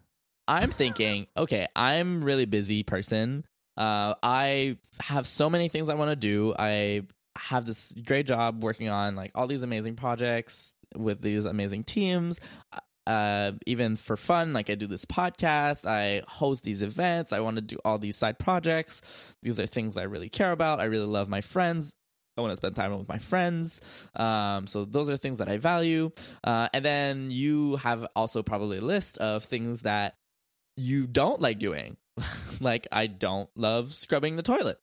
I'm 0.47 0.69
thinking, 0.71 1.27
okay, 1.35 1.67
I'm 1.75 2.23
really 2.23 2.45
busy 2.45 2.83
person. 2.83 3.45
Uh, 3.81 4.13
I 4.21 4.77
have 4.99 5.25
so 5.25 5.49
many 5.49 5.67
things 5.67 5.89
I 5.89 5.95
want 5.95 6.11
to 6.11 6.15
do. 6.15 6.53
I 6.57 7.01
have 7.35 7.65
this 7.65 7.91
great 8.05 8.27
job 8.27 8.63
working 8.63 8.89
on 8.89 9.15
like 9.15 9.31
all 9.33 9.47
these 9.47 9.63
amazing 9.63 9.95
projects 9.95 10.75
with 10.95 11.19
these 11.19 11.45
amazing 11.45 11.85
teams. 11.85 12.39
Uh, 13.07 13.53
even 13.65 13.95
for 13.95 14.15
fun, 14.15 14.53
like 14.53 14.69
I 14.69 14.75
do 14.75 14.85
this 14.85 15.05
podcast, 15.05 15.87
I 15.89 16.21
host 16.27 16.61
these 16.61 16.83
events, 16.83 17.33
I 17.33 17.39
want 17.39 17.55
to 17.55 17.61
do 17.61 17.79
all 17.83 17.97
these 17.97 18.15
side 18.15 18.37
projects. 18.37 19.01
These 19.41 19.59
are 19.59 19.65
things 19.65 19.97
I 19.97 20.03
really 20.03 20.29
care 20.29 20.51
about. 20.51 20.79
I 20.79 20.83
really 20.83 21.07
love 21.07 21.27
my 21.27 21.41
friends. 21.41 21.95
I 22.37 22.41
want 22.41 22.51
to 22.51 22.57
spend 22.57 22.75
time 22.75 22.95
with 22.95 23.09
my 23.09 23.17
friends. 23.17 23.81
Um, 24.15 24.67
so 24.67 24.85
those 24.85 25.09
are 25.09 25.17
things 25.17 25.39
that 25.39 25.49
I 25.49 25.57
value. 25.57 26.11
Uh, 26.43 26.69
and 26.71 26.85
then 26.85 27.31
you 27.31 27.77
have 27.77 28.05
also 28.15 28.43
probably 28.43 28.77
a 28.77 28.81
list 28.81 29.17
of 29.17 29.43
things 29.43 29.81
that 29.81 30.13
you 30.77 31.07
don't 31.07 31.41
like 31.41 31.57
doing. 31.57 31.97
like 32.59 32.87
I 32.91 33.07
don't 33.07 33.49
love 33.55 33.93
scrubbing 33.93 34.35
the 34.35 34.43
toilet. 34.43 34.79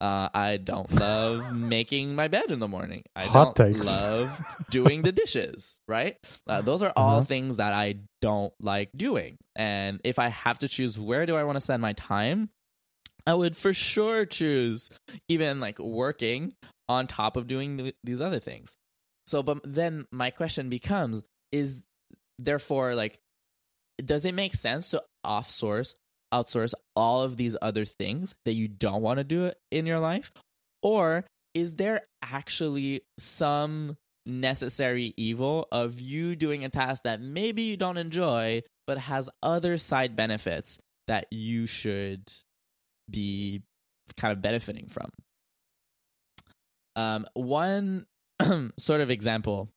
Uh, 0.00 0.28
I 0.34 0.58
don't 0.58 0.90
love 0.92 1.54
making 1.54 2.14
my 2.14 2.28
bed 2.28 2.50
in 2.50 2.58
the 2.58 2.68
morning. 2.68 3.02
I 3.16 3.24
Hot 3.26 3.54
don't 3.54 3.74
takes. 3.74 3.86
love 3.86 4.30
doing 4.70 5.02
the 5.02 5.12
dishes. 5.12 5.80
Right? 5.88 6.16
Uh, 6.46 6.62
those 6.62 6.82
are 6.82 6.92
all 6.96 7.16
Uh-huh. 7.18 7.24
things 7.24 7.56
that 7.58 7.72
I 7.74 7.96
don't 8.20 8.52
like 8.60 8.90
doing. 8.96 9.36
And 9.56 10.00
if 10.04 10.18
I 10.18 10.28
have 10.28 10.58
to 10.60 10.68
choose 10.68 10.98
where 10.98 11.26
do 11.26 11.36
I 11.36 11.44
want 11.44 11.56
to 11.56 11.60
spend 11.60 11.82
my 11.82 11.92
time, 11.94 12.50
I 13.26 13.34
would 13.34 13.56
for 13.56 13.72
sure 13.72 14.24
choose 14.26 14.88
even 15.28 15.60
like 15.60 15.78
working 15.78 16.54
on 16.88 17.06
top 17.06 17.36
of 17.36 17.46
doing 17.46 17.78
th- 17.78 17.94
these 18.04 18.20
other 18.20 18.40
things. 18.40 18.74
So, 19.26 19.42
but 19.42 19.60
then 19.64 20.06
my 20.10 20.30
question 20.30 20.68
becomes: 20.68 21.22
Is 21.52 21.78
therefore 22.38 22.94
like, 22.94 23.18
does 24.04 24.24
it 24.24 24.34
make 24.34 24.54
sense 24.54 24.90
to 24.90 25.02
offsource, 25.24 25.94
outsource 26.32 26.72
all 26.96 27.22
of 27.22 27.36
these 27.36 27.56
other 27.62 27.84
things 27.84 28.34
that 28.44 28.54
you 28.54 28.68
don't 28.68 29.02
want 29.02 29.18
to 29.18 29.24
do 29.24 29.52
in 29.70 29.86
your 29.86 30.00
life, 30.00 30.32
or 30.82 31.24
is 31.54 31.74
there 31.74 32.02
actually 32.22 33.02
some 33.18 33.96
necessary 34.24 35.14
evil 35.16 35.66
of 35.72 36.00
you 36.00 36.36
doing 36.36 36.64
a 36.64 36.68
task 36.68 37.02
that 37.02 37.20
maybe 37.20 37.62
you 37.62 37.76
don't 37.76 37.96
enjoy 37.96 38.62
but 38.86 38.98
has 38.98 39.28
other 39.42 39.78
side 39.78 40.16
benefits 40.16 40.78
that 41.08 41.26
you 41.30 41.66
should 41.66 42.30
be 43.10 43.62
kind 44.16 44.32
of 44.32 44.42
benefiting 44.42 44.88
from. 44.88 45.08
Um, 46.94 47.26
one 47.34 48.06
sort 48.78 49.00
of 49.00 49.10
example 49.10 49.70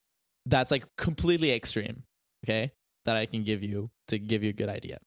that's 0.46 0.72
like 0.72 0.86
completely 0.98 1.52
extreme, 1.52 2.04
okay, 2.46 2.70
that 3.06 3.16
I 3.16 3.26
can 3.26 3.44
give 3.44 3.64
you 3.64 3.90
to 4.10 4.20
give 4.20 4.44
you 4.44 4.50
a 4.50 4.54
good 4.54 4.70
idea. 4.70 5.00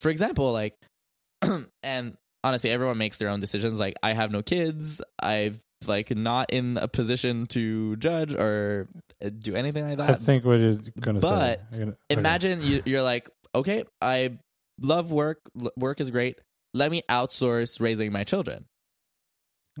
For 0.00 0.10
example, 0.10 0.52
like, 0.52 0.76
and 1.82 2.16
honestly, 2.44 2.70
everyone 2.70 2.98
makes 2.98 3.18
their 3.18 3.28
own 3.28 3.40
decisions. 3.40 3.78
Like, 3.78 3.94
I 4.02 4.12
have 4.12 4.30
no 4.30 4.42
kids. 4.42 5.00
I've 5.20 5.60
like 5.86 6.10
not 6.14 6.50
in 6.50 6.76
a 6.76 6.88
position 6.88 7.46
to 7.46 7.96
judge 7.96 8.34
or 8.34 8.88
uh, 9.24 9.30
do 9.30 9.54
anything 9.54 9.88
like 9.88 9.98
that. 9.98 10.10
I 10.10 10.14
think 10.14 10.44
what 10.44 10.60
you're 10.60 10.78
gonna 11.00 11.20
But 11.20 11.60
say. 11.72 11.82
Okay. 11.82 11.92
Imagine 12.10 12.62
you, 12.62 12.82
you're 12.84 13.02
like, 13.02 13.30
okay, 13.54 13.84
I 14.00 14.38
love 14.80 15.12
work. 15.12 15.38
Work 15.76 16.00
is 16.00 16.10
great. 16.10 16.40
Let 16.74 16.90
me 16.90 17.02
outsource 17.08 17.80
raising 17.80 18.12
my 18.12 18.24
children. 18.24 18.64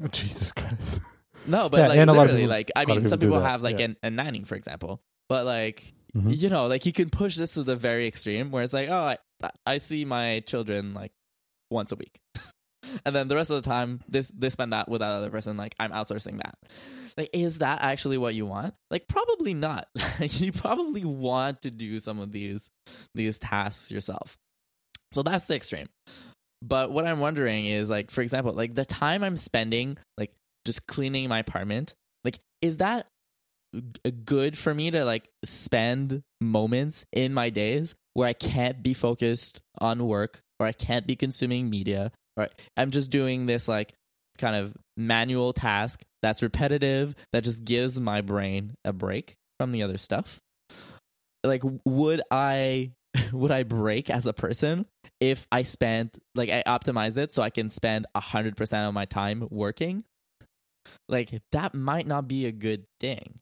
Oh, 0.02 0.06
Jesus 0.12 0.52
Christ. 0.52 1.00
No, 1.46 1.68
but 1.68 1.78
Yeah, 1.78 1.88
like 1.88 1.98
and 1.98 2.10
a 2.10 2.12
lot 2.12 2.26
of 2.26 2.32
literally, 2.32 2.46
like 2.46 2.70
I 2.76 2.82
a 2.82 2.86
mean, 2.86 3.06
some 3.06 3.18
people 3.18 3.36
people 3.38 3.46
have 3.46 3.62
like 3.62 3.78
yeah. 3.78 3.86
an, 3.86 3.96
a 4.02 4.10
nanny, 4.10 4.44
for 4.44 4.54
example. 4.54 5.00
But 5.28 5.46
like, 5.46 5.82
Mhm. 6.18 6.36
you 6.38 6.48
know, 6.48 6.66
like 6.66 6.86
you 6.86 6.92
can 6.92 7.10
push 7.10 7.36
this 7.36 7.54
to 7.54 7.62
the 7.62 7.76
very 7.76 8.06
extreme, 8.06 8.50
where 8.50 8.62
it's 8.62 8.72
like, 8.72 8.88
oh, 8.88 9.14
I, 9.42 9.50
I 9.66 9.78
see 9.78 10.04
my 10.04 10.40
children 10.40 10.94
like 10.94 11.12
once 11.70 11.92
a 11.92 11.96
week, 11.96 12.18
and 13.04 13.14
then 13.14 13.28
the 13.28 13.36
rest 13.36 13.50
of 13.50 13.62
the 13.62 13.68
time, 13.68 14.00
this 14.08 14.30
they 14.36 14.50
spend 14.50 14.72
that 14.72 14.88
with 14.88 15.00
that 15.00 15.10
other 15.10 15.30
person. 15.30 15.56
Like 15.56 15.74
I'm 15.78 15.92
outsourcing 15.92 16.38
that. 16.38 16.56
Like, 17.16 17.30
is 17.32 17.58
that 17.58 17.80
actually 17.82 18.16
what 18.16 18.34
you 18.34 18.46
want? 18.46 18.74
Like, 18.92 19.08
probably 19.08 19.52
not. 19.52 19.88
you 20.20 20.52
probably 20.52 21.04
want 21.04 21.62
to 21.62 21.70
do 21.70 21.98
some 22.00 22.20
of 22.20 22.30
these 22.32 22.68
these 23.14 23.38
tasks 23.38 23.90
yourself. 23.90 24.36
So 25.12 25.22
that's 25.22 25.46
the 25.46 25.54
extreme. 25.56 25.88
But 26.62 26.90
what 26.90 27.06
I'm 27.06 27.20
wondering 27.20 27.66
is 27.66 27.88
like, 27.88 28.10
for 28.10 28.20
example, 28.22 28.52
like 28.52 28.74
the 28.74 28.84
time 28.84 29.22
I'm 29.22 29.36
spending 29.36 29.96
like 30.16 30.32
just 30.64 30.86
cleaning 30.86 31.28
my 31.28 31.38
apartment, 31.38 31.94
like 32.24 32.38
is 32.62 32.78
that 32.78 33.06
good 34.24 34.56
for 34.56 34.74
me 34.74 34.90
to 34.90 35.04
like 35.04 35.28
spend 35.44 36.22
moments 36.40 37.04
in 37.12 37.34
my 37.34 37.50
days 37.50 37.94
where 38.14 38.28
I 38.28 38.32
can't 38.32 38.82
be 38.82 38.94
focused 38.94 39.60
on 39.78 40.06
work 40.06 40.40
or 40.58 40.66
I 40.66 40.72
can't 40.72 41.06
be 41.06 41.16
consuming 41.16 41.70
media 41.70 42.12
or 42.36 42.48
I'm 42.76 42.90
just 42.90 43.10
doing 43.10 43.46
this 43.46 43.68
like 43.68 43.92
kind 44.38 44.56
of 44.56 44.74
manual 44.96 45.52
task 45.52 46.02
that's 46.22 46.42
repetitive 46.42 47.14
that 47.32 47.44
just 47.44 47.64
gives 47.64 48.00
my 48.00 48.20
brain 48.20 48.74
a 48.84 48.92
break 48.92 49.36
from 49.58 49.72
the 49.72 49.82
other 49.82 49.98
stuff. 49.98 50.40
Like 51.44 51.62
would 51.84 52.22
i 52.30 52.92
would 53.32 53.50
i 53.50 53.62
break 53.62 54.10
as 54.10 54.26
a 54.26 54.32
person 54.32 54.86
if 55.20 55.46
i 55.50 55.62
spent 55.62 56.18
like 56.34 56.50
i 56.50 56.62
optimize 56.66 57.16
it 57.16 57.32
so 57.32 57.42
i 57.42 57.50
can 57.50 57.70
spend 57.70 58.06
100% 58.16 58.88
of 58.88 58.94
my 58.94 59.04
time 59.04 59.46
working? 59.50 60.04
Like 61.08 61.42
that 61.52 61.74
might 61.74 62.06
not 62.06 62.28
be 62.28 62.46
a 62.46 62.52
good 62.52 62.86
thing 63.00 63.40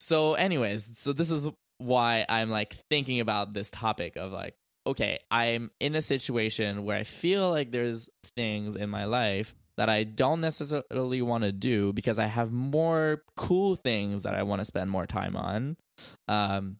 so 0.00 0.34
anyways 0.34 0.86
so 0.96 1.12
this 1.12 1.30
is 1.30 1.48
why 1.78 2.24
i'm 2.28 2.50
like 2.50 2.76
thinking 2.90 3.20
about 3.20 3.52
this 3.52 3.70
topic 3.70 4.16
of 4.16 4.32
like 4.32 4.54
okay 4.86 5.18
i'm 5.30 5.70
in 5.80 5.94
a 5.94 6.02
situation 6.02 6.84
where 6.84 6.96
i 6.96 7.04
feel 7.04 7.50
like 7.50 7.70
there's 7.70 8.08
things 8.34 8.76
in 8.76 8.88
my 8.88 9.04
life 9.04 9.54
that 9.76 9.88
i 9.88 10.04
don't 10.04 10.40
necessarily 10.40 11.22
want 11.22 11.44
to 11.44 11.52
do 11.52 11.92
because 11.92 12.18
i 12.18 12.26
have 12.26 12.52
more 12.52 13.22
cool 13.36 13.74
things 13.76 14.22
that 14.22 14.34
i 14.34 14.42
want 14.42 14.60
to 14.60 14.64
spend 14.64 14.90
more 14.90 15.06
time 15.06 15.36
on. 15.36 15.76
Um 16.28 16.78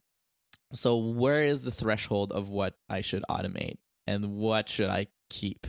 so 0.73 0.97
where 0.97 1.43
is 1.43 1.63
the 1.63 1.71
threshold 1.71 2.31
of 2.31 2.49
what 2.49 2.75
i 2.89 3.01
should 3.01 3.23
automate 3.29 3.77
and 4.05 4.35
what 4.35 4.69
should 4.69 4.89
i 4.89 5.07
keep? 5.29 5.67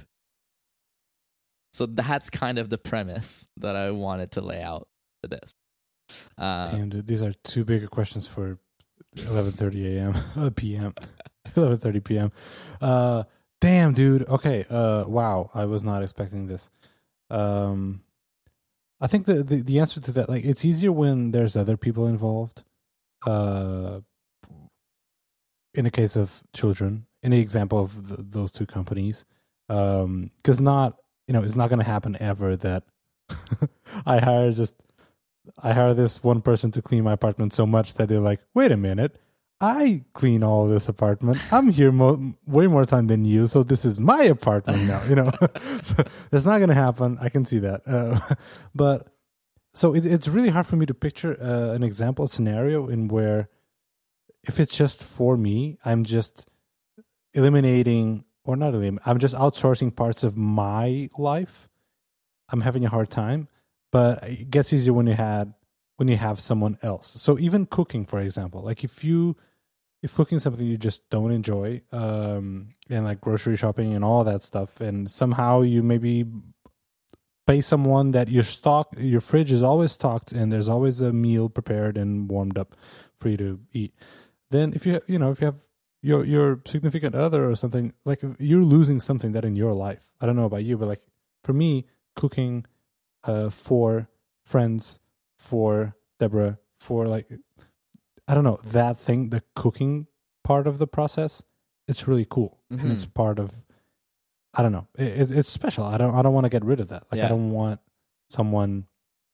So 1.72 1.86
that's 1.86 2.30
kind 2.30 2.58
of 2.58 2.70
the 2.70 2.78
premise 2.78 3.46
that 3.58 3.76
i 3.76 3.90
wanted 3.90 4.32
to 4.32 4.40
lay 4.40 4.62
out 4.62 4.88
for 5.22 5.28
this 5.28 5.52
uh, 6.36 6.70
Damn, 6.70 6.88
dude, 6.88 7.06
these 7.06 7.22
are 7.22 7.32
two 7.44 7.64
big 7.64 7.84
of 7.84 7.90
questions 7.90 8.26
for 8.26 8.58
11:30 9.16 9.96
a.m. 9.96 10.50
p.m. 10.54 10.94
11:30 11.54 12.04
p.m. 12.04 12.32
Uh, 12.80 13.24
damn, 13.60 13.94
dude. 13.94 14.26
Okay. 14.28 14.64
Uh, 14.68 15.04
wow. 15.06 15.50
I 15.54 15.64
was 15.64 15.82
not 15.82 16.02
expecting 16.02 16.46
this. 16.46 16.70
Um, 17.30 18.02
I 19.00 19.06
think 19.06 19.26
the, 19.26 19.42
the 19.42 19.62
the 19.62 19.78
answer 19.78 20.00
to 20.00 20.12
that, 20.12 20.28
like, 20.28 20.44
it's 20.44 20.64
easier 20.64 20.92
when 20.92 21.30
there's 21.30 21.56
other 21.56 21.76
people 21.76 22.06
involved. 22.06 22.64
Uh, 23.26 24.00
in 25.74 25.84
the 25.84 25.90
case 25.90 26.16
of 26.16 26.42
children, 26.54 27.06
in 27.22 27.30
the 27.30 27.40
example 27.40 27.78
of 27.78 28.08
th 28.08 28.20
those 28.30 28.52
two 28.52 28.66
companies, 28.66 29.24
um, 29.68 30.30
because 30.36 30.60
not 30.60 30.96
you 31.26 31.34
know 31.34 31.42
it's 31.42 31.56
not 31.56 31.68
going 31.68 31.78
to 31.78 31.84
happen 31.84 32.16
ever 32.20 32.56
that 32.56 32.84
I 34.06 34.18
hire 34.18 34.52
just 34.52 34.74
I 35.62 35.72
hire 35.72 35.94
this 35.94 36.22
one 36.22 36.42
person 36.42 36.70
to 36.72 36.82
clean 36.82 37.04
my 37.04 37.12
apartment 37.12 37.52
so 37.52 37.66
much 37.66 37.94
that 37.94 38.08
they're 38.08 38.20
like, 38.20 38.40
wait 38.54 38.72
a 38.72 38.76
minute, 38.76 39.18
I 39.60 40.04
clean 40.12 40.44
all 40.44 40.68
this 40.68 40.88
apartment. 40.88 41.40
I'm 41.52 41.70
here 41.70 41.90
mo- 41.90 42.34
way 42.46 42.68
more 42.68 42.84
time 42.84 43.08
than 43.08 43.24
you, 43.24 43.48
so 43.48 43.62
this 43.62 43.84
is 43.84 43.98
my 43.98 44.22
apartment 44.22 44.84
now. 44.84 45.02
You 45.04 45.16
know, 45.16 45.30
so 45.82 46.04
that's 46.30 46.44
not 46.44 46.58
going 46.58 46.68
to 46.68 46.74
happen. 46.74 47.18
I 47.20 47.28
can 47.28 47.44
see 47.44 47.58
that. 47.58 47.82
Uh, 47.86 48.20
but 48.74 49.08
so 49.74 49.94
it, 49.94 50.06
it's 50.06 50.28
really 50.28 50.50
hard 50.50 50.66
for 50.66 50.76
me 50.76 50.86
to 50.86 50.94
picture 50.94 51.36
uh, 51.42 51.72
an 51.72 51.82
example 51.82 52.28
scenario 52.28 52.88
in 52.88 53.08
where 53.08 53.48
if 54.44 54.60
it's 54.60 54.76
just 54.76 55.04
for 55.04 55.36
me, 55.36 55.78
I'm 55.84 56.04
just 56.04 56.48
eliminating 57.34 58.24
or 58.44 58.56
not 58.56 58.68
eliminating. 58.68 59.00
I'm 59.04 59.18
just 59.18 59.34
outsourcing 59.34 59.94
parts 59.94 60.22
of 60.22 60.36
my 60.36 61.08
life. 61.18 61.68
I'm 62.50 62.60
having 62.60 62.84
a 62.84 62.88
hard 62.88 63.10
time 63.10 63.48
but 63.90 64.22
it 64.24 64.50
gets 64.50 64.72
easier 64.72 64.92
when 64.92 65.06
you 65.06 65.14
had 65.14 65.54
when 65.96 66.08
you 66.08 66.16
have 66.16 66.38
someone 66.38 66.78
else. 66.82 67.20
So 67.20 67.38
even 67.38 67.66
cooking 67.66 68.04
for 68.04 68.20
example 68.20 68.62
like 68.62 68.84
if 68.84 69.04
you 69.04 69.36
if 70.02 70.14
cooking 70.14 70.38
something 70.38 70.64
you 70.64 70.78
just 70.78 71.08
don't 71.10 71.32
enjoy 71.32 71.82
um 71.92 72.68
and 72.88 73.04
like 73.04 73.20
grocery 73.20 73.56
shopping 73.56 73.94
and 73.94 74.04
all 74.04 74.24
that 74.24 74.42
stuff 74.42 74.80
and 74.80 75.10
somehow 75.10 75.62
you 75.62 75.82
maybe 75.82 76.24
pay 77.46 77.60
someone 77.60 78.12
that 78.12 78.28
your 78.28 78.44
stock 78.44 78.94
your 78.98 79.20
fridge 79.20 79.50
is 79.50 79.62
always 79.62 79.90
stocked 79.92 80.32
and 80.32 80.52
there's 80.52 80.68
always 80.68 81.00
a 81.00 81.12
meal 81.12 81.48
prepared 81.48 81.96
and 81.96 82.28
warmed 82.28 82.58
up 82.58 82.76
for 83.18 83.28
you 83.30 83.36
to 83.36 83.58
eat 83.72 83.92
then 84.50 84.72
if 84.74 84.86
you 84.86 85.00
you 85.06 85.18
know 85.18 85.30
if 85.30 85.40
you 85.40 85.46
have 85.46 85.56
your 86.02 86.24
your 86.24 86.60
significant 86.66 87.14
other 87.14 87.48
or 87.48 87.56
something 87.56 87.92
like 88.04 88.22
you're 88.38 88.62
losing 88.62 89.00
something 89.00 89.32
that 89.32 89.44
in 89.44 89.56
your 89.56 89.72
life. 89.72 90.06
I 90.20 90.26
don't 90.26 90.36
know 90.36 90.44
about 90.44 90.64
you 90.64 90.76
but 90.76 90.86
like 90.88 91.02
for 91.42 91.52
me 91.52 91.86
cooking 92.14 92.66
uh, 93.24 93.50
for 93.50 94.08
friends, 94.44 94.98
for 95.38 95.94
Deborah, 96.18 96.58
for 96.78 97.06
like, 97.06 97.26
I 98.26 98.34
don't 98.34 98.44
know, 98.44 98.60
that 98.64 98.98
thing, 98.98 99.30
the 99.30 99.42
cooking 99.54 100.06
part 100.44 100.66
of 100.66 100.78
the 100.78 100.86
process, 100.86 101.42
it's 101.86 102.06
really 102.08 102.26
cool. 102.28 102.58
And 102.70 102.92
it's 102.92 103.06
part 103.06 103.38
of, 103.38 103.52
I 104.54 104.62
don't 104.62 104.72
know, 104.72 104.86
it, 104.98 105.30
it, 105.30 105.30
it's 105.38 105.48
special. 105.50 105.84
I 105.84 105.96
don't, 105.98 106.14
I 106.14 106.22
don't 106.22 106.34
want 106.34 106.44
to 106.44 106.50
get 106.50 106.64
rid 106.64 106.80
of 106.80 106.88
that. 106.88 107.04
Like, 107.10 107.18
Yeah. 107.18 107.26
I 107.26 107.28
don't 107.28 107.50
want 107.50 107.80
someone 108.30 108.86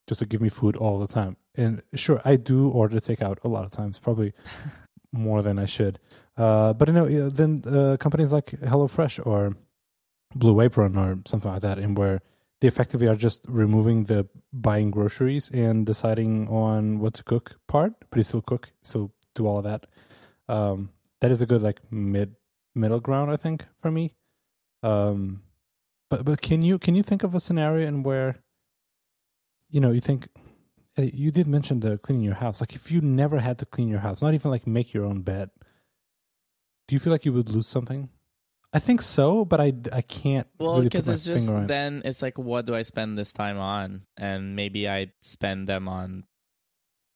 just 0.07 0.19
to 0.21 0.27
give 0.27 0.41
me 0.41 0.49
food 0.49 0.77
all 0.77 0.99
the 0.99 1.07
time. 1.09 1.37
And 1.57 1.83
sure, 1.95 2.21
I 2.25 2.37
do 2.37 2.69
order 2.69 2.97
takeout 2.99 3.39
a 3.45 3.49
lot 3.49 3.65
of 3.65 3.71
times, 3.71 3.99
probably 3.99 4.33
more 5.13 5.43
than 5.43 5.59
I 5.59 5.67
should. 5.67 5.99
Uh, 6.37 6.73
but 6.75 6.89
you 6.89 6.95
know, 6.95 7.31
then 7.31 7.63
uh, 7.67 7.97
companies 7.99 8.33
like 8.33 8.47
HelloFresh 8.47 9.25
or 9.25 9.55
Blue 10.35 10.61
Apron 10.61 10.97
or 10.99 11.19
something 11.27 11.51
like 11.51 11.63
that, 11.63 11.79
in 11.79 11.95
where 11.95 12.21
they 12.65 12.69
effectively 12.69 13.07
are 13.07 13.15
just 13.15 13.45
removing 13.47 14.05
the 14.05 14.27
buying 14.51 14.91
groceries 14.91 15.51
and 15.51 15.85
deciding 15.85 16.49
on 16.49 16.99
what 16.99 17.13
to 17.13 17.23
cook 17.23 17.57
part, 17.69 17.93
but 18.09 18.17
you 18.17 18.23
still 18.23 18.41
cook, 18.41 18.71
still 18.83 19.13
do 19.35 19.47
all 19.47 19.61
that. 19.61 19.85
Um, 20.49 20.89
that 21.21 21.31
is 21.31 21.43
a 21.43 21.47
good 21.47 21.61
like 21.61 21.81
mid 21.93 22.37
middle 22.75 23.01
ground, 23.01 23.31
I 23.31 23.37
think, 23.37 23.67
for 23.83 23.91
me. 23.91 24.15
Um, 24.83 25.43
but 26.09 26.25
but 26.25 26.41
can 26.41 26.63
you 26.63 26.79
can 26.79 26.95
you 26.95 27.03
think 27.03 27.23
of 27.23 27.35
a 27.35 27.41
scenario 27.41 27.87
in 27.87 28.03
where, 28.03 28.37
you 29.69 29.79
know, 29.79 29.91
you 29.91 30.01
think 30.01 30.29
eh, 30.97 31.11
you 31.13 31.31
did 31.31 31.47
mention 31.47 31.81
the 31.81 31.99
cleaning 31.99 32.25
your 32.25 32.37
house. 32.37 32.63
Like 32.63 32.75
if 32.75 32.91
you 32.91 33.03
never 33.03 33.41
had 33.41 33.59
to 33.59 33.67
clean 33.67 33.89
your 33.89 34.01
house, 34.01 34.23
not 34.23 34.33
even 34.33 34.51
like 34.51 34.67
make 34.67 34.95
your 34.95 35.05
own 35.05 35.21
bed, 35.21 35.51
do 36.89 36.95
you 36.95 36.99
feel 36.99 37.13
like 37.13 37.27
you 37.27 37.35
would 37.35 37.51
lose 37.51 37.69
something? 37.69 38.09
I 38.75 38.81
think 38.81 39.03
so, 39.03 39.45
but 39.45 39.61
I, 39.61 39.73
I 39.93 40.03
can't 40.03 40.49
Well, 40.59 40.83
because 40.83 41.07
my 41.07 41.13
it's 41.13 41.25
just 41.25 41.49
on 41.49 41.69
then 41.69 42.03
it's 42.05 42.21
like, 42.21 42.37
what 42.37 42.67
do 42.67 42.75
I 42.75 42.83
spend 42.83 43.17
this 43.17 43.33
time 43.33 43.57
on? 43.57 44.03
And 44.17 44.57
maybe 44.57 44.89
I 44.89 45.13
spend 45.23 45.69
them 45.69 45.89
on 45.89 46.25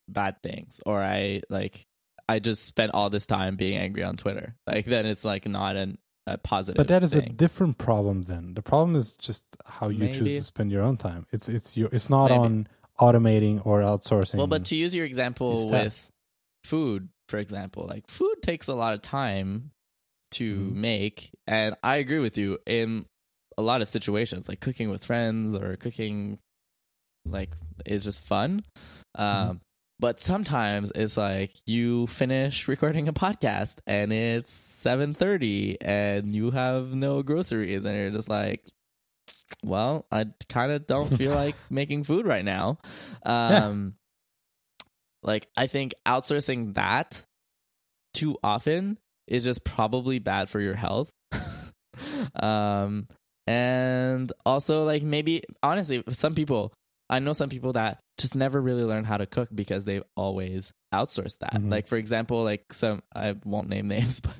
bad 0.09 0.41
things, 0.41 0.81
or 0.87 1.03
I 1.03 1.43
like 1.51 1.85
I 2.29 2.39
just 2.39 2.65
spent 2.65 2.95
all 2.95 3.11
this 3.11 3.27
time 3.27 3.57
being 3.57 3.77
angry 3.77 4.05
on 4.05 4.17
Twitter. 4.17 4.55
Like 4.69 4.85
then 4.87 5.05
it's 5.05 5.25
like 5.25 5.49
not 5.49 5.75
an, 5.75 5.99
a 6.29 6.39
positive. 6.39 6.77
But 6.77 6.89
that 6.89 7.03
is 7.03 7.15
a 7.15 7.23
different 7.23 7.77
problem. 7.77 8.23
Then 8.23 8.55
the 8.55 8.63
problem 8.63 8.95
is 8.95 9.15
just 9.15 9.45
how 9.67 9.89
you 9.89 10.13
choose 10.13 10.39
to 10.39 10.43
spend 10.43 10.71
your 10.71 10.83
own 10.83 10.97
time. 10.97 11.27
It's 11.33 11.49
it's 11.49 11.77
your 11.77 11.89
it's 11.91 12.09
not 12.09 12.31
Maybe. 12.31 12.41
on 12.41 12.69
automating 13.01 13.67
or 13.67 13.81
outsourcing. 13.81 14.37
well, 14.37 14.47
but 14.47 14.67
to 14.67 14.77
use 14.77 14.95
your 14.95 15.07
example 15.07 15.71
with 15.71 16.09
food, 16.63 17.09
for 17.27 17.39
example, 17.39 17.85
like 17.89 18.07
food 18.09 18.37
takes 18.43 18.69
a 18.69 18.75
lot 18.75 18.95
of 18.95 19.03
time 19.03 19.73
to 20.33 20.57
Mhm. 20.57 20.75
make, 20.75 21.31
and 21.47 21.75
I 21.83 21.97
agree 21.97 22.19
with 22.19 22.37
you. 22.39 22.59
In 22.67 23.05
a 23.57 23.63
lot 23.63 23.83
of 23.83 23.89
situations 23.89 24.49
like 24.49 24.61
cooking 24.61 24.89
with 24.89 25.05
friends 25.05 25.55
or 25.55 25.77
cooking 25.77 26.39
like 27.27 27.51
it's 27.85 28.05
just 28.05 28.21
fun 28.21 28.63
um 29.17 29.57
Mhm. 29.57 29.61
but 29.99 30.21
sometimes 30.21 30.93
it's 30.95 31.17
like 31.17 31.51
you 31.67 32.07
finish 32.07 32.69
recording 32.69 33.09
a 33.09 33.13
podcast 33.13 33.79
and 33.85 34.13
it's 34.13 34.53
7:30 34.53 35.77
and 35.81 36.33
you 36.35 36.53
have 36.53 36.95
no 36.95 37.23
groceries 37.25 37.85
and 37.85 37.97
you're 37.97 38.11
just 38.11 38.29
like 38.29 38.65
well 39.65 40.07
I 40.13 40.27
kind 40.49 40.71
of 40.71 40.87
don't 40.87 41.13
feel 41.19 41.35
like 41.45 41.57
making 41.69 42.05
food 42.05 42.27
right 42.27 42.45
now 42.45 42.79
um 43.27 43.95
like 45.25 45.49
I 45.57 45.67
think 45.67 45.95
outsourcing 46.07 46.75
that 46.75 47.25
too 48.15 48.37
often 48.45 48.99
is 49.29 49.45
just 49.45 49.65
probably 49.65 50.19
bad 50.19 50.49
for 50.49 50.61
your 50.61 50.75
health. 50.75 51.11
um 52.41 53.07
and 53.47 54.33
also 54.45 54.85
like 54.85 55.03
maybe 55.03 55.43
honestly 55.63 56.03
some 56.11 56.35
people 56.35 56.73
I 57.11 57.21
know 57.21 57.33
some 57.33 57.49
people 57.49 57.73
that 57.73 58.01
just 58.19 58.35
never 58.35 58.61
really 58.61 58.85
learn 58.85 59.05
how 59.05 59.17
to 59.17 59.25
cook 59.25 59.49
because 59.55 59.85
they've 59.85 60.03
always 60.15 60.73
outsourced 60.93 61.39
that. 61.39 61.55
Mhm. 61.55 61.71
Like 61.71 61.87
for 61.89 61.97
example, 61.97 62.45
like 62.45 62.73
some 62.73 63.03
I 63.15 63.35
won't 63.45 63.69
name 63.69 63.87
names, 63.97 64.21
but 64.21 64.35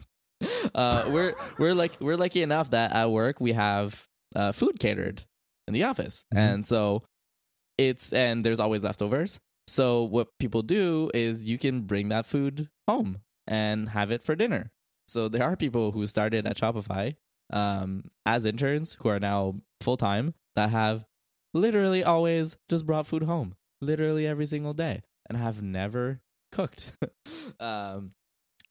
uh 0.75 1.09
we're 1.13 1.35
we're 1.59 1.75
like 1.75 1.93
we're 2.01 2.17
lucky 2.17 2.43
enough 2.43 2.71
that 2.71 2.93
at 2.93 3.11
work 3.11 3.41
we 3.41 3.53
have 3.55 4.07
uh 4.37 4.53
food 4.53 4.79
catered 4.79 5.25
in 5.67 5.73
the 5.75 5.85
office. 5.85 6.25
Mhm. 6.35 6.39
And 6.39 6.67
so 6.67 7.05
it's 7.79 8.13
and 8.13 8.45
there's 8.45 8.61
always 8.61 8.83
leftovers. 8.83 9.39
So 9.67 10.03
what 10.03 10.29
people 10.39 10.63
do 10.63 11.11
is 11.15 11.43
you 11.43 11.59
can 11.59 11.83
bring 11.83 12.09
that 12.11 12.27
food 12.27 12.69
home 12.87 13.19
and 13.47 13.89
have 13.91 14.11
it 14.11 14.23
for 14.23 14.35
dinner. 14.35 14.71
So 15.09 15.29
there 15.29 15.43
are 15.43 15.57
people 15.57 15.91
who 15.93 16.07
started 16.07 16.47
at 16.47 16.57
Shopify 16.57 17.17
um, 17.51 18.11
as 18.27 18.45
interns 18.45 18.97
who 19.01 19.09
are 19.09 19.19
now 19.19 19.57
full 19.81 19.97
time 19.97 20.35
that 20.55 20.71
have 20.71 21.05
literally 21.55 22.05
always 22.05 22.57
just 22.69 22.87
brought 22.87 23.07
food 23.07 23.23
home, 23.23 23.55
literally 23.81 24.27
every 24.27 24.47
single 24.47 24.75
day, 24.75 25.03
and 25.29 25.39
have 25.39 25.63
never 25.63 26.21
cooked. 26.53 26.85
um, 27.61 28.13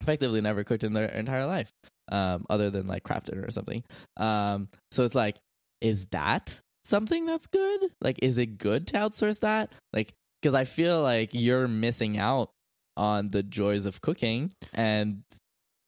effectively, 0.02 0.42
never 0.42 0.64
cooked 0.64 0.84
in 0.84 0.94
their 0.94 1.08
entire 1.08 1.46
life, 1.46 1.72
um, 2.12 2.46
other 2.50 2.70
than 2.70 2.88
like 2.88 3.04
craft 3.04 3.28
dinner 3.28 3.44
or 3.44 3.52
something. 3.52 3.84
Um, 4.16 4.70
so 4.92 5.04
it's 5.04 5.16
like, 5.16 5.38
is 5.82 6.06
that 6.12 6.62
something 6.86 7.26
that's 7.26 7.48
good? 7.48 7.82
Like, 8.00 8.20
is 8.22 8.38
it 8.38 8.58
good 8.58 8.88
to 8.88 8.94
outsource 8.94 9.40
that? 9.40 9.72
Like, 9.92 10.14
because 10.42 10.54
I 10.54 10.66
feel 10.66 11.02
like 11.02 11.32
you're 11.34 11.68
missing 11.68 12.18
out 12.20 12.52
on 12.96 13.30
the 13.30 13.44
joys 13.44 13.86
of 13.86 14.02
cooking 14.02 14.54
and 14.74 15.24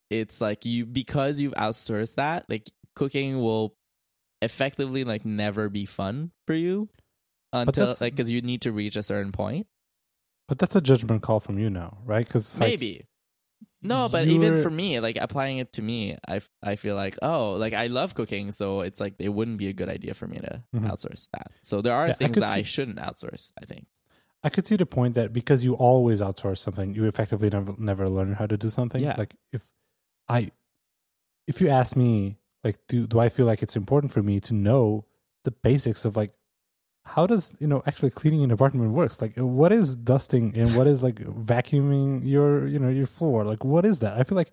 it's 0.10 0.42
like 0.42 0.66
you 0.66 0.86
because 0.86 1.40
you've 1.40 1.54
outsourced 1.54 2.16
that 2.16 2.46
like 2.50 2.70
cooking 2.96 3.40
will 3.40 3.76
effectively 4.42 5.04
like 5.04 5.26
never 5.26 5.70
be 5.70 5.86
fun 5.86 6.32
for 6.48 6.54
you 6.54 6.90
until 7.54 7.88
like 8.02 8.14
because 8.14 8.30
you 8.32 8.42
need 8.42 8.62
to 8.62 8.72
reach 8.72 8.96
a 8.96 9.04
certain 9.04 9.32
point 9.32 9.68
But 10.48 10.60
that's 10.60 10.76
a 10.76 10.82
judgment 10.82 11.22
call 11.22 11.40
from 11.40 11.60
you 11.60 11.70
now, 11.70 12.00
right? 12.06 12.26
Because 12.26 12.60
maybe 12.60 13.06
no 13.82 14.10
but 14.10 14.28
even 14.28 14.62
for 14.64 14.70
me 14.70 15.00
like 15.00 15.18
applying 15.18 15.58
it 15.58 15.74
to 15.74 15.82
me 15.82 16.18
I, 16.28 16.42
I 16.64 16.76
feel 16.76 16.96
like 16.96 17.18
oh 17.22 17.54
like 17.54 17.74
i 17.74 17.88
love 17.88 18.14
cooking 18.14 18.52
so 18.52 18.82
it's 18.82 19.00
like 19.00 19.16
it 19.20 19.30
wouldn't 19.30 19.58
be 19.58 19.68
a 19.68 19.74
good 19.74 19.90
idea 19.90 20.14
for 20.14 20.28
me 20.28 20.40
to 20.40 20.64
Mhm. 20.74 20.90
outsource 20.90 21.28
that 21.34 21.52
so 21.62 21.82
there 21.82 21.94
are 21.94 22.08
Yeah, 22.08 22.14
things 22.14 22.34
could 22.36 22.44
that 22.44 22.50
i 22.58 22.64
shouldn't 22.64 22.98
outsource 23.00 23.52
i 23.62 23.66
think 23.66 23.86
I 24.42 24.50
could 24.50 24.66
see 24.66 24.78
the 24.78 24.86
point 24.86 25.16
that 25.16 25.34
because 25.34 25.66
you 25.66 25.74
always 25.76 26.22
outsource 26.22 26.60
something, 26.60 26.94
you 26.96 27.04
effectively 27.06 27.50
never 27.50 27.76
never 27.78 28.08
learn 28.08 28.34
how 28.34 28.46
to 28.46 28.56
do 28.56 28.70
something. 28.70 29.02
Yeah. 29.02 29.16
Like 29.18 29.36
if 29.52 29.68
I, 30.30 30.52
if 31.48 31.60
you 31.62 31.70
ask 31.70 31.96
me, 31.96 32.38
like, 32.64 32.78
do 32.88 33.08
do 33.08 33.20
I 33.20 33.30
feel 33.30 33.46
like 33.46 33.64
it's 33.64 33.76
important 33.76 34.14
for 34.14 34.22
me 34.22 34.40
to 34.42 34.54
know 34.54 35.06
the 35.46 35.52
basics 35.52 36.06
of 36.06 36.16
like 36.18 36.32
how 37.06 37.26
does 37.26 37.54
you 37.60 37.66
know 37.66 37.82
actually 37.88 38.12
cleaning 38.12 38.44
an 38.44 38.52
apartment 38.52 38.92
works? 38.92 39.22
Like, 39.22 39.36
what 39.38 39.72
is 39.72 39.96
dusting 39.96 40.54
and 40.56 40.76
what 40.76 40.86
is 40.86 41.02
like 41.02 41.16
vacuuming 41.16 42.22
your 42.28 42.68
you 42.68 42.78
know 42.80 42.90
your 42.90 43.08
floor? 43.08 43.44
Like, 43.46 43.64
what 43.64 43.86
is 43.86 44.00
that? 44.02 44.18
I 44.18 44.24
feel 44.24 44.36
like 44.36 44.52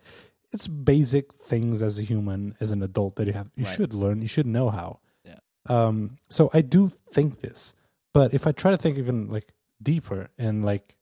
it's 0.53 0.69
basic 0.69 1.35
things 1.35 1.83
as 1.83 1.99
a 1.99 2.03
human, 2.03 2.57
as 2.61 2.71
an 2.73 2.83
adult 2.83 3.17
that 3.17 3.27
you 3.27 3.33
have 3.35 3.51
you 3.57 3.65
Right. 3.65 3.77
should 3.77 3.93
learn. 3.93 4.23
You 4.23 4.29
should 4.29 4.47
know 4.47 4.71
how. 4.71 5.01
Yeah. 5.25 5.39
Um. 5.69 6.17
So 6.31 6.49
I 6.55 6.63
do 6.63 6.89
think 6.89 7.41
this, 7.41 7.75
but 8.15 8.33
if 8.33 8.47
I 8.47 8.53
try 8.53 8.71
to 8.71 8.77
think 8.79 8.97
even 8.97 9.29
like 9.29 9.53
deeper 9.83 10.31
and 10.39 10.65
like 10.65 10.97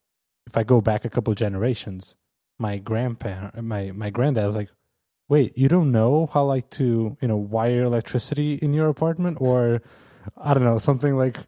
if 0.46 0.56
I 0.56 0.64
go 0.64 0.80
back 0.80 1.04
a 1.04 1.10
couple 1.10 1.30
of 1.30 1.38
generations, 1.38 2.16
my 2.58 2.78
grandparent, 2.78 3.62
my 3.62 3.90
my 3.92 4.10
granddad 4.10 4.46
was 4.46 4.56
like, 4.56 4.70
"Wait, 5.28 5.56
you 5.56 5.68
don't 5.68 5.90
know 5.90 6.26
how 6.32 6.44
like 6.44 6.70
to 6.70 7.16
you 7.20 7.28
know 7.28 7.36
wire 7.36 7.82
electricity 7.82 8.54
in 8.54 8.72
your 8.72 8.88
apartment, 8.88 9.38
or 9.40 9.82
I 10.36 10.54
don't 10.54 10.64
know 10.64 10.78
something 10.78 11.16
like 11.16 11.38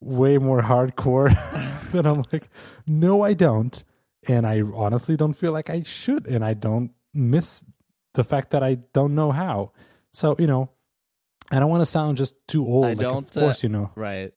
way 0.00 0.38
more 0.38 0.62
hardcore." 0.62 1.30
and 1.94 2.06
I'm 2.06 2.24
like, 2.32 2.48
"No, 2.86 3.22
I 3.22 3.34
don't," 3.34 3.82
and 4.28 4.46
I 4.46 4.62
honestly 4.74 5.16
don't 5.16 5.34
feel 5.34 5.52
like 5.52 5.70
I 5.70 5.82
should, 5.82 6.26
and 6.26 6.44
I 6.44 6.54
don't 6.54 6.92
miss 7.12 7.64
the 8.14 8.24
fact 8.24 8.50
that 8.50 8.62
I 8.62 8.74
don't 8.92 9.14
know 9.14 9.32
how. 9.32 9.72
So 10.12 10.36
you 10.38 10.46
know, 10.46 10.70
I 11.50 11.58
don't 11.58 11.70
want 11.70 11.82
to 11.82 11.86
sound 11.86 12.18
just 12.18 12.36
too 12.46 12.66
old. 12.66 12.86
I 12.86 12.88
like, 12.90 12.98
don't, 12.98 13.26
of 13.26 13.32
course, 13.32 13.64
uh, 13.64 13.66
you 13.66 13.72
know 13.72 13.90
right 13.96 14.32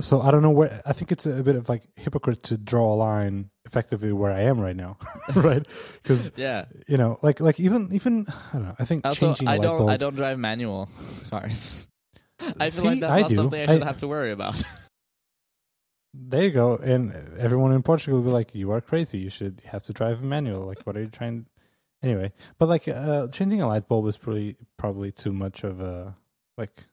so 0.00 0.20
I 0.20 0.30
don't 0.30 0.42
know 0.42 0.50
where 0.50 0.80
I 0.86 0.92
think 0.92 1.12
it's 1.12 1.26
a 1.26 1.42
bit 1.42 1.56
of 1.56 1.68
like 1.68 1.82
hypocrite 1.96 2.42
to 2.44 2.56
draw 2.58 2.92
a 2.92 2.96
line 2.96 3.50
effectively 3.66 4.12
where 4.12 4.32
I 4.32 4.42
am 4.42 4.60
right 4.60 4.76
now, 4.76 4.96
right? 5.34 5.66
Because 6.02 6.32
yeah 6.36 6.64
you 6.88 6.96
know, 6.96 7.18
like 7.22 7.40
like 7.40 7.60
even 7.60 7.88
even 7.92 8.26
I 8.52 8.56
don't 8.56 8.64
know. 8.68 8.76
I 8.78 8.84
think 8.84 9.06
also 9.06 9.28
changing 9.28 9.48
i 9.48 9.58
don't 9.58 9.78
bulb. 9.78 9.90
i 9.90 9.96
don't 9.96 10.16
drive 10.16 10.38
manual 10.38 10.88
cars 11.30 11.88
i 12.58 12.68
feel 12.68 12.70
See, 12.70 12.88
like 12.88 13.00
that's 13.00 13.12
I 13.12 13.20
not 13.20 13.28
do. 13.28 13.34
something 13.36 13.60
i 13.62 13.66
should 13.66 13.82
I- 13.82 13.86
have 13.86 13.98
to 13.98 14.08
worry 14.08 14.32
about 14.32 14.60
There 16.14 16.42
you 16.44 16.50
go, 16.50 16.76
and 16.76 17.10
everyone 17.38 17.72
in 17.72 17.82
Portugal 17.82 18.18
will 18.20 18.26
be 18.26 18.32
like, 18.32 18.54
"You 18.54 18.70
are 18.72 18.82
crazy. 18.82 19.16
You 19.18 19.30
should 19.30 19.62
have 19.64 19.82
to 19.84 19.94
drive 19.94 20.20
a 20.20 20.26
manual. 20.26 20.66
Like, 20.66 20.82
what 20.82 20.94
are 20.94 21.00
you 21.00 21.06
trying?" 21.08 21.46
Anyway, 22.02 22.32
but 22.58 22.68
like 22.68 22.86
uh, 22.86 23.28
changing 23.28 23.62
a 23.62 23.66
light 23.66 23.88
bulb 23.88 24.06
is 24.06 24.18
probably 24.18 24.56
probably 24.76 25.10
too 25.10 25.32
much 25.32 25.64
of 25.64 25.80
a 25.80 26.14
like. 26.58 26.84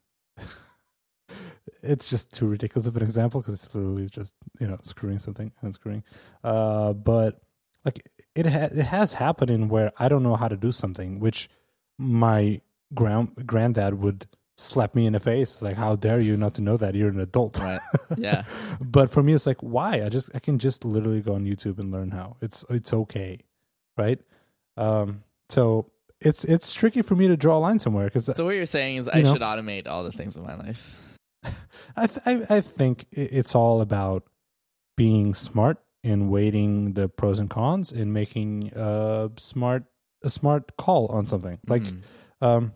It's 1.82 2.10
just 2.10 2.34
too 2.34 2.48
ridiculous 2.48 2.88
of 2.88 2.96
an 2.98 3.04
example 3.04 3.42
because 3.42 3.64
it's 3.64 3.74
literally 3.74 4.08
just 4.08 4.34
you 4.60 4.68
know 4.68 4.78
screwing 4.82 5.20
something 5.20 5.52
and 5.62 5.74
screwing. 5.74 6.04
Uh, 6.44 6.94
but 6.94 7.42
like 7.86 8.08
it 8.36 8.46
ha- 8.46 8.70
it 8.72 8.84
has 8.84 9.14
happened 9.14 9.52
in 9.52 9.70
where 9.70 9.92
I 9.98 10.10
don't 10.10 10.24
know 10.24 10.36
how 10.36 10.48
to 10.48 10.58
do 10.58 10.72
something, 10.72 11.20
which 11.20 11.50
my 11.98 12.62
grand 12.94 13.46
granddad 13.46 13.96
would 13.96 14.28
slap 14.58 14.94
me 14.94 15.06
in 15.06 15.14
the 15.14 15.20
face 15.20 15.62
like, 15.62 15.78
"How 15.78 15.96
dare 15.96 16.20
you 16.20 16.36
not 16.36 16.54
to 16.56 16.62
know 16.62 16.78
that? 16.78 16.96
You're 16.96 17.10
an 17.10 17.20
adult." 17.20 17.60
right 17.60 17.80
yeah 18.18 18.44
but 18.82 19.10
for 19.10 19.24
me 19.24 19.34
it's 19.34 19.46
like 19.46 19.62
why 19.62 20.04
i 20.04 20.10
just 20.10 20.30
i 20.34 20.40
can 20.40 20.60
just 20.60 20.84
literally 20.84 21.22
go 21.22 21.34
on 21.34 21.46
youtube 21.46 21.80
and 21.80 21.92
learn 21.92 22.12
how 22.12 22.36
it's 22.42 22.66
it's 22.70 22.94
okay 22.94 23.40
right 23.98 24.20
um 24.78 25.24
so 25.50 25.90
it's 26.22 26.44
it's 26.44 26.74
tricky 26.74 27.02
for 27.02 27.16
me 27.16 27.28
to 27.28 27.38
draw 27.38 27.58
a 27.58 27.60
line 27.60 27.80
somewhere 27.80 28.06
because 28.06 28.26
so 28.26 28.46
what 28.46 28.56
you're 28.56 28.66
saying 28.66 28.98
is 28.98 29.10
i 29.12 29.22
know. 29.22 29.32
should 29.34 29.42
automate 29.42 29.88
all 29.88 30.04
the 30.04 30.12
things 30.12 30.36
in 30.36 30.44
my 30.44 30.56
life 30.56 30.96
I, 31.96 32.08
th- 32.08 32.22
I 32.26 32.58
i 32.58 32.62
think 32.62 33.06
it's 33.12 33.56
all 33.56 33.82
about 33.82 34.24
being 34.98 35.34
smart 35.34 35.78
and 36.04 36.30
weighting 36.30 36.94
the 36.94 37.08
pros 37.10 37.40
and 37.40 37.50
cons 37.50 37.92
and 37.92 38.14
making 38.14 38.72
a 38.76 39.30
smart 39.38 39.84
a 40.24 40.30
smart 40.30 40.76
call 40.78 41.08
on 41.08 41.28
something. 41.28 41.60
Like 41.68 41.84
Mhm. 41.84 42.02
um 42.42 42.74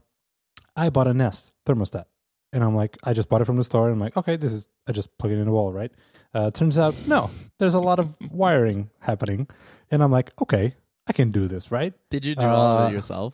i 0.75 0.89
bought 0.89 1.07
a 1.07 1.13
nest 1.13 1.51
thermostat 1.65 2.05
and 2.51 2.63
i'm 2.63 2.75
like 2.75 2.97
i 3.03 3.13
just 3.13 3.29
bought 3.29 3.41
it 3.41 3.45
from 3.45 3.57
the 3.57 3.63
store 3.63 3.85
and 3.87 3.93
i'm 3.95 3.99
like 3.99 4.17
okay 4.17 4.35
this 4.35 4.51
is 4.51 4.67
i 4.87 4.91
just 4.91 5.15
plug 5.19 5.31
it 5.31 5.37
in 5.37 5.45
the 5.45 5.51
wall 5.51 5.71
right? 5.71 5.91
Uh 6.33 6.49
turns 6.51 6.77
out 6.77 6.95
no 7.07 7.29
there's 7.59 7.75
a 7.75 7.79
lot 7.79 7.99
of 7.99 8.15
wiring 8.31 8.89
happening 8.99 9.47
and 9.91 10.01
i'm 10.03 10.11
like 10.11 10.31
okay 10.41 10.75
i 11.07 11.13
can 11.13 11.31
do 11.31 11.47
this 11.47 11.71
right? 11.71 11.93
Did 12.09 12.25
you 12.25 12.35
do 12.35 12.45
all 12.47 12.77
of 12.77 12.85
Uh, 12.85 12.87
it 12.89 12.93
yourself 12.93 13.33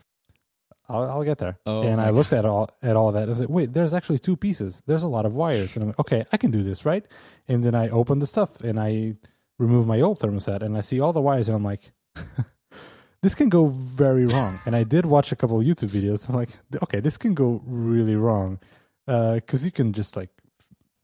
i'll, 0.89 1.09
I'll 1.11 1.23
get 1.23 1.37
there. 1.37 1.57
Oh 1.65 1.83
and 1.83 2.01
i 2.01 2.09
looked 2.09 2.33
at 2.33 2.45
all 2.45 2.69
at 2.81 2.95
all 2.95 3.11
that. 3.11 3.23
And 3.23 3.29
i 3.29 3.33
was 3.33 3.39
like 3.39 3.49
wait 3.49 3.73
there's 3.73 3.93
actually 3.93 4.19
two 4.19 4.35
pieces. 4.35 4.81
There's 4.87 5.03
a 5.03 5.07
lot 5.07 5.25
of 5.25 5.33
wires. 5.33 5.75
And 5.75 5.83
i'm 5.83 5.89
like 5.89 5.99
okay 5.99 6.25
i 6.31 6.37
can 6.37 6.51
do 6.51 6.63
this 6.63 6.85
right? 6.85 7.05
And 7.47 7.63
then 7.63 7.75
i 7.75 7.89
open 7.89 8.19
the 8.19 8.27
stuff 8.27 8.61
and 8.61 8.79
i 8.79 9.15
remove 9.57 9.85
my 9.87 9.99
old 10.01 10.19
thermostat 10.19 10.61
and 10.61 10.77
i 10.77 10.81
see 10.81 10.99
all 10.99 11.13
the 11.13 11.21
wires 11.21 11.47
and 11.49 11.55
i'm 11.55 11.63
like 11.63 11.91
this 13.21 13.35
can 13.35 13.49
go 13.49 13.67
very 13.67 14.25
wrong. 14.25 14.59
And 14.65 14.75
i 14.75 14.83
did 14.83 15.05
watch 15.05 15.31
a 15.31 15.35
couple 15.35 15.59
of 15.59 15.65
youtube 15.65 15.89
videos. 15.89 16.27
I'm 16.29 16.35
like 16.35 16.49
okay 16.83 16.99
this 16.99 17.17
can 17.17 17.33
go 17.33 17.61
really 17.65 18.15
wrong. 18.15 18.59
Uh, 19.07 19.35
because 19.35 19.65
you 19.65 19.71
can 19.71 19.91
just 19.91 20.15
like 20.15 20.29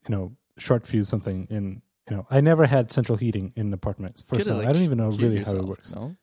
you 0.07 0.15
know 0.15 0.35
short 0.57 0.85
fuse 0.87 1.09
something 1.09 1.47
in 1.49 1.81
you 2.09 2.15
know 2.15 2.25
i 2.29 2.39
never 2.39 2.65
had 2.65 2.91
central 2.91 3.17
heating 3.17 3.51
in 3.55 3.73
apartments 3.73 4.21
first 4.21 4.43
Could 4.43 4.51
time. 4.51 4.67
i 4.67 4.71
don't 4.71 4.83
even 4.83 4.99
know 4.99 5.09
really 5.09 5.43
how 5.43 5.53
it 5.53 5.65
works. 5.65 5.93
no? 5.93 6.15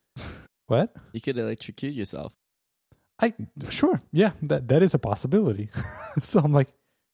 What? 0.68 0.94
You 1.12 1.20
could 1.20 1.37
electrocute 1.37 1.92
yourself 1.92 2.33
I 3.22 3.32
sure, 3.70 4.02
yeah, 4.12 4.32
that 4.42 4.68
that 4.68 4.82
is 4.82 4.94
a 4.94 4.98
possibility. 4.98 5.70
so 6.20 6.40
I'm 6.40 6.52
like, 6.52 6.68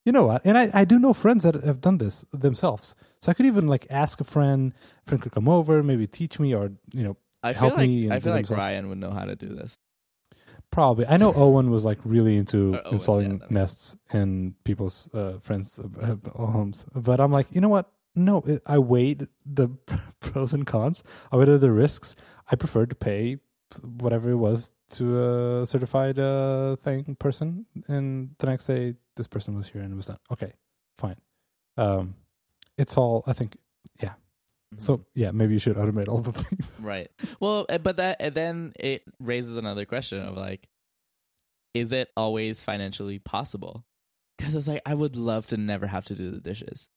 you 0.04 0.12
know 0.12 0.26
what? 0.26 0.44
And 0.44 0.56
I 0.56 0.70
I 0.72 0.84
do 0.84 0.98
know 0.98 1.12
friends 1.12 1.44
that 1.44 1.54
have 1.62 1.80
done 1.80 1.98
this 1.98 2.24
themselves. 2.32 2.96
So 3.20 3.30
I 3.30 3.34
could 3.34 3.46
even 3.46 3.66
like 3.66 3.86
ask 3.90 4.20
a 4.20 4.24
friend, 4.24 4.72
a 5.06 5.08
friend 5.10 5.22
could 5.22 5.32
come 5.32 5.48
over, 5.48 5.82
maybe 5.82 6.06
teach 6.06 6.40
me, 6.40 6.54
or 6.54 6.72
you 6.92 7.04
know, 7.04 7.16
I 7.42 7.52
feel 7.52 7.60
Help 7.60 7.76
like 7.76 7.88
me 7.88 8.10
I 8.10 8.20
feel 8.20 8.32
like 8.32 8.46
themselves. 8.46 8.58
Ryan 8.58 8.88
would 8.88 8.98
know 8.98 9.10
how 9.10 9.24
to 9.24 9.36
do 9.36 9.54
this. 9.54 9.76
Probably. 10.70 11.06
I 11.06 11.16
know 11.16 11.32
Owen 11.34 11.70
was 11.70 11.84
like 11.84 11.98
really 12.04 12.36
into 12.36 12.78
Owen, 12.84 12.92
installing 12.92 13.40
yeah, 13.40 13.46
nests 13.50 13.96
in 14.12 14.54
people's 14.64 15.08
uh, 15.14 15.38
friends' 15.40 15.78
uh, 15.78 16.16
homes, 16.34 16.84
but 16.94 17.20
I'm 17.20 17.32
like, 17.32 17.46
you 17.50 17.60
know 17.60 17.70
what? 17.70 17.90
No, 18.14 18.44
I 18.66 18.78
weighed 18.78 19.28
the 19.46 19.68
pros 20.20 20.52
and 20.52 20.66
cons. 20.66 21.02
I 21.30 21.36
weighed 21.36 21.48
the 21.48 21.70
risks. 21.70 22.16
I 22.50 22.56
prefer 22.56 22.86
to 22.86 22.94
pay 22.94 23.38
whatever 24.00 24.30
it 24.30 24.36
was 24.36 24.72
to 24.90 25.60
a 25.60 25.66
certified 25.66 26.18
uh, 26.18 26.76
thing 26.76 27.16
person, 27.18 27.66
and 27.88 28.30
the 28.38 28.46
next 28.46 28.66
day 28.66 28.94
this 29.16 29.26
person 29.26 29.56
was 29.56 29.68
here 29.68 29.82
and 29.82 29.92
it 29.92 29.96
was 29.96 30.06
done. 30.06 30.18
Okay, 30.30 30.52
fine. 30.98 31.16
Um, 31.76 32.14
it's 32.76 32.96
all. 32.96 33.24
I 33.26 33.32
think. 33.32 33.56
Mhm. 34.74 34.82
So 34.82 35.06
yeah, 35.14 35.30
maybe 35.30 35.54
you 35.54 35.58
should 35.58 35.76
automate 35.76 36.08
all 36.08 36.20
the 36.20 36.32
things. 36.32 36.72
right. 36.80 37.10
Well, 37.40 37.66
uh, 37.68 37.78
but 37.78 37.96
that 37.96 38.18
and 38.20 38.34
then 38.34 38.72
it 38.78 39.02
raises 39.18 39.56
another 39.56 39.84
question 39.86 40.20
of 40.22 40.36
like, 40.36 40.68
is 41.74 41.92
it 41.92 42.10
always 42.16 42.62
financially 42.62 43.18
possible? 43.18 43.86
Because 44.36 44.54
it's 44.54 44.68
like 44.68 44.82
I 44.84 44.94
would 44.94 45.16
love 45.16 45.46
to 45.48 45.56
never 45.56 45.86
have 45.86 46.04
to 46.06 46.14
do 46.14 46.30
the 46.30 46.40
dishes. 46.40 46.88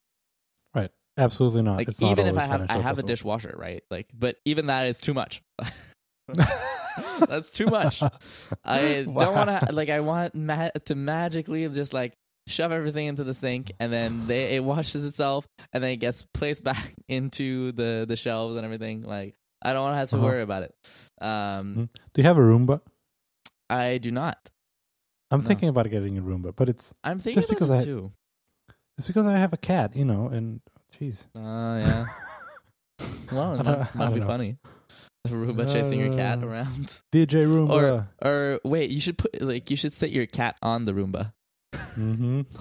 Right. 0.75 0.91
Absolutely 1.17 1.61
not. 1.61 1.77
Like 1.77 1.89
it's 1.89 2.01
not 2.01 2.11
even 2.11 2.27
if 2.27 2.37
I 2.37 2.45
have 2.45 2.65
I 2.69 2.77
have 2.77 2.99
a 2.99 3.03
dishwasher, 3.03 3.55
right? 3.57 3.83
Like, 3.89 4.09
but 4.13 4.37
even 4.45 4.67
that 4.67 4.87
is 4.87 4.99
too 4.99 5.13
much. 5.13 5.41
That's 7.27 7.51
too 7.51 7.65
much. 7.67 8.01
I 8.65 9.03
don't 9.05 9.15
want 9.15 9.49
to 9.49 9.71
like. 9.71 9.89
I 9.89 9.99
want 10.01 10.35
ma- 10.35 10.69
to 10.85 10.95
magically 10.95 11.67
just 11.69 11.93
like 11.93 12.13
shove 12.47 12.71
everything 12.71 13.05
into 13.07 13.23
the 13.23 13.33
sink, 13.33 13.71
and 13.79 13.91
then 13.93 14.27
they 14.27 14.55
it 14.55 14.63
washes 14.63 15.03
itself, 15.05 15.47
and 15.73 15.83
then 15.83 15.91
it 15.91 15.97
gets 15.97 16.25
placed 16.33 16.63
back 16.69 16.93
into 17.07 17.71
the 17.73 18.05
the 18.07 18.15
shelves 18.15 18.55
and 18.55 18.65
everything. 18.65 19.03
Like 19.03 19.35
I 19.61 19.73
don't 19.73 19.83
want 19.83 19.93
to 19.93 19.97
have 19.99 20.09
to 20.11 20.15
Uh-huh. 20.17 20.25
worry 20.25 20.41
about 20.41 20.63
it. 20.63 20.73
Um, 21.21 21.75
Mhm. 21.75 21.89
Do 22.13 22.21
you 22.21 22.23
have 22.23 22.37
a 22.37 22.41
Roomba? 22.41 22.81
I 23.69 23.97
do 23.99 24.11
not. 24.11 24.49
I'm 25.29 25.41
No. 25.41 25.47
thinking 25.47 25.69
about 25.69 25.89
getting 25.89 26.17
a 26.17 26.21
Roomba, 26.21 26.53
but 26.55 26.67
it's 26.69 26.93
I'm 27.03 27.19
thinking 27.19 27.41
Just 27.41 27.49
about 27.51 27.55
because 27.59 27.69
it 27.71 27.81
I- 27.81 27.85
too. 27.85 28.11
it's 28.97 29.07
because 29.07 29.25
I 29.25 29.37
have 29.37 29.53
a 29.53 29.57
cat, 29.57 29.95
you 29.95 30.03
know, 30.05 30.27
and 30.27 30.61
jeez. 30.93 31.25
Oh 31.35 31.77
yeah. 31.77 32.05
Well, 33.31 33.63
might, 33.63 33.95
might 33.95 34.13
be 34.13 34.19
know. 34.19 34.27
funny. 34.27 34.57
Roomba 35.27 35.71
chasing 35.71 35.99
your 35.99 36.09
cat 36.13 36.41
Uh, 36.43 36.47
around. 36.47 36.99
DJ 37.11 37.45
Roomba. 37.45 38.07
Or 38.21 38.59
wait, 38.63 38.89
you 38.91 38.99
should 39.01 39.17
put 39.17 39.41
like 39.41 39.69
you 39.69 39.77
should 39.77 39.93
sit 39.93 40.09
your 40.11 40.25
cat 40.25 40.57
on 40.61 40.85
the 40.85 40.93
Roomba. 40.93 41.33
hmm 41.75 42.41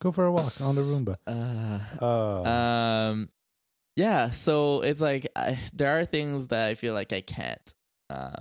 Go 0.00 0.12
for 0.12 0.24
a 0.24 0.32
walk 0.32 0.60
on 0.60 0.74
the 0.74 0.80
Roomba. 0.82 1.16
Uh, 1.26 2.04
Uh, 2.04 2.42
um, 2.48 3.28
yeah. 3.96 4.30
So 4.30 4.80
it's 4.80 5.00
like 5.00 5.26
I, 5.36 5.58
there 5.74 5.98
are 5.98 6.04
things 6.06 6.48
that 6.48 6.70
I 6.70 6.74
feel 6.74 6.94
like 6.94 7.12
I 7.12 7.20
can't 7.20 7.60
uh, 8.08 8.40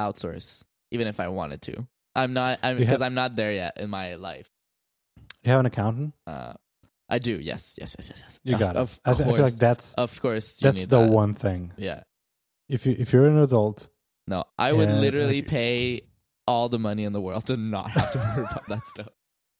outsource, 0.00 0.62
even 0.90 1.06
if 1.06 1.20
I 1.20 1.28
wanted 1.28 1.62
to. 1.62 1.86
I'm 2.14 2.32
not. 2.32 2.58
I'm 2.62 2.78
because 2.78 3.02
I'm 3.02 3.14
not 3.14 3.36
there 3.36 3.52
yet 3.52 3.74
in 3.78 3.90
my 3.90 4.14
life. 4.14 4.48
you 5.44 5.50
have 5.50 5.60
an 5.60 5.66
accountant? 5.66 6.14
Uh, 6.26 6.54
I 7.08 7.18
do. 7.18 7.32
Yes. 7.32 7.74
Yes. 7.78 7.96
Yes. 7.98 8.08
Yes. 8.10 8.22
yes. 8.24 8.40
You 8.44 8.54
Of- 8.54 8.60
got 8.60 8.76
it. 8.76 8.78
Of 8.80 9.00
I, 9.04 9.14
th- 9.14 9.28
I 9.28 9.32
feel 9.32 9.42
like 9.42 9.54
that's 9.56 9.94
of 9.94 10.20
course. 10.20 10.60
You 10.60 10.66
that's 10.66 10.80
need 10.82 10.90
the 10.90 11.00
that. 11.02 11.10
one 11.10 11.34
thing. 11.34 11.72
Yeah. 11.76 12.02
If 12.68 12.84
you 12.86 12.94
if 12.98 13.12
you're 13.12 13.26
an 13.26 13.38
adult, 13.38 13.88
No, 14.26 14.44
I 14.58 14.72
would 14.72 14.90
literally 14.90 15.40
like- 15.42 15.48
pay 15.50 16.02
all 16.46 16.68
the 16.68 16.78
money 16.78 17.04
in 17.04 17.12
the 17.12 17.20
world 17.20 17.46
to 17.46 17.56
not 17.56 17.90
have 17.90 18.10
to 18.12 18.18
worry 18.18 18.44
about 18.50 18.66
that 18.68 18.86
stuff. 18.86 19.08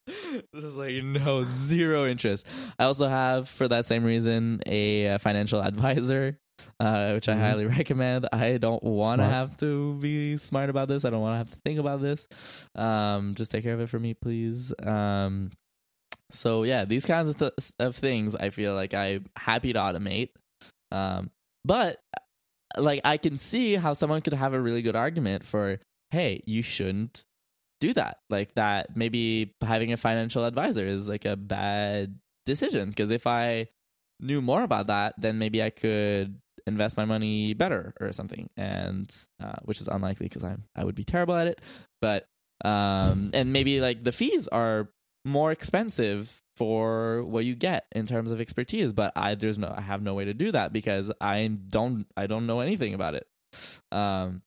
There's 0.53 0.75
like 0.75 1.03
no 1.03 1.43
zero 1.45 2.07
interest. 2.07 2.45
I 2.79 2.85
also 2.85 3.07
have, 3.07 3.47
for 3.47 3.67
that 3.67 3.85
same 3.85 4.03
reason, 4.03 4.59
a 4.65 5.07
uh, 5.07 5.17
financial 5.19 5.61
advisor, 5.61 6.39
uh, 6.79 7.11
which 7.13 7.29
I 7.29 7.35
Mhm. 7.35 7.39
highly 7.39 7.65
recommend. 7.67 8.27
I 8.31 8.57
don't 8.57 8.81
want 8.81 9.21
to 9.21 9.25
have 9.25 9.55
to 9.57 9.95
be 9.95 10.37
smart 10.37 10.69
about 10.71 10.87
this. 10.87 11.05
I 11.05 11.11
don't 11.11 11.21
want 11.21 11.33
to 11.33 11.37
have 11.37 11.51
to 11.51 11.57
think 11.63 11.79
about 11.79 12.01
this. 12.01 12.27
Um, 12.75 13.35
just 13.35 13.51
take 13.51 13.63
care 13.63 13.73
of 13.75 13.81
it 13.81 13.89
for 13.89 13.99
me, 13.99 14.13
please. 14.15 14.73
Um, 14.83 15.51
so 16.31 16.63
yeah, 16.63 16.85
these 16.85 17.05
kinds 17.05 17.29
of 17.29 17.37
th- 17.37 17.71
of 17.79 17.95
things, 17.95 18.35
I 18.35 18.49
feel 18.49 18.75
like 18.75 18.93
I'm 18.93 19.25
happy 19.35 19.73
to 19.73 19.79
automate. 19.79 20.29
Um, 20.91 21.31
but 21.65 21.99
like 22.77 23.01
I 23.03 23.17
can 23.17 23.37
see 23.37 23.75
how 23.75 23.93
someone 23.93 24.21
could 24.21 24.33
have 24.33 24.53
a 24.53 24.61
really 24.61 24.81
good 24.81 24.95
argument 24.95 25.45
for, 25.45 25.79
hey, 26.11 26.43
you 26.45 26.61
shouldn't 26.61 27.23
do 27.79 27.93
that. 27.93 28.17
Like 28.29 28.53
that 28.55 28.95
maybe 28.95 29.55
having 29.61 29.93
a 29.93 29.97
financial 29.97 30.45
advisor 30.45 30.85
is 30.85 31.07
like 31.07 31.25
a 31.25 31.35
bad 31.35 32.19
decision 32.45 32.89
because 32.89 33.11
if 33.11 33.25
I 33.25 33.67
knew 34.19 34.41
more 34.41 34.63
about 34.63 34.87
that, 34.87 35.15
then 35.17 35.39
maybe 35.39 35.63
I 35.63 35.69
could 35.69 36.39
invest 36.67 36.97
my 36.97 37.05
money 37.05 37.53
better 37.53 37.93
or 37.99 38.11
something. 38.11 38.49
And 38.57 39.09
uh, 39.41 39.57
which 39.63 39.81
is 39.81 39.87
unlikely 39.87 40.27
because 40.27 40.43
I'm 40.43 40.63
I 40.75 40.83
would 40.83 40.95
be 40.95 41.05
terrible 41.05 41.35
at 41.35 41.47
it. 41.47 41.61
But 42.01 42.27
um 42.65 43.31
and 43.33 43.53
maybe 43.53 43.79
like 43.79 44.03
the 44.03 44.11
fees 44.11 44.47
are 44.49 44.89
more 45.25 45.51
expensive 45.51 46.41
for 46.55 47.23
what 47.23 47.45
you 47.45 47.55
get 47.55 47.85
in 47.93 48.05
terms 48.05 48.31
of 48.31 48.41
expertise 48.41 48.91
but 48.91 49.13
i 49.15 49.33
there's 49.35 49.57
no 49.57 49.73
i 49.75 49.81
have 49.81 50.01
no 50.01 50.13
way 50.13 50.25
to 50.25 50.33
do 50.33 50.51
that 50.51 50.73
because 50.73 51.11
i 51.21 51.47
don't 51.47 52.05
i 52.17 52.27
don't 52.27 52.45
know 52.45 52.59
anything 52.59 52.93
about 52.93 53.15
it. 53.15 53.27
Um 53.91 54.41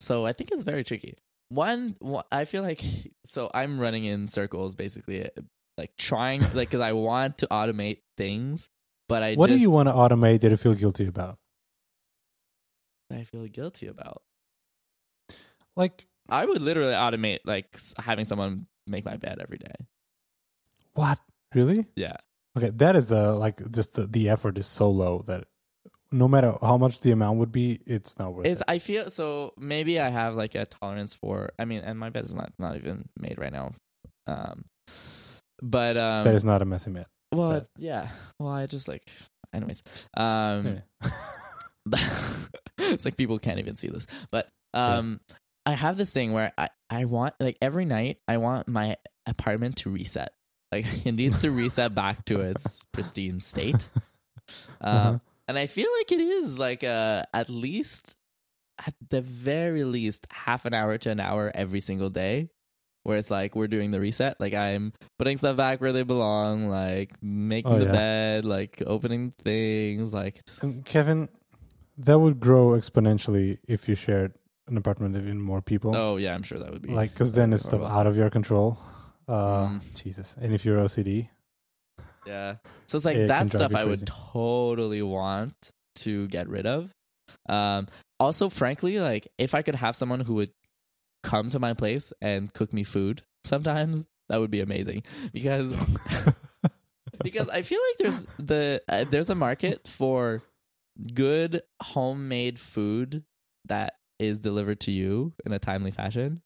so 0.00 0.26
i 0.26 0.32
think 0.32 0.50
it's 0.52 0.64
very 0.64 0.84
tricky. 0.84 1.14
One 1.50 1.96
i 2.32 2.44
feel 2.44 2.62
like 2.62 2.82
so 3.26 3.50
i'm 3.54 3.78
running 3.80 4.04
in 4.04 4.28
circles 4.28 4.74
basically 4.74 5.28
like 5.78 5.96
trying 5.96 6.40
like 6.54 6.68
because 6.68 6.80
i 6.80 6.92
want 6.92 7.38
to 7.38 7.46
automate 7.48 7.98
things 8.16 8.68
but 9.08 9.22
i 9.22 9.34
what 9.34 9.48
just 9.48 9.58
do 9.58 9.62
you 9.62 9.70
want 9.70 9.88
to 9.88 9.94
automate 9.94 10.40
that 10.40 10.52
i 10.52 10.56
feel 10.56 10.74
guilty 10.74 11.06
about? 11.06 11.38
i 13.12 13.24
feel 13.24 13.46
guilty 13.46 13.86
about. 13.86 14.22
Like 15.76 16.06
i 16.28 16.44
would 16.44 16.60
literally 16.60 16.92
automate 16.92 17.40
like 17.44 17.66
having 17.98 18.24
someone 18.24 18.66
make 18.90 19.04
my 19.04 19.16
bed 19.16 19.38
every 19.40 19.58
day 19.58 19.74
what? 20.94 21.18
Really? 21.54 21.86
yeah 21.96 22.16
Okay, 22.56 22.70
that 22.70 22.96
is 22.96 23.06
the 23.06 23.34
like 23.36 23.62
just 23.70 23.92
the, 23.94 24.06
the 24.08 24.28
effort 24.28 24.58
is 24.58 24.66
so 24.66 24.90
low 24.90 25.24
that 25.28 25.44
no 26.10 26.26
matter 26.26 26.52
how 26.60 26.76
much 26.76 27.00
the 27.00 27.12
amount 27.12 27.38
would 27.38 27.52
be, 27.52 27.78
it's 27.86 28.18
not 28.18 28.34
worth 28.34 28.44
It's 28.44 28.60
it. 28.60 28.64
I 28.66 28.80
feel 28.80 29.08
so 29.08 29.52
maybe 29.56 30.00
I 30.00 30.08
have 30.10 30.34
like 30.34 30.56
a 30.56 30.66
tolerance 30.66 31.14
for 31.14 31.50
I 31.60 31.64
mean 31.64 31.82
and 31.82 31.96
my 31.96 32.10
bed 32.10 32.24
is 32.24 32.34
not 32.34 32.52
not 32.58 32.74
even 32.76 33.08
made 33.16 33.38
right 33.38 33.52
now. 33.52 33.70
Um 34.26 34.64
but 35.62 35.96
um 35.96 36.24
that 36.24 36.34
is 36.34 36.44
not 36.44 36.60
a 36.60 36.64
messy 36.64 36.90
man. 36.90 37.06
well 37.32 37.50
bad. 37.50 37.56
it's- 37.62 37.70
yeah. 37.78 38.08
Well 38.40 38.52
I 38.52 38.66
just 38.66 38.88
like 38.88 39.08
anyways. 39.54 39.82
Um 40.16 40.82
Yeah. 41.04 41.10
it's 42.78 43.04
like 43.04 43.16
people 43.16 43.38
can't 43.38 43.60
even 43.60 43.76
see 43.76 43.88
this. 43.88 44.06
But 44.32 44.48
um 44.74 45.20
I 45.66 45.72
have 45.72 45.96
this 45.96 46.10
thing 46.10 46.32
where 46.32 46.52
I 46.58 46.68
I 46.88 47.04
want 47.04 47.34
like 47.40 47.58
every 47.62 47.84
night 47.84 48.18
I 48.26 48.38
want 48.38 48.68
my 48.68 48.96
apartment 49.26 49.76
to 49.78 49.90
reset. 49.90 50.32
Like 50.72 50.86
it 51.04 51.12
needs 51.16 51.40
to 51.40 51.50
reset 51.50 51.96
back 51.96 52.24
to 52.26 52.40
its 52.42 52.80
pristine 52.92 53.40
state. 53.40 53.74
Um, 53.74 53.82
Uh-huh. 54.80 55.18
and 55.48 55.58
I 55.58 55.66
feel 55.66 55.88
like 55.98 56.12
it 56.12 56.20
is 56.20 56.58
like 56.58 56.84
uh, 56.84 57.24
at 57.34 57.48
least, 57.50 58.16
at 58.78 58.94
the 59.08 59.20
very 59.20 59.82
least, 59.82 60.26
half 60.30 60.64
an 60.66 60.72
hour 60.74 60.96
to 60.98 61.10
an 61.10 61.18
hour 61.18 61.50
every 61.52 61.80
single 61.80 62.08
day, 62.08 62.50
where 63.02 63.18
it's 63.18 63.30
like 63.32 63.56
we're 63.56 63.66
doing 63.66 63.90
the 63.90 63.98
reset. 64.00 64.40
Like 64.40 64.54
I'm 64.54 64.92
putting 65.18 65.38
stuff 65.38 65.56
back 65.56 65.80
where 65.80 65.92
they 65.92 66.04
belong, 66.04 66.68
like 66.68 67.20
making 67.20 67.72
Oh, 67.72 67.78
the 67.80 67.86
yeah. 67.86 67.92
bed, 67.92 68.44
like 68.44 68.80
opening 68.86 69.32
things, 69.42 70.12
like 70.12 70.44
just, 70.46 70.84
Kevin, 70.84 71.28
that 71.98 72.18
would 72.20 72.38
grow 72.38 72.70
exponentially 72.78 73.58
if 73.66 73.88
you 73.88 73.96
shared 73.96 74.34
an 74.70 74.76
apartment 74.76 75.14
with 75.14 75.22
even 75.22 75.40
more 75.40 75.60
people. 75.62 75.94
oh 75.96 76.16
yeah, 76.16 76.34
I'm 76.34 76.42
sure 76.42 76.58
that 76.58 76.70
would 76.70 76.82
be 76.82 76.92
like, 76.92 77.12
because 77.12 77.32
then 77.32 77.52
it's 77.52 77.64
stuff 77.64 77.82
out 77.82 78.06
of 78.06 78.16
your 78.16 78.30
control. 78.30 78.78
Uh, 79.28 79.68
Mm. 79.68 79.80
Jesus. 80.02 80.34
And 80.40 80.52
if 80.54 80.64
you're 80.64 80.78
OCD, 80.78 81.28
Yeah. 82.26 82.56
So 82.86 82.96
it's 82.96 83.06
like 83.06 83.16
It 83.16 83.28
that 83.28 83.50
stuff 83.50 83.74
I 83.74 83.84
would 83.84 84.06
totally 84.06 85.02
want 85.02 85.70
to 85.96 86.26
get 86.28 86.48
rid 86.48 86.66
of. 86.66 86.90
Um 87.48 87.88
also 88.18 88.48
frankly 88.50 88.98
like 89.00 89.28
if 89.38 89.54
I 89.54 89.62
could 89.62 89.76
have 89.76 89.96
someone 89.96 90.20
who 90.20 90.34
would 90.34 90.50
come 91.22 91.48
to 91.50 91.58
my 91.58 91.72
place 91.74 92.12
and 92.20 92.52
cook 92.52 92.72
me 92.72 92.82
food 92.84 93.22
sometimes 93.44 94.04
that 94.28 94.38
would 94.40 94.50
be 94.50 94.60
amazing 94.60 95.02
because 95.32 95.74
because 97.22 97.48
I 97.48 97.62
feel 97.62 97.80
like 97.88 97.98
there's 97.98 98.26
the 98.38 98.82
uh, 98.88 99.04
there's 99.10 99.30
a 99.30 99.34
market 99.34 99.86
for 99.86 100.42
good 101.14 101.62
homemade 101.82 102.58
food 102.58 103.24
that 103.66 103.94
is 104.20 104.38
delivered 104.38 104.80
to 104.80 104.92
you 104.92 105.32
in 105.46 105.52
a 105.52 105.58
timely 105.58 105.90
fashion. 105.90 106.42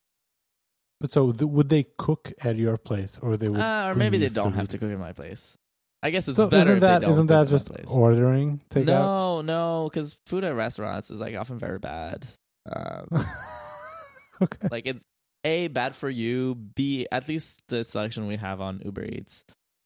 but 1.01 1.11
so 1.11 1.31
th- 1.31 1.49
would 1.49 1.69
they 1.69 1.85
cook 1.97 2.31
at 2.43 2.55
your 2.55 2.77
place, 2.77 3.19
or 3.21 3.35
they 3.37 3.49
would? 3.49 3.59
Uh, 3.59 3.89
or 3.91 3.95
maybe 3.95 4.17
they 4.17 4.29
don't 4.29 4.51
food? 4.53 4.59
have 4.59 4.69
to 4.69 4.77
cook 4.77 4.89
in 4.91 4.99
my 4.99 5.13
place. 5.13 5.57
I 6.01 6.09
guess 6.11 6.27
it's 6.27 6.37
So 6.37 6.47
better 6.49 6.77
isn't 6.77 6.79
don't 6.81 7.03
isn't 7.03 7.27
that 7.27 7.47
just 7.47 7.69
ordering 7.87 8.61
takeout? 8.69 8.85
No, 8.85 9.41
no, 9.41 9.89
because 9.89 10.17
food 10.27 10.43
at 10.43 10.55
restaurants 10.55 11.09
is 11.11 11.19
like 11.19 11.35
often 11.35 11.57
very 11.59 11.79
bad. 11.79 12.25
Um, 12.71 13.07
okay. 14.41 14.67
like 14.71 14.85
it's 14.85 15.03
a 15.43 15.67
bad 15.67 15.95
for 15.95 16.09
you. 16.09 16.55
B 16.55 17.07
at 17.11 17.27
least 17.27 17.61
the 17.69 17.83
selection 17.83 18.27
we 18.27 18.37
have 18.37 18.61
on 18.61 18.81
Uber 18.85 19.03
Eats. 19.05 19.43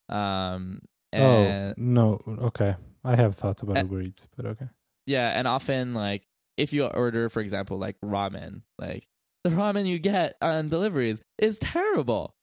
Um, 0.08 0.80
Oh 1.12 1.74
no. 1.76 2.20
Okay. 2.28 2.76
I 3.02 3.16
have 3.16 3.34
thoughts 3.34 3.62
about 3.62 3.78
and- 3.78 3.90
Uber 3.90 4.02
Eats, 4.02 4.28
but 4.36 4.46
okay. 4.46 4.68
yeah, 5.06 5.30
and 5.30 5.48
often 5.48 5.94
like 5.94 6.22
if 6.60 6.72
you 6.72 6.86
order, 6.86 7.28
for 7.28 7.40
example, 7.40 7.78
like 7.78 7.96
ramen, 8.04 8.62
like 8.78 9.06
the 9.44 9.50
ramen 9.50 9.86
you 9.86 9.98
get 9.98 10.36
on 10.42 10.68
deliveries 10.68 11.20
is 11.38 11.58
terrible. 11.58 12.34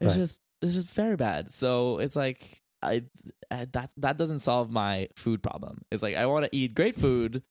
It's 0.00 0.08
Right. 0.08 0.16
just 0.16 0.38
it's 0.62 0.74
just 0.74 0.88
very 0.90 1.16
bad. 1.16 1.52
So 1.52 1.98
it's 1.98 2.16
like 2.16 2.60
I, 2.82 3.04
I 3.50 3.66
that 3.72 3.90
that 3.96 4.16
doesn't 4.18 4.40
solve 4.40 4.70
my 4.70 5.08
food 5.16 5.42
problem. 5.42 5.82
It's 5.90 6.02
like 6.02 6.16
I 6.16 6.26
want 6.26 6.44
to 6.44 6.56
eat 6.56 6.74
great 6.74 6.94
food 6.94 7.42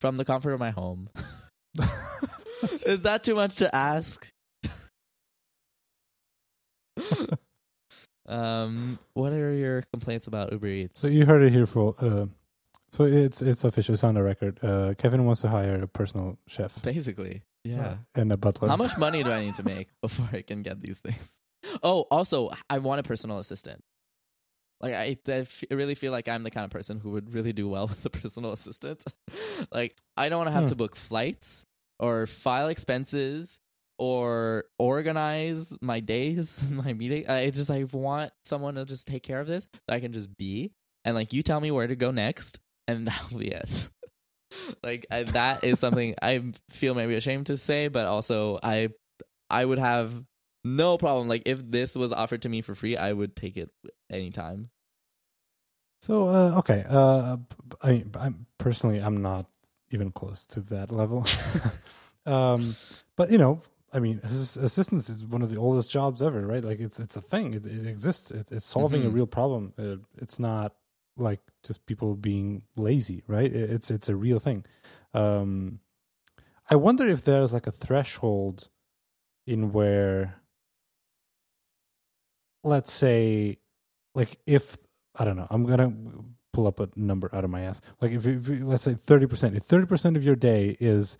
from 0.00 0.16
the 0.16 0.24
comfort 0.24 0.52
of 0.52 0.60
my 0.60 0.70
home. 0.70 1.08
is 2.84 3.02
that 3.02 3.24
too 3.24 3.34
much 3.34 3.56
to 3.56 3.74
ask? 3.74 4.28
um, 8.28 8.98
what 9.14 9.32
are 9.32 9.52
your 9.52 9.82
complaints 9.92 10.26
about 10.26 10.52
Uber 10.52 10.66
Eats? 10.66 11.00
So 11.00 11.08
you 11.08 11.24
heard 11.26 11.42
it 11.42 11.52
here 11.52 11.66
for. 11.66 11.94
Uh, 11.98 12.26
so 12.92 13.04
it's 13.04 13.42
it's 13.42 13.64
official. 13.64 13.94
It's 13.94 14.04
on 14.04 14.14
the 14.14 14.22
record. 14.22 14.58
Uh, 14.62 14.94
Kevin 14.98 15.24
wants 15.26 15.40
to 15.42 15.48
hire 15.48 15.82
a 15.82 15.86
personal 15.88 16.38
chef 16.46 16.80
Basically, 16.82 17.42
yeah. 17.64 17.96
and 18.14 18.32
a 18.32 18.36
butler. 18.36 18.68
How 18.68 18.76
much 18.84 18.96
money 18.98 19.22
do 19.22 19.30
I 19.30 19.44
need 19.44 19.54
to 19.56 19.62
make 19.64 19.88
before 20.02 20.28
I 20.32 20.42
can 20.42 20.62
get 20.62 20.80
these 20.80 20.98
things? 20.98 21.34
Oh, 21.82 22.02
also, 22.10 22.50
I 22.70 22.78
want 22.78 23.00
a 23.00 23.02
personal 23.02 23.38
assistant. 23.40 23.82
Like 24.80 24.94
I, 24.94 25.18
I 25.26 25.32
f- 25.42 25.64
I 25.70 25.74
really 25.74 25.96
feel 25.96 26.12
like 26.12 26.28
I'm 26.28 26.44
the 26.44 26.52
kind 26.52 26.64
of 26.64 26.70
person 26.70 27.00
who 27.00 27.10
would 27.10 27.34
really 27.34 27.52
do 27.52 27.68
well 27.68 27.88
with 27.88 28.04
a 28.06 28.10
personal 28.10 28.52
assistant. 28.52 29.02
like 29.72 29.96
I 30.16 30.28
don't 30.28 30.38
want 30.38 30.48
to 30.48 30.52
have 30.52 30.62
Hmm. 30.64 30.68
to 30.70 30.76
book 30.76 30.94
flights 30.94 31.64
or 31.98 32.28
file 32.28 32.68
expenses 32.68 33.58
or 33.98 34.64
organize 34.78 35.74
my 35.80 35.98
days, 35.98 36.56
my 36.70 36.92
meeting. 36.92 37.28
I 37.28 37.50
just 37.50 37.70
I 37.72 37.84
want 37.92 38.32
someone 38.44 38.76
to 38.76 38.84
just 38.84 39.06
take 39.08 39.24
care 39.24 39.40
of 39.40 39.48
this. 39.48 39.66
That 39.88 39.94
I 39.94 40.00
can 40.00 40.12
just 40.12 40.36
be 40.36 40.70
and 41.04 41.16
like 41.16 41.32
you 41.32 41.42
tell 41.42 41.60
me 41.60 41.70
where 41.72 41.88
to 41.88 41.96
go 41.96 42.12
next, 42.12 42.60
and 42.88 43.06
that'll 43.06 43.38
be 43.38 43.52
it. 43.52 43.90
like 44.82 45.06
I, 45.10 45.22
that 45.24 45.62
is 45.62 45.78
something 45.78 46.14
I 46.20 46.42
feel 46.70 46.94
maybe 46.94 47.14
ashamed 47.14 47.46
to 47.46 47.56
say, 47.56 47.86
but 47.88 48.06
also 48.06 48.58
I 48.62 48.88
I 49.48 49.64
would 49.64 49.78
have 49.78 50.12
no 50.64 50.98
problem. 50.98 51.28
Like 51.28 51.42
if 51.46 51.60
this 51.70 51.94
was 51.94 52.12
offered 52.12 52.42
to 52.42 52.48
me 52.48 52.62
for 52.62 52.74
free, 52.74 52.96
I 52.96 53.12
would 53.12 53.36
take 53.36 53.56
it 53.56 53.70
anytime. 54.10 54.70
So 56.02 56.28
uh, 56.28 56.58
okay, 56.58 56.84
uh, 56.88 57.36
I 57.82 57.90
mean, 57.92 58.10
I'm 58.18 58.46
personally, 58.58 58.98
I'm 59.00 59.20
not 59.22 59.46
even 59.90 60.10
close 60.10 60.46
to 60.46 60.60
that 60.62 60.92
level. 60.92 61.26
um, 62.26 62.76
but 63.16 63.30
you 63.30 63.38
know, 63.38 63.62
I 63.92 63.98
mean, 63.98 64.20
ass- 64.22 64.56
assistance 64.56 65.08
is 65.08 65.24
one 65.24 65.42
of 65.42 65.50
the 65.50 65.56
oldest 65.56 65.90
jobs 65.90 66.22
ever, 66.22 66.46
right? 66.46 66.62
Like 66.62 66.78
it's 66.78 67.00
it's 67.00 67.16
a 67.16 67.20
thing. 67.20 67.54
It, 67.54 67.66
it 67.66 67.86
exists. 67.86 68.30
It, 68.30 68.52
it's 68.52 68.66
solving 68.66 69.04
a 69.06 69.10
Mhm. 69.10 69.14
real 69.14 69.26
problem. 69.26 69.72
Uh, 69.78 69.96
it's 70.18 70.38
not 70.38 70.74
like 71.18 71.40
just 71.62 71.84
people 71.86 72.14
being 72.14 72.62
lazy, 72.76 73.22
right? 73.26 73.52
It's 73.52 73.90
it's 73.90 74.08
a 74.08 74.16
real 74.16 74.38
thing. 74.38 74.64
Um, 75.14 75.80
I 76.70 76.76
wonder 76.76 77.06
if 77.06 77.24
there's 77.24 77.52
like 77.52 77.66
a 77.66 77.72
threshold 77.72 78.68
in 79.46 79.72
where, 79.72 80.34
let's 82.62 82.92
say, 82.92 83.58
like 84.14 84.38
if 84.46 84.76
I 85.18 85.24
don't 85.24 85.36
know, 85.36 85.46
I'm 85.50 85.64
gonna 85.66 85.92
pull 86.52 86.66
up 86.66 86.80
a 86.80 86.88
number 86.96 87.30
out 87.34 87.44
of 87.44 87.50
my 87.50 87.62
ass. 87.62 87.80
Like 88.00 88.12
if, 88.12 88.26
if 88.26 88.48
let's 88.62 88.84
say 88.84 88.94
thirty 88.94 89.26
percent, 89.26 89.56
if 89.56 89.64
thirty 89.64 89.86
percent 89.86 90.16
of 90.16 90.24
your 90.24 90.36
day 90.36 90.76
is 90.80 91.18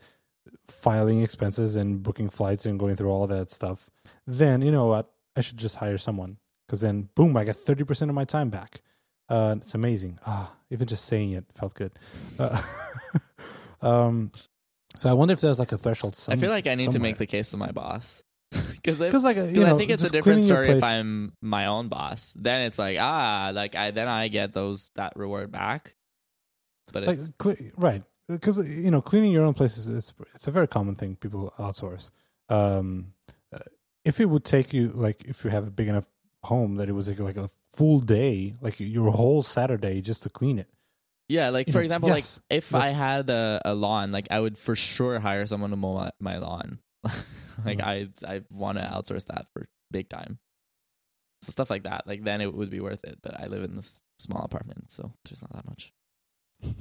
filing 0.68 1.22
expenses 1.22 1.76
and 1.76 2.03
booking 2.03 2.28
flights 2.28 2.66
and 2.66 2.78
going 2.78 2.96
through 2.96 3.11
all 3.11 3.26
that 3.26 3.51
stuff, 3.51 3.90
then 4.26 4.62
you 4.62 4.70
know 4.70 4.86
what? 4.86 5.11
I 5.36 5.40
should 5.40 5.57
just 5.57 5.76
hire 5.76 5.99
someone 5.99 6.38
because 6.66 6.80
then 6.80 7.09
boom, 7.14 7.36
I 7.36 7.44
get 7.44 7.57
thirty 7.57 7.84
percent 7.84 8.11
of 8.11 8.14
my 8.14 8.24
time 8.24 8.51
back. 8.51 8.82
Uh, 9.29 9.57
it's 9.61 9.74
amazing. 9.74 10.18
Ah, 10.26 10.55
even 10.70 10.87
just 10.87 11.05
saying 11.05 11.33
it 11.33 11.45
felt 11.55 11.74
good. 11.74 11.93
Uh, 12.39 12.62
um, 13.83 14.33
so 14.97 15.11
I 15.11 15.12
wonder 15.12 15.33
if 15.33 15.41
there's 15.41 15.59
like 15.59 15.72
a 15.72 15.79
threshold. 15.79 16.16
Some, 16.16 16.33
I 16.33 16.37
feel 16.37 16.51
like 16.51 16.66
I 16.66 16.74
need 16.74 16.93
to 16.93 16.99
make 16.99 17.18
the 17.18 17.26
case 17.26 17.51
to 17.51 17.57
my 17.57 17.70
boss 17.70 18.22
because 18.51 18.99
because 18.99 19.24
like 19.24 19.37
uh, 19.37 19.45
you 19.45 19.61
know, 19.61 19.74
I 19.74 19.79
think 19.79 19.91
it's 19.91 20.05
a 20.05 20.11
different 20.11 20.43
story 20.43 20.70
if 20.70 20.83
I'm 20.83 21.35
my 21.43 21.66
own 21.66 21.89
boss. 21.89 22.33
Then 22.37 22.62
it's 22.62 22.79
like 22.79 22.97
ah, 22.99 23.51
like 23.55 23.74
I 23.74 23.91
then 23.91 24.09
I 24.09 24.29
get 24.29 24.55
those 24.55 24.91
that 24.97 25.12
reward 25.16 25.53
back. 25.53 25.95
But 26.93 27.05
like 27.05 27.39
cle 27.39 27.55
right 27.76 28.03
because 28.29 28.59
you 28.68 28.91
know 28.91 29.03
cleaning 29.03 29.33
your 29.33 29.45
own 29.45 29.55
place 29.55 29.76
is 29.76 29.89
it's, 29.89 30.14
it's 30.35 30.47
a 30.47 30.51
very 30.51 30.68
common 30.68 30.95
thing 30.95 31.16
people 31.16 31.53
outsource 31.59 32.11
um 32.49 33.12
uh, 33.55 33.59
if 34.05 34.20
it 34.20 34.26
would 34.26 34.45
take 34.45 34.72
you 34.72 34.89
like 34.89 35.22
if 35.26 35.45
you 35.45 35.51
have 35.51 35.66
a 35.66 35.70
big 35.70 35.89
enough 35.89 36.07
home 36.45 36.76
that 36.76 36.89
it 36.89 36.93
was 36.93 37.09
like, 37.09 37.18
like 37.18 37.37
a 37.37 37.51
full 37.79 38.01
day 38.01 38.53
like 38.61 38.81
your 38.81 39.11
whole 39.12 39.43
saturday 39.43 40.01
just 40.01 40.22
to 40.24 40.29
clean 40.29 40.59
it 40.59 40.68
yeah, 41.29 41.51
like 41.51 41.66
you 41.68 41.72
for 41.74 41.79
know, 41.81 41.83
example, 41.83 42.09
yes, 42.09 42.41
like 42.49 42.59
if 42.59 42.72
yes. 42.72 42.83
I 42.83 42.89
had 42.89 43.29
a, 43.29 43.61
a 43.64 43.74
lawn, 43.74 44.12
like 44.12 44.29
I 44.31 44.41
would 44.41 44.57
for 44.57 44.74
sure 44.74 45.18
hire 45.20 45.45
someone 45.47 45.70
to 45.70 45.76
mow 45.76 45.95
my, 45.95 46.11
my 46.20 46.39
lawn. 46.39 46.79
like 47.64 47.79
Mhm. 47.79 47.85
I 47.85 48.09
I 48.26 48.43
want 48.51 48.79
to 48.79 48.85
outsource 48.85 49.26
that 49.26 49.47
for 49.53 49.68
big 49.91 50.09
time. 50.09 50.39
So 51.43 51.51
stuff 51.53 51.68
like 51.68 51.83
that, 51.85 52.07
like 52.07 52.24
then 52.24 52.41
it 52.41 52.55
would 52.55 52.70
be 52.70 52.81
worth 52.81 53.05
it. 53.05 53.18
But 53.22 53.39
I 53.39 53.47
live 53.47 53.62
in 53.62 53.76
this 53.76 54.01
small 54.18 54.43
apartment, 54.43 54.91
so 54.91 55.12
there's 55.26 55.43
not 55.43 55.53
that 55.53 55.66
much. 55.68 55.93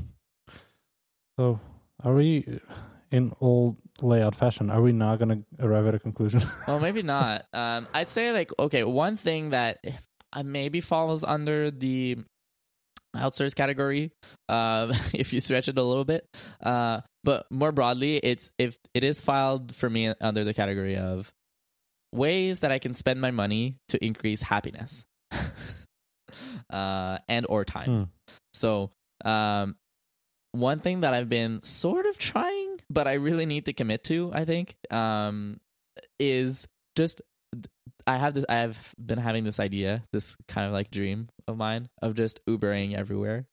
so 1.37 1.59
are 2.03 2.13
we 2.13 2.59
in 3.11 3.33
old 3.41 3.75
layout 4.01 4.35
fashion 4.35 4.69
are 4.69 4.81
we 4.81 4.91
not 4.91 5.17
going 5.19 5.29
to 5.29 5.65
arrive 5.65 5.87
at 5.87 5.95
a 5.95 5.99
conclusion 5.99 6.41
well, 6.67 6.79
maybe 6.79 7.01
not. 7.01 7.45
Um, 7.53 7.87
I'd 7.93 8.09
say 8.09 8.31
like 8.31 8.51
okay, 8.57 8.83
one 8.83 9.17
thing 9.17 9.49
that 9.51 9.79
uh, 10.33 10.43
maybe 10.43 10.81
falls 10.81 11.23
under 11.23 11.71
the 11.71 12.17
outsource 13.15 13.55
category, 13.55 14.11
uh, 14.49 14.93
if 15.13 15.33
you 15.33 15.41
stretch 15.41 15.67
it 15.67 15.77
a 15.77 15.83
little 15.83 16.05
bit. 16.05 16.27
Uh, 16.61 17.01
but 17.23 17.45
more 17.51 17.71
broadly, 17.71 18.17
it's 18.17 18.51
if 18.57 18.77
it 18.93 19.03
is 19.03 19.21
filed 19.21 19.75
for 19.75 19.89
me 19.89 20.13
under 20.21 20.43
the 20.43 20.53
category 20.53 20.97
of 20.97 21.31
ways 22.13 22.61
that 22.61 22.71
I 22.71 22.79
can 22.79 22.93
spend 22.93 23.19
my 23.19 23.31
money 23.31 23.75
to 23.89 24.03
increase 24.03 24.41
happiness, 24.41 25.05
uh, 26.69 27.17
and 27.27 27.45
or 27.49 27.65
time. 27.65 27.89
Hmm. 27.89 28.03
So, 28.53 28.91
um, 29.25 29.75
one 30.53 30.79
thing 30.79 31.01
that 31.01 31.13
I've 31.13 31.29
been 31.29 31.61
sort 31.63 32.05
of 32.05 32.17
trying, 32.17 32.79
but 32.89 33.07
I 33.07 33.13
really 33.13 33.45
need 33.45 33.65
to 33.65 33.73
commit 33.73 34.03
to, 34.05 34.31
I 34.33 34.45
think, 34.45 34.75
um, 34.89 35.59
is 36.19 36.65
just 36.95 37.21
I 38.07 38.17
have 38.17 38.33
this. 38.33 38.45
I 38.47 38.55
have 38.55 38.77
been 38.97 39.19
having 39.19 39.43
this 39.43 39.59
idea, 39.59 40.03
this 40.13 40.35
kind 40.47 40.65
of 40.65 40.73
like 40.73 40.89
dream 40.89 41.27
of 41.47 41.57
mine 41.57 41.89
of 42.01 42.15
just 42.15 42.39
Ubering 42.47 42.95
everywhere 42.95 43.45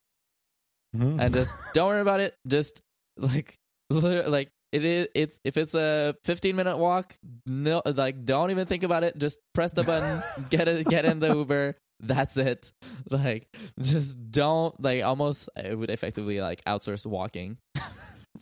Mhm. 0.95 1.19
and 1.21 1.33
just 1.33 1.53
don't 1.73 1.87
worry 1.89 2.01
about 2.01 2.21
it. 2.21 2.35
Just 2.47 2.81
like 3.17 3.59
like 3.91 4.49
it 4.71 4.83
is. 4.85 5.07
It's 5.13 5.37
if 5.43 5.57
it's 5.57 5.73
a 5.75 6.15
15 6.23 6.55
minute 6.55 6.77
walk, 6.77 7.15
no, 7.45 7.81
like 7.85 8.23
don't 8.25 8.49
even 8.51 8.65
think 8.65 8.83
about 8.83 9.03
it. 9.03 9.17
Just 9.17 9.39
press 9.53 9.71
the 9.73 9.83
button, 9.83 10.23
get 10.49 10.67
it, 10.67 10.87
get 10.87 11.03
in 11.05 11.19
the 11.19 11.35
Uber. 11.35 11.75
That's 11.99 12.37
it. 12.37 12.71
Like 13.11 13.47
just 13.79 14.15
don't 14.31 14.73
like 14.81 15.03
almost. 15.03 15.47
I 15.55 15.73
would 15.75 15.89
effectively 15.91 16.41
like 16.41 16.63
outsource 16.65 17.05
walking 17.05 17.57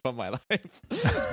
from 0.01 0.16
my 0.16 0.30
life, 0.30 0.82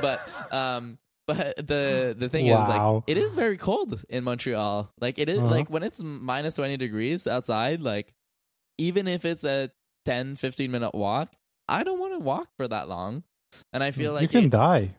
but 0.00 0.18
um. 0.52 0.98
But 1.34 1.66
the 1.66 2.14
the 2.22 2.28
thing 2.28 2.46
is, 2.46 2.56
like, 2.58 3.02
it 3.06 3.16
is 3.16 3.34
very 3.34 3.56
cold 3.56 4.02
in 4.08 4.24
Montreal. 4.24 4.90
Like, 5.00 5.18
it 5.18 5.28
is- 5.28 5.38
Uh-huh. 5.38 5.48
like 5.56 5.70
when 5.70 5.82
it's 5.82 6.02
minus 6.02 6.54
twenty 6.54 6.76
degrees 6.76 7.26
outside. 7.26 7.80
Like, 7.80 8.12
even 8.78 9.06
if 9.08 9.24
it's 9.24 9.44
a 9.44 9.70
10, 10.06 10.36
15 10.36 10.70
minute 10.70 10.94
walk, 10.94 11.28
I 11.68 11.82
don't 11.84 11.98
want 12.00 12.14
to 12.14 12.18
walk 12.18 12.48
for 12.56 12.66
that 12.66 12.88
long. 12.88 13.22
And 13.72 13.82
I 13.84 13.90
feel 13.90 14.12
like 14.14 14.22
you 14.22 14.28
can 14.28 14.44
it- 14.46 14.50
die 14.50 14.94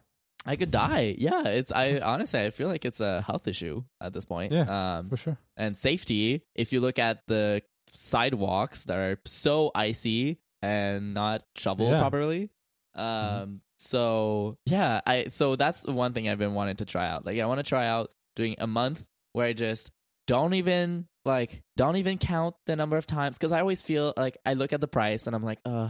I 0.45 0.55
could 0.55 0.71
die. 0.71 1.15
Yeah, 1.17 1.43
it's 1.47 1.71
I 1.71 1.99
honestly 1.99 2.39
I 2.41 2.49
feel 2.49 2.67
like 2.67 2.83
it's 2.85 2.99
a 2.99 3.21
health 3.21 3.47
issue 3.47 3.83
at 4.01 4.11
this 4.13 4.25
point. 4.25 4.51
Yeah. 4.51 4.97
Um 4.97 5.09
for 5.09 5.17
sure 5.17 5.37
and 5.57 5.77
safety, 5.77 6.41
if 6.55 6.73
you 6.73 6.81
look 6.81 6.97
at 6.99 7.21
the 7.27 7.61
sidewalks 7.93 8.83
that 8.83 8.97
are 8.97 9.19
so 9.25 9.71
icy 9.75 10.39
and 10.61 11.13
not 11.13 11.43
shoveled 11.55 11.91
Yeah. 11.91 11.99
properly. 11.99 12.49
Um 12.95 13.61
so 13.81 14.57
yeah, 14.65 15.01
I 15.05 15.27
so 15.31 15.55
that's 15.55 15.85
one 15.85 16.13
thing 16.13 16.29
I've 16.29 16.39
been 16.39 16.53
wanting 16.53 16.77
to 16.77 16.85
try 16.85 17.07
out. 17.07 17.25
Like 17.25 17.39
I 17.39 17.45
want 17.45 17.59
to 17.59 17.63
try 17.63 17.87
out 17.87 18.11
doing 18.35 18.55
a 18.59 18.67
month 18.67 19.03
where 19.33 19.47
I 19.47 19.53
just 19.53 19.91
don't 20.27 20.53
even 20.53 21.07
like 21.25 21.61
don't 21.77 21.97
even 21.97 22.17
count 22.17 22.55
the 22.65 22.75
number 22.75 22.97
of 22.97 23.05
times 23.05 23.37
because 23.37 23.51
I 23.51 23.59
always 23.59 23.81
feel 23.81 24.13
like 24.15 24.37
I 24.45 24.53
look 24.53 24.71
at 24.73 24.81
the 24.81 24.87
price 24.87 25.27
and 25.27 25.35
I'm 25.35 25.43
like, 25.43 25.59
uh 25.65 25.89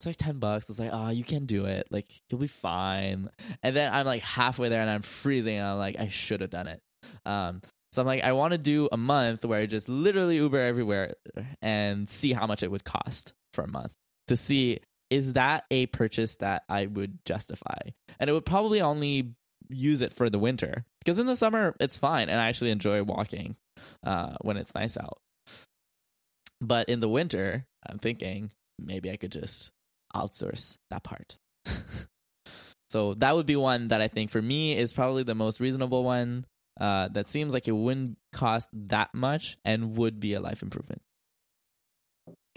it's 0.00 0.06
like 0.06 0.16
10 0.16 0.38
bucks. 0.38 0.70
It's 0.70 0.78
like, 0.78 0.90
oh, 0.94 1.10
you 1.10 1.22
can 1.22 1.44
do 1.44 1.66
it. 1.66 1.86
Like, 1.90 2.10
you'll 2.30 2.40
be 2.40 2.46
fine. 2.46 3.28
And 3.62 3.76
then 3.76 3.92
I'm 3.92 4.06
like 4.06 4.22
halfway 4.22 4.70
there 4.70 4.80
and 4.80 4.88
I'm 4.88 5.02
freezing. 5.02 5.58
And 5.58 5.66
I'm 5.66 5.76
like, 5.76 5.96
I 6.00 6.08
should 6.08 6.40
have 6.40 6.48
done 6.48 6.68
it. 6.68 6.80
Um, 7.26 7.60
so 7.92 8.00
I'm 8.00 8.06
like, 8.06 8.22
I 8.22 8.32
want 8.32 8.52
to 8.52 8.58
do 8.58 8.88
a 8.90 8.96
month 8.96 9.44
where 9.44 9.60
I 9.60 9.66
just 9.66 9.90
literally 9.90 10.36
Uber 10.36 10.58
everywhere 10.58 11.16
and 11.60 12.08
see 12.08 12.32
how 12.32 12.46
much 12.46 12.62
it 12.62 12.70
would 12.70 12.82
cost 12.82 13.34
for 13.52 13.62
a 13.62 13.68
month 13.68 13.92
to 14.28 14.38
see 14.38 14.78
is 15.10 15.34
that 15.34 15.64
a 15.70 15.86
purchase 15.86 16.36
that 16.36 16.62
I 16.68 16.86
would 16.86 17.18
justify? 17.24 17.78
And 18.18 18.30
it 18.30 18.32
would 18.32 18.46
probably 18.46 18.80
only 18.80 19.34
use 19.68 20.00
it 20.00 20.12
for 20.12 20.30
the 20.30 20.38
winter 20.38 20.84
because 20.98 21.18
in 21.18 21.26
the 21.26 21.36
summer 21.36 21.76
it's 21.78 21.96
fine 21.96 22.28
and 22.28 22.40
I 22.40 22.48
actually 22.48 22.70
enjoy 22.70 23.02
walking 23.02 23.56
uh, 24.04 24.36
when 24.40 24.56
it's 24.56 24.74
nice 24.74 24.96
out. 24.96 25.18
But 26.60 26.88
in 26.88 27.00
the 27.00 27.08
winter, 27.08 27.66
I'm 27.86 27.98
thinking 27.98 28.52
maybe 28.78 29.10
I 29.10 29.16
could 29.16 29.32
just 29.32 29.70
outsource 30.14 30.76
that 30.90 31.02
part. 31.02 31.36
So 32.90 33.14
that 33.14 33.36
would 33.36 33.46
be 33.46 33.54
one 33.54 33.88
that 33.88 34.00
I 34.00 34.08
think 34.08 34.30
for 34.30 34.42
me 34.42 34.76
is 34.76 34.92
probably 34.92 35.22
the 35.22 35.34
most 35.34 35.60
reasonable 35.60 36.02
one. 36.02 36.44
Uh, 36.80 37.08
that 37.08 37.28
seems 37.28 37.52
like 37.52 37.68
it 37.68 37.72
wouldn't 37.72 38.16
cost 38.32 38.68
that 38.72 39.14
much 39.14 39.58
and 39.64 39.96
would 39.98 40.18
be 40.18 40.34
a 40.34 40.40
life 40.40 40.62
improvement. 40.62 41.02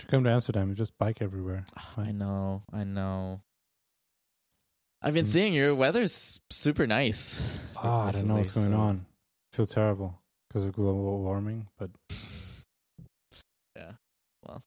You 0.01 0.07
come 0.07 0.23
to 0.23 0.29
Amsterdam, 0.31 0.69
you 0.69 0.75
just 0.75 0.97
bike 0.97 1.21
everywhere. 1.21 1.65
It's 1.77 1.91
I 1.97 2.11
know, 2.11 2.63
I 2.71 2.83
know. 2.83 3.41
I've 5.01 5.13
been 5.13 5.25
Mm. 5.25 5.29
seeing 5.29 5.53
your 5.53 5.75
weather's 5.75 6.39
super 6.49 6.87
nice. 6.87 7.41
Oh, 7.75 7.89
I 7.89 8.11
don't 8.11 8.27
know 8.27 8.35
what's 8.35 8.51
going 8.51 8.71
so- 8.71 8.77
on. 8.77 9.05
I 9.51 9.55
feel 9.55 9.65
terrible 9.67 10.19
because 10.47 10.65
of 10.65 10.73
global 10.73 11.19
warming, 11.21 11.67
but 11.77 11.91
Yeah. 13.75 13.93
Well, 14.45 14.61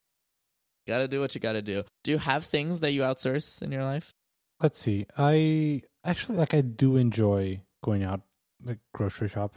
gotta 0.86 1.08
do 1.08 1.20
what 1.20 1.34
you 1.34 1.40
gotta 1.40 1.62
do. 1.62 1.84
Do 2.04 2.10
you 2.10 2.18
have 2.18 2.44
things 2.44 2.80
that 2.80 2.92
you 2.92 3.02
outsource 3.02 3.62
in 3.62 3.72
your 3.72 3.84
life? 3.84 4.12
let's 4.60 4.80
see. 4.80 5.04
I 5.18 5.82
actually 6.02 6.38
like 6.38 6.54
I 6.54 6.62
do 6.62 6.96
enjoy 6.96 7.60
going 7.84 8.04
out 8.04 8.22
like 8.64 8.78
grocery 8.94 9.28
shop. 9.28 9.54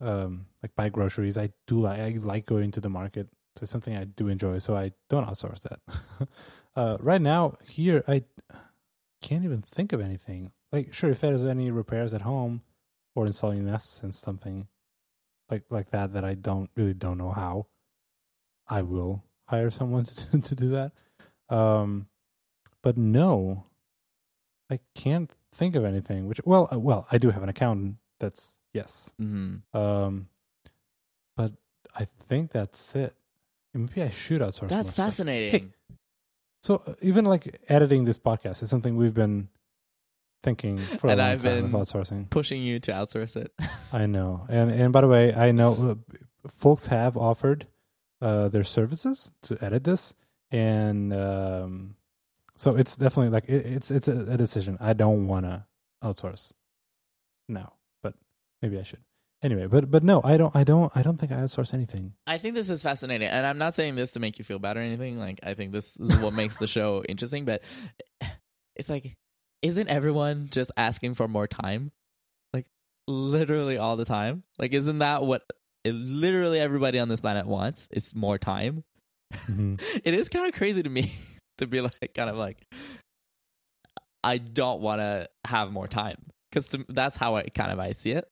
Um 0.00 0.46
like 0.62 0.74
buy 0.74 0.88
groceries. 0.88 1.36
I 1.36 1.50
do 1.66 1.80
like 1.80 1.98
I 2.00 2.08
like 2.20 2.46
going 2.46 2.70
to 2.72 2.80
the 2.80 2.88
market. 2.88 3.28
So 3.56 3.64
it's 3.64 3.72
something 3.72 3.96
I 3.96 4.04
do 4.04 4.28
enjoy, 4.28 4.58
so 4.58 4.76
I 4.76 4.92
don't 5.08 5.26
outsource 5.26 5.60
that. 5.60 5.80
uh 6.76 6.96
right 7.00 7.20
now 7.20 7.58
here 7.68 8.02
I 8.08 8.24
can't 9.20 9.44
even 9.44 9.62
think 9.62 9.92
of 9.92 10.00
anything. 10.00 10.52
Like 10.70 10.92
sure 10.94 11.10
if 11.10 11.20
there's 11.20 11.44
any 11.44 11.70
repairs 11.70 12.14
at 12.14 12.22
home 12.22 12.62
or 13.14 13.26
installing 13.26 13.64
nests 13.64 14.02
and 14.02 14.14
something 14.14 14.68
like 15.50 15.64
like 15.70 15.90
that 15.90 16.14
that 16.14 16.24
I 16.24 16.34
don't 16.34 16.70
really 16.76 16.94
don't 16.94 17.18
know 17.18 17.32
how, 17.32 17.66
I 18.68 18.82
will 18.82 19.22
hire 19.46 19.70
someone 19.70 20.04
to 20.32 20.40
to 20.40 20.54
do 20.54 20.70
that. 20.70 20.92
Um 21.48 22.06
but 22.82 22.96
no, 22.96 23.66
I 24.70 24.80
can't 24.94 25.30
think 25.52 25.76
of 25.76 25.84
anything. 25.84 26.26
Which 26.26 26.40
well, 26.44 26.68
uh, 26.72 26.78
well, 26.78 27.06
I 27.10 27.18
do 27.18 27.30
have 27.30 27.42
an 27.42 27.48
accountant. 27.48 27.96
That's 28.18 28.58
yes. 28.72 29.12
Mm-hmm. 29.20 29.76
Um, 29.76 30.28
but 31.36 31.52
I 31.94 32.06
think 32.26 32.52
that's 32.52 32.94
it. 32.94 33.14
Maybe 33.74 34.02
I 34.02 34.10
should 34.10 34.40
outsource. 34.42 34.68
That's 34.68 34.92
fascinating. 34.92 35.72
So 36.62 36.82
uh, 36.86 36.94
even 37.00 37.24
like 37.24 37.58
editing 37.68 38.04
this 38.04 38.18
podcast 38.18 38.62
is 38.62 38.70
something 38.70 38.96
we've 38.96 39.14
been 39.14 39.48
thinking 40.42 40.78
for 40.78 41.06
a 41.08 41.16
long 41.16 41.20
I've 41.20 41.42
time 41.42 41.54
been- 41.54 41.64
of 41.66 41.70
outsourcing. 41.72 42.30
Pushing 42.30 42.62
you 42.62 42.78
to 42.80 42.92
outsource 42.92 43.36
it. 43.36 43.52
I 43.92 44.06
know, 44.06 44.46
and 44.48 44.70
and 44.70 44.92
by 44.92 45.00
the 45.00 45.08
way, 45.08 45.34
I 45.34 45.52
know 45.52 45.72
uh, 45.72 45.94
folks 46.48 46.86
have 46.88 47.16
offered 47.16 47.66
uh, 48.20 48.48
their 48.48 48.64
services 48.64 49.30
to 49.42 49.58
edit 49.64 49.84
this, 49.84 50.14
and 50.50 51.12
um, 51.14 51.96
so 52.56 52.76
it's 52.76 52.96
definitely 52.96 53.30
like 53.30 53.48
it, 53.48 53.66
it's 53.66 53.90
it's 53.90 54.06
a, 54.08 54.20
a 54.32 54.36
decision. 54.36 54.76
I 54.80 54.92
don't 54.92 55.26
want 55.26 55.46
to 55.46 55.64
outsource 56.04 56.52
now, 57.48 57.72
but 58.02 58.14
maybe 58.60 58.78
I 58.78 58.82
should. 58.82 59.00
Anyway, 59.42 59.66
but 59.66 59.90
but 59.90 60.04
no, 60.04 60.20
I 60.22 60.36
don't 60.36 60.54
I 60.54 60.62
don't 60.62 60.92
I 60.94 61.02
don't 61.02 61.18
think 61.18 61.32
I 61.32 61.36
outsource 61.36 61.74
anything. 61.74 62.12
I 62.26 62.38
think 62.38 62.54
this 62.54 62.70
is 62.70 62.82
fascinating, 62.82 63.28
and 63.28 63.44
I'm 63.44 63.58
not 63.58 63.74
saying 63.74 63.96
this 63.96 64.12
to 64.12 64.20
make 64.20 64.38
you 64.38 64.44
feel 64.44 64.60
bad 64.60 64.76
or 64.76 64.80
anything. 64.80 65.18
Like, 65.18 65.40
I 65.42 65.54
think 65.54 65.72
this 65.72 65.96
is 65.98 66.16
what 66.18 66.32
makes 66.32 66.58
the 66.58 66.68
show 66.68 67.02
interesting. 67.08 67.44
But 67.44 67.62
it's 68.76 68.88
like, 68.88 69.14
isn't 69.62 69.88
everyone 69.88 70.48
just 70.50 70.70
asking 70.76 71.14
for 71.14 71.26
more 71.26 71.48
time? 71.48 71.90
Like, 72.54 72.66
literally 73.08 73.78
all 73.78 73.96
the 73.96 74.04
time. 74.04 74.44
Like, 74.58 74.72
isn't 74.72 74.98
that 75.00 75.24
what 75.24 75.42
it, 75.84 75.92
literally 75.92 76.60
everybody 76.60 77.00
on 77.00 77.08
this 77.08 77.20
planet 77.20 77.46
wants? 77.46 77.88
It's 77.90 78.14
more 78.14 78.38
time. 78.38 78.84
Mhm. 79.34 79.80
it 80.04 80.14
is 80.14 80.28
kind 80.28 80.46
of 80.46 80.54
crazy 80.54 80.84
to 80.84 80.88
me 80.88 81.12
to 81.58 81.66
be 81.66 81.80
like, 81.80 82.14
kind 82.14 82.30
of 82.30 82.36
like, 82.36 82.64
I 84.22 84.38
don't 84.38 84.80
want 84.80 85.02
to 85.02 85.28
have 85.46 85.72
more 85.72 85.88
time 85.88 86.26
because 86.48 86.68
that's 86.88 87.16
how 87.16 87.34
I 87.34 87.44
kind 87.48 87.72
of 87.72 87.80
I 87.80 87.90
see 87.90 88.12
it. 88.12 88.28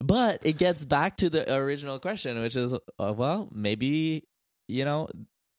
But 0.00 0.46
it 0.46 0.58
gets 0.58 0.84
back 0.84 1.16
to 1.18 1.30
the 1.30 1.52
original 1.52 1.98
question, 1.98 2.40
which 2.40 2.56
is, 2.56 2.72
uh, 2.72 3.14
well, 3.16 3.48
maybe 3.52 4.24
you 4.68 4.84
know 4.84 5.08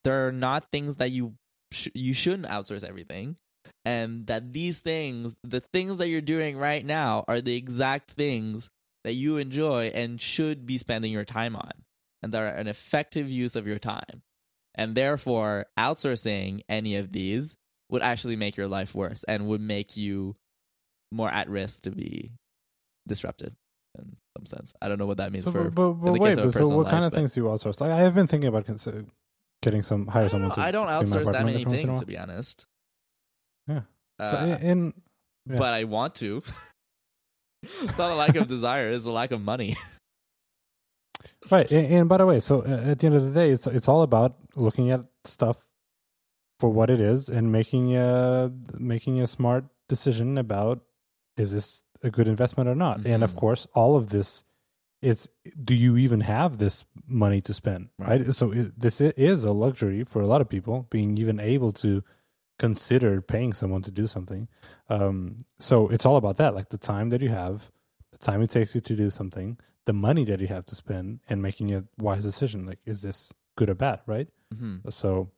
there 0.04 0.28
are 0.28 0.32
not 0.32 0.72
things 0.72 0.96
that 0.98 1.12
you 1.12 1.34
sh- 1.72 1.90
you 1.94 2.14
shouldn't 2.14 2.48
outsource 2.48 2.84
everything, 2.84 3.36
and 3.84 4.28
that 4.28 4.54
these 4.54 4.80
things, 4.80 5.36
the 5.44 5.60
things 5.60 5.98
that 5.98 6.08
you're 6.08 6.22
doing 6.22 6.58
right 6.58 6.86
now, 6.86 7.26
are 7.28 7.42
the 7.42 7.56
exact 7.56 8.12
things 8.12 8.70
that 9.04 9.14
you 9.14 9.38
enjoy 9.38 9.88
and 9.88 10.22
should 10.22 10.66
be 10.66 10.78
spending 10.78 11.12
your 11.12 11.26
time 11.26 11.56
on, 11.56 11.72
and 12.24 12.34
that 12.34 12.42
are 12.42 12.48
an 12.48 12.68
effective 12.68 13.30
use 13.30 13.58
of 13.58 13.68
your 13.68 13.80
time, 13.80 14.24
and 14.76 14.96
therefore 14.96 15.66
outsourcing 15.78 16.62
any 16.70 16.96
of 16.96 17.12
these 17.12 17.58
would 17.90 18.02
actually 18.02 18.38
make 18.38 18.56
your 18.56 18.68
life 18.68 18.96
worse 18.96 19.26
and 19.28 19.48
would 19.48 19.62
make 19.62 19.98
you 19.98 20.38
more 21.12 21.30
at 21.30 21.50
risk 21.50 21.82
to 21.82 21.92
be 21.92 22.32
disrupted 23.06 23.56
in 23.98 24.16
some 24.38 24.46
sense. 24.46 24.74
I 24.82 24.88
don't 24.88 24.98
know 25.00 25.06
what 25.06 25.18
that 25.18 25.32
means 25.32 25.46
So, 25.46 25.52
for. 25.52 25.70
but, 25.70 25.94
but, 25.94 26.14
wait, 26.14 26.30
case 26.30 26.38
of 26.38 26.54
but 26.54 26.68
so 26.68 26.76
what 26.76 26.88
kind 26.90 27.06
of 27.06 27.14
things 27.14 27.34
do 27.34 27.42
you 27.42 27.48
outsource? 27.48 27.80
Like 27.82 27.92
I 27.92 28.00
have 28.00 28.16
been 28.16 28.28
thinking 28.28 28.48
about 28.48 28.66
cons- 28.66 28.88
getting 29.62 29.84
some 29.84 30.08
hire 30.08 30.26
I 30.26 30.28
someone 30.28 30.50
know. 30.50 30.56
to. 30.56 30.62
I 30.62 30.72
don't 30.72 30.88
outsource 30.88 31.32
that 31.32 31.46
many 31.46 31.62
every 31.62 31.66
once 31.66 31.82
in 31.82 31.90
a 31.90 31.92
things 31.92 32.00
to 32.02 32.06
be 32.06 32.18
honest. 32.18 32.66
Yeah. 33.68 33.82
So 34.20 34.26
Uh, 34.26 34.58
in, 34.62 34.68
in 34.70 34.94
yeah. 35.50 35.58
But 35.58 35.74
I 35.74 35.84
want 35.86 36.16
to. 36.16 36.44
it's 37.64 37.98
not 37.98 38.12
a 38.12 38.16
lack 38.16 38.36
of 38.36 38.48
desire; 38.48 38.92
it's 38.92 39.06
a 39.06 39.12
lack 39.12 39.32
of 39.32 39.42
money. 39.42 39.76
Right, 41.52 41.70
and, 41.72 41.94
and 41.94 42.10
by 42.10 42.18
the 42.18 42.26
way, 42.26 42.40
so 42.40 42.62
uh, 42.64 42.92
at 42.92 43.00
the 43.00 43.08
end 43.08 43.16
of 43.16 43.24
the 43.24 43.32
day, 43.32 43.50
it's 43.50 43.66
it's 43.66 43.88
all 43.88 44.04
about 44.04 44.36
looking 44.56 44.92
at 44.92 45.02
stuff 45.26 45.58
for 46.60 46.70
what 46.70 46.90
it 46.90 47.00
is 47.00 47.28
and 47.30 47.52
making 47.52 47.96
a 47.96 48.52
making 48.78 49.20
a 49.22 49.26
smart 49.28 49.66
decision 49.88 50.38
about 50.38 50.82
is 51.38 51.52
this 51.54 51.82
a 52.04 52.10
good 52.10 52.28
investment 52.28 52.70
or 52.70 52.76
not. 52.76 53.06
And 53.06 53.24
of 53.24 53.34
Mhm. 53.34 53.38
course, 53.40 53.68
all 53.74 53.96
of 53.96 54.10
this, 54.10 54.44
it's 55.02 55.28
do 55.64 55.74
you 55.76 55.98
even 55.98 56.22
have 56.22 56.58
this 56.58 56.86
money 57.08 57.42
to 57.42 57.54
spend? 57.54 57.90
Right. 57.98 58.22
Right. 58.26 58.36
So 58.36 58.52
it, 58.52 58.80
this 58.80 59.00
is 59.02 59.44
a 59.46 59.52
luxury 59.52 60.04
for 60.04 60.22
a 60.22 60.28
lot 60.28 60.42
of 60.42 60.50
people, 60.50 60.88
being 60.90 61.18
even 61.18 61.40
able 61.40 61.72
to 61.74 62.04
consider 62.58 63.22
paying 63.22 63.54
someone 63.54 63.82
to 63.84 63.92
do 63.92 64.06
something. 64.08 64.48
Um, 64.90 65.46
so 65.60 65.88
it's 65.90 66.06
all 66.06 66.18
about 66.18 66.38
that, 66.38 66.54
like 66.56 66.70
the 66.70 66.78
time 66.78 67.10
that 67.10 67.22
you 67.22 67.30
have, 67.30 67.72
the 68.12 68.18
time 68.18 68.42
it 68.42 68.50
takes 68.50 68.76
you 68.76 68.82
to 68.82 68.96
do 68.96 69.10
something, 69.10 69.58
the 69.86 69.94
money 69.94 70.26
that 70.26 70.42
you 70.42 70.48
have 70.48 70.66
to 70.66 70.76
spend, 70.76 71.22
and 71.30 71.42
making 71.42 71.74
a 71.74 71.86
wise 71.98 72.24
decision. 72.24 72.66
Like, 72.66 72.80
is 72.86 73.02
this 73.02 73.32
good 73.56 73.70
or 73.70 73.76
bad? 73.76 74.02
Right. 74.06 74.28
Mhm. 74.54 74.92
So 74.92 75.32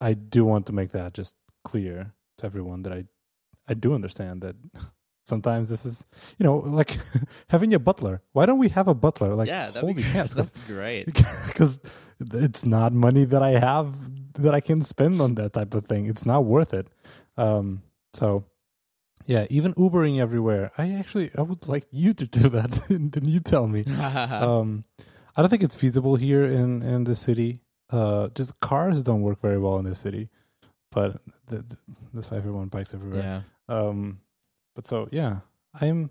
I 0.00 0.14
do 0.14 0.44
want 0.44 0.66
to 0.66 0.72
make 0.72 0.92
that 0.92 1.14
just 1.14 1.34
clear 1.64 2.12
to 2.38 2.46
everyone 2.46 2.82
that 2.82 2.92
I 2.92 3.04
I 3.68 3.74
do 3.74 3.94
understand 3.94 4.42
that 4.42 4.54
sometimes 5.26 5.68
this 5.68 5.84
is 5.84 6.04
you 6.38 6.44
know 6.44 6.56
like 6.58 6.98
having 7.48 7.74
a 7.74 7.78
butler. 7.78 8.22
Why 8.32 8.46
don't 8.46 8.58
we 8.58 8.68
have 8.70 8.88
a 8.88 8.94
butler? 8.94 9.34
Like 9.34 9.48
yeah, 9.48 9.66
that'd 9.66 9.80
holy 9.82 9.94
be, 10.00 10.02
cats, 10.02 10.34
that'd 10.34 10.52
be 10.54 10.72
great. 10.72 11.06
because 11.46 11.78
it's 12.20 12.64
not 12.64 12.92
money 12.92 13.24
that 13.26 13.42
I 13.42 13.58
have 13.58 13.94
that 14.42 14.54
I 14.54 14.60
can 14.60 14.82
spend 14.82 15.20
on 15.20 15.34
that 15.34 15.52
type 15.52 15.74
of 15.74 15.84
thing. 15.86 16.06
It's 16.06 16.24
not 16.26 16.44
worth 16.44 16.72
it. 16.72 16.88
Um, 17.36 17.82
so 18.14 18.44
yeah, 19.26 19.46
even 19.50 19.74
Ubering 19.74 20.20
everywhere. 20.20 20.70
I 20.78 20.92
actually 20.92 21.30
I 21.36 21.42
would 21.42 21.66
like 21.68 21.86
you 21.90 22.14
to 22.14 22.26
do 22.26 22.48
that. 22.50 22.70
then 22.88 23.24
you 23.24 23.40
tell 23.40 23.66
me. 23.66 23.84
Um, 23.84 24.84
I 25.36 25.42
don't 25.42 25.50
think 25.50 25.62
it's 25.64 25.74
feasible 25.74 26.16
here 26.16 26.44
in 26.44 26.82
in 26.82 27.04
the 27.04 27.14
city. 27.14 27.60
Uh, 27.90 28.28
just 28.34 28.58
cars 28.60 29.02
don't 29.02 29.22
work 29.22 29.40
very 29.40 29.58
well 29.58 29.78
in 29.78 29.84
the 29.84 29.94
city, 29.94 30.28
but 30.90 31.20
th- 31.50 31.62
th- 31.68 31.78
that's 32.14 32.30
why 32.30 32.36
everyone 32.36 32.66
bikes 32.68 32.92
everywhere. 32.94 33.22
yeah. 33.22 33.42
Um, 33.68 34.20
but 34.76 34.86
so 34.86 35.08
yeah, 35.10 35.40
I'm 35.74 36.10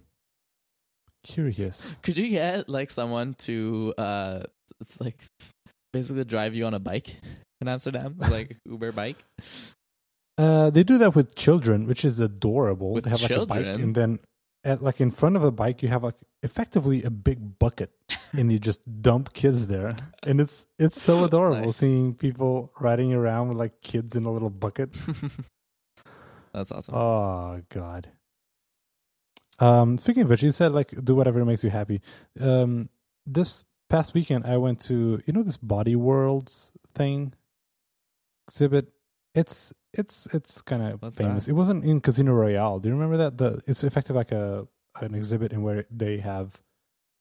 curious. 1.23 1.95
Could 2.01 2.17
you 2.17 2.29
get 2.29 2.67
like 2.67 2.91
someone 2.91 3.35
to 3.47 3.93
uh, 3.97 4.43
it's 4.81 4.99
like 4.99 5.17
basically 5.93 6.25
drive 6.25 6.53
you 6.53 6.65
on 6.65 6.73
a 6.73 6.79
bike 6.79 7.15
in 7.61 7.67
Amsterdam, 7.69 8.15
like 8.19 8.57
Uber 8.65 8.91
bike? 8.91 9.23
Uh, 10.37 10.69
they 10.69 10.83
do 10.83 10.97
that 10.97 11.15
with 11.15 11.33
children, 11.35 11.87
which 11.87 12.03
is 12.03 12.19
adorable. 12.19 12.91
With 12.91 13.05
they 13.05 13.11
have 13.11 13.21
like 13.21 13.31
a 13.31 13.45
bike, 13.45 13.63
children? 13.63 13.81
and 13.81 13.95
then 13.95 14.19
at 14.65 14.81
like 14.81 14.99
in 14.99 15.11
front 15.11 15.37
of 15.37 15.43
a 15.43 15.51
bike, 15.51 15.81
you 15.81 15.87
have 15.89 16.03
like 16.03 16.15
effectively 16.43 17.03
a 17.03 17.09
big 17.09 17.57
bucket, 17.59 17.91
and 18.33 18.51
you 18.51 18.59
just 18.59 18.81
dump 19.01 19.31
kids 19.33 19.67
there, 19.67 19.95
and 20.23 20.41
it's 20.41 20.65
it's 20.77 21.01
so 21.01 21.23
adorable 21.23 21.67
Nice. 21.67 21.77
seeing 21.77 22.13
people 22.15 22.73
riding 22.79 23.13
around 23.13 23.47
with 23.49 23.57
like 23.57 23.79
kids 23.81 24.15
in 24.17 24.25
a 24.25 24.31
little 24.31 24.49
bucket. 24.49 24.93
That's 26.53 26.71
awesome. 26.71 26.95
Oh 26.95 27.61
God. 27.69 28.09
Um, 29.59 29.97
speaking 29.97 30.23
of 30.23 30.29
which, 30.29 30.43
you 30.43 30.51
said 30.51 30.71
like 30.73 30.91
do 31.03 31.15
whatever 31.15 31.43
makes 31.45 31.63
you 31.63 31.69
happy. 31.69 32.01
Um, 32.39 32.89
this 33.25 33.63
past 33.89 34.13
weekend, 34.13 34.45
I 34.45 34.57
went 34.57 34.81
to 34.81 35.21
you 35.25 35.33
know 35.33 35.43
this 35.43 35.57
Body 35.57 35.95
Worlds 35.95 36.71
thing 36.93 37.33
exhibit. 38.47 38.89
It's 39.33 39.73
it's 39.93 40.27
it's 40.33 40.61
kind 40.61 40.83
of 40.83 41.13
famous. 41.13 41.45
that? 41.45 41.51
It 41.51 41.55
wasn't 41.55 41.85
in 41.85 42.01
Casino 42.01 42.33
Royale. 42.33 42.79
Do 42.79 42.89
you 42.89 42.95
remember 42.95 43.17
that? 43.17 43.37
The 43.37 43.61
it's 43.67 43.83
effective 43.83 44.15
like 44.15 44.31
a 44.31 44.67
an 45.01 45.13
exhibit 45.15 45.51
in 45.51 45.61
where 45.61 45.85
they 45.91 46.17
have 46.19 46.59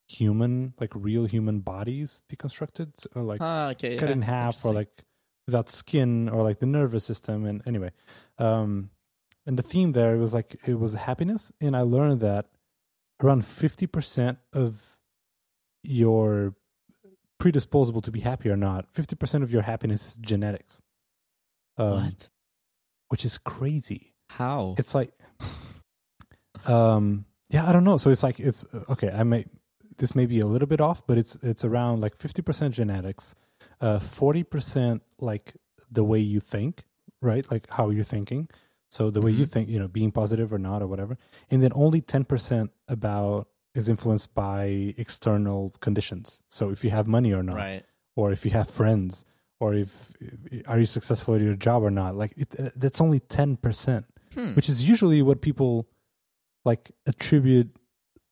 human 0.07 0.75
like 0.79 0.91
real 0.95 1.25
human 1.25 1.61
bodies 1.61 2.23
deconstructed 2.31 3.07
or 3.17 3.23
like 3.23 3.41
Ah, 3.41 3.71
okay. 3.71 3.97
cut 3.97 4.09
yeah. 4.11 4.13
in 4.13 4.23
half 4.23 4.65
or 4.65 4.73
like 4.73 5.03
without 5.47 5.71
skin 5.71 6.29
or 6.29 6.43
like 6.43 6.59
the 6.59 6.67
nervous 6.67 7.05
system 7.05 7.47
and 7.47 7.63
anyway 7.67 7.91
um 8.39 8.91
and 9.47 9.59
the 9.59 9.63
theme 9.63 9.93
there 9.93 10.15
it 10.15 10.19
was 10.19 10.35
like 10.35 10.57
it 10.67 10.79
was 10.79 10.95
happiness, 10.95 11.53
and 11.61 11.77
I 11.77 11.83
learned 11.83 12.21
that 12.21 12.47
around 13.23 13.47
fifty 13.47 13.87
percent 13.87 14.39
of 14.53 14.99
your 15.83 16.55
predisposable 17.39 18.01
to 18.03 18.11
be 18.11 18.21
happy 18.21 18.49
or 18.49 18.57
not, 18.57 18.91
fifty 18.91 19.17
percent 19.17 19.45
of 19.45 19.53
your 19.53 19.63
happiness 19.63 20.07
is 20.07 20.17
genetics. 20.17 20.81
Um, 21.77 22.05
what? 22.05 22.29
Which 23.09 23.25
is 23.25 23.39
crazy. 23.39 24.15
How? 24.31 24.75
It's 24.79 24.95
like, 24.95 25.13
um, 26.67 27.27
yeah, 27.51 27.69
I 27.69 27.73
don't 27.73 27.85
know. 27.85 27.99
So 27.99 28.11
it's 28.11 28.23
like 28.23 28.41
it's 28.41 28.65
okay. 28.89 29.11
I 29.11 29.23
may 29.25 29.45
this 29.99 30.15
may 30.15 30.27
be 30.27 30.41
a 30.41 30.47
little 30.47 30.67
bit 30.67 30.81
off, 30.81 31.07
but 31.07 31.19
it's 31.19 31.37
it's 31.43 31.65
around 31.65 32.01
like 32.01 32.17
fifty 32.17 32.43
percent 32.43 32.75
genetics, 32.75 33.35
uh, 33.81 33.99
forty 33.99 34.43
percent 34.43 35.03
like 35.21 35.55
the 35.91 36.03
way 36.05 36.19
you 36.19 36.41
think, 36.41 36.85
right? 37.21 37.49
Like 37.51 37.67
how 37.71 37.91
you're 37.91 38.05
thinking. 38.05 38.49
So 38.97 39.11
the 39.11 39.21
way 39.21 39.33
you 39.41 39.45
Mhm. 39.45 39.53
think, 39.55 39.65
you 39.75 39.79
know, 39.81 39.89
being 39.99 40.13
positive 40.23 40.49
or 40.57 40.61
not 40.69 40.79
or 40.83 40.87
whatever, 40.93 41.15
and 41.51 41.59
then 41.63 41.73
only 41.85 42.01
ten 42.01 42.25
percent 42.33 42.71
about 42.97 43.49
is 43.75 43.89
influenced 43.95 44.31
by 44.35 44.95
external 45.05 45.61
conditions. 45.87 46.27
So 46.57 46.63
if 46.75 46.85
you 46.85 46.91
have 46.91 47.07
money 47.17 47.33
or 47.39 47.43
not, 47.43 47.57
right. 47.57 47.85
or 48.15 48.27
if 48.37 48.41
you 48.45 48.53
have 48.53 48.69
friends, 48.81 49.25
or 49.59 49.69
if 49.75 49.91
are 50.71 50.79
you 50.79 50.87
successful 50.87 51.35
at 51.35 51.41
your 51.49 51.57
job 51.67 51.83
or 51.83 51.91
not. 51.91 52.15
Like 52.23 52.33
it, 52.43 52.51
that's 52.83 53.01
only 53.01 53.21
ten 53.39 53.57
percent 53.57 54.05
Hmm. 54.35 54.53
which 54.57 54.69
is 54.69 54.79
usually 54.93 55.21
what 55.29 55.39
people 55.49 55.73
like 56.65 56.91
attribute 57.07 57.71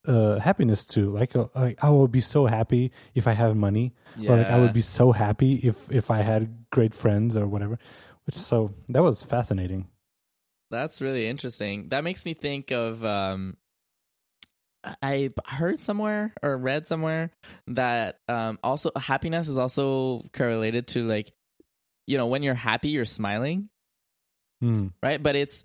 uh 0.06 0.38
happiness 0.40 0.84
to 0.94 1.00
like, 1.10 1.36
uh, 1.36 1.46
like 1.54 1.76
i 1.84 1.88
will 1.88 2.08
be 2.08 2.20
so 2.20 2.46
happy 2.46 2.90
if 3.14 3.24
i 3.28 3.34
have 3.42 3.54
money 3.68 3.86
or 4.28 4.36
like 4.36 4.50
i 4.50 4.58
would 4.62 4.72
be 4.72 4.80
so 5.00 5.12
happy 5.12 5.52
if 5.70 5.76
if 6.00 6.10
i 6.10 6.20
had 6.30 6.42
great 6.76 6.92
friends 7.02 7.36
or 7.36 7.46
whatever 7.46 7.78
which 8.26 8.36
so 8.36 8.56
that 8.88 9.00
was 9.08 9.22
fascinating 9.22 9.86
That's 10.72 11.00
really 11.00 11.28
interesting. 11.28 11.90
That 11.90 12.02
makes 12.02 12.24
me 12.24 12.34
think 12.34 12.72
of 12.72 13.04
um 13.04 13.56
I 15.00 15.30
heard 15.46 15.82
somewhere 15.84 16.32
or 16.42 16.56
read 16.58 16.88
somewhere 16.88 17.30
that 17.68 18.18
um 18.28 18.58
also 18.64 18.90
happiness 18.96 19.48
is 19.48 19.56
also 19.58 20.24
correlated 20.32 20.88
to 20.88 21.04
like 21.04 21.32
you 22.08 22.18
know 22.18 22.26
when 22.26 22.42
you're 22.42 22.54
happy 22.54 22.88
you're 22.88 23.04
smiling, 23.04 23.68
Hmm. 24.60 24.88
right? 25.02 25.22
But 25.22 25.36
it's 25.36 25.62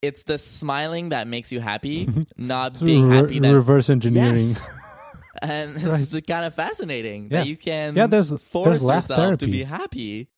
it's 0.00 0.22
the 0.22 0.38
smiling 0.38 1.10
that 1.10 1.26
makes 1.28 1.52
you 1.52 1.60
happy, 1.60 2.08
not 2.38 2.80
being 2.82 3.08
rever- 3.10 3.26
happy 3.26 3.38
that 3.40 3.54
reverse 3.54 3.90
engineering 3.90 4.48
Yes. 4.48 4.68
and 5.42 5.82
Right. 5.82 6.00
it's 6.00 6.26
kind 6.26 6.46
of 6.46 6.54
fascinating 6.54 7.24
Yeah. 7.30 7.40
that 7.40 7.46
you 7.46 7.56
can 7.56 7.94
Yeah, 7.94 8.06
there's- 8.06 8.32
force 8.44 8.66
there's 8.80 8.82
yourself 8.82 9.06
to 9.08 9.14
therapy. 9.16 9.52
be 9.52 9.62
happy 9.64 10.28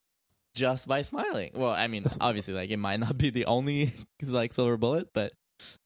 just 0.55 0.87
by 0.87 1.03
smiling. 1.03 1.51
Well, 1.55 1.71
I 1.71 1.87
mean, 1.87 2.05
obviously, 2.21 2.55
like 2.55 2.71
it 2.71 2.79
might 2.79 3.01
not 3.01 3.19
be 3.19 3.31
the 3.31 3.47
only 3.47 3.93
like 4.23 4.53
silver 4.53 4.77
bullet, 4.77 5.09
but 5.13 5.33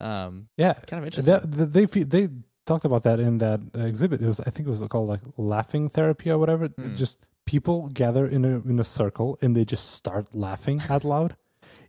um, 0.01 0.49
yeah. 0.57 0.75
kind 0.75 1.03
of 1.03 1.07
interesting. 1.07 1.35
that, 1.35 1.73
they 1.73 1.87
they 1.87 2.29
talked 2.65 2.85
about 2.85 3.05
that 3.05 3.21
in 3.21 3.39
that 3.39 3.61
exhibit. 3.75 4.21
It 4.23 4.27
was 4.27 4.41
i 4.41 4.51
think 4.51 4.67
it 4.67 4.71
was 4.71 4.81
called 4.89 5.09
like 5.09 5.21
laughing 5.37 5.89
therapy 5.89 6.31
or 6.31 6.39
whatever. 6.39 6.67
Hmm. 6.67 6.97
just 6.97 7.21
people 7.45 7.89
gather 7.89 8.27
in 8.27 8.45
a 8.45 8.61
in 8.69 8.79
a 8.81 8.85
circle 8.85 9.39
and 9.41 9.57
they 9.57 9.65
just 9.65 9.93
start 9.93 10.35
laughing 10.35 10.83
out 10.89 11.05
loud. 11.05 11.37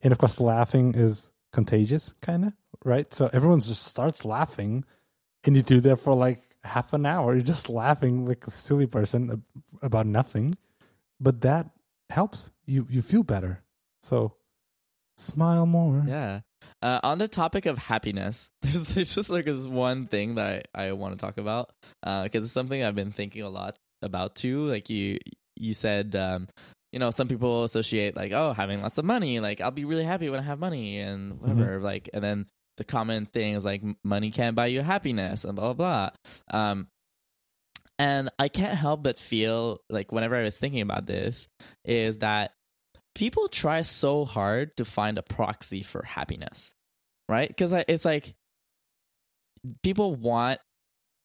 And 0.03 0.11
of 0.11 0.19
course 0.19 0.39
laughing 0.39 0.93
is 0.95 1.31
contagious 1.51 2.13
kind 2.21 2.45
of 2.45 2.53
right? 2.83 3.13
So 3.13 3.29
everyone 3.33 3.59
just 3.59 3.83
starts 3.83 4.25
laughing 4.25 4.85
and 5.43 5.55
you 5.55 5.61
do 5.61 5.79
that 5.81 5.97
for 5.97 6.15
like 6.15 6.41
half 6.63 6.93
an 6.93 7.05
hour. 7.05 7.33
You're 7.33 7.43
just 7.43 7.69
laughing 7.69 8.25
like 8.25 8.45
a 8.47 8.51
silly 8.51 8.87
person 8.87 9.43
about 9.81 10.05
nothing. 10.05 10.55
But 11.19 11.41
that 11.41 11.69
helps 12.09 12.51
you 12.67 12.85
you 12.89 13.01
feel 13.01 13.23
better 13.23 13.63
so 14.01 14.33
smile 15.17 15.65
more 15.65 16.03
yeah. 16.07 16.41
Uh, 16.81 16.99
on 17.01 17.17
the 17.17 17.27
topic 17.27 17.65
of 17.65 17.77
happiness, 17.77 18.49
there's, 18.61 18.89
there's 18.89 19.15
just 19.15 19.29
like 19.29 19.45
this 19.45 19.65
one 19.65 20.07
thing 20.07 20.35
that 20.35 20.67
I, 20.75 20.85
I 20.85 20.91
want 20.91 21.15
to 21.15 21.19
talk 21.19 21.37
about 21.37 21.71
because 22.03 22.43
it's 22.43 22.53
something 22.53 22.83
I've 22.83 22.95
been 22.95 23.11
thinking 23.11 23.41
a 23.41 23.49
lot 23.49 23.77
about 24.01 24.35
too. 24.35 24.67
Like 24.67 24.89
you 24.89 25.17
you 25.55 25.73
said, 25.73 26.15
um, 26.15 26.47
you 26.91 26.99
know, 26.99 27.11
some 27.11 27.27
people 27.27 27.63
associate 27.63 28.15
like 28.15 28.31
oh 28.31 28.53
having 28.53 28.81
lots 28.81 28.97
of 28.97 29.05
money, 29.05 29.39
like 29.39 29.59
I'll 29.59 29.71
be 29.71 29.85
really 29.85 30.03
happy 30.03 30.29
when 30.29 30.39
I 30.39 30.43
have 30.43 30.59
money 30.59 30.99
and 30.99 31.41
whatever. 31.41 31.79
Like 31.79 32.09
and 32.13 32.23
then 32.23 32.45
the 32.77 32.83
common 32.83 33.25
thing 33.25 33.55
is 33.55 33.65
like 33.65 33.81
money 34.03 34.29
can't 34.29 34.55
buy 34.55 34.67
you 34.67 34.81
happiness 34.81 35.45
and 35.45 35.55
blah 35.55 35.73
blah 35.73 36.09
blah. 36.51 36.59
Um, 36.59 36.87
and 37.99 38.29
I 38.37 38.49
can't 38.49 38.77
help 38.77 39.01
but 39.01 39.17
feel 39.17 39.81
like 39.89 40.11
whenever 40.11 40.35
I 40.35 40.43
was 40.43 40.57
thinking 40.57 40.81
about 40.81 41.07
this 41.07 41.47
is 41.83 42.19
that 42.19 42.51
people 43.17 43.47
try 43.47 43.81
so 43.81 44.25
hard 44.25 44.77
to 44.77 44.85
find 44.85 45.17
a 45.17 45.23
proxy 45.23 45.81
for 45.81 46.03
happiness, 46.03 46.71
right? 47.27 47.47
Because 47.47 47.71
it's 47.87 48.05
like 48.05 48.35
people 49.81 50.13
want 50.13 50.59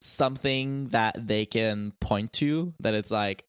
something 0.01 0.89
that 0.89 1.15
they 1.27 1.45
can 1.45 1.93
point 2.01 2.33
to 2.33 2.73
that 2.81 2.95
it's 2.95 3.11
like, 3.11 3.45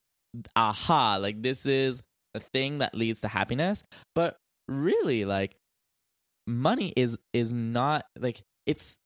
aha, 0.58 1.16
like 1.22 1.42
this 1.42 1.66
is 1.66 2.04
a 2.36 2.42
thing 2.42 2.80
that 2.80 2.94
leads 2.94 3.22
to 3.22 3.30
happiness. 3.30 3.86
But 4.14 4.36
really, 4.68 5.24
like, 5.24 5.56
money 6.46 6.92
is 6.98 7.18
is 7.32 7.54
not 7.54 8.06
like 8.20 8.44
it's 8.66 8.98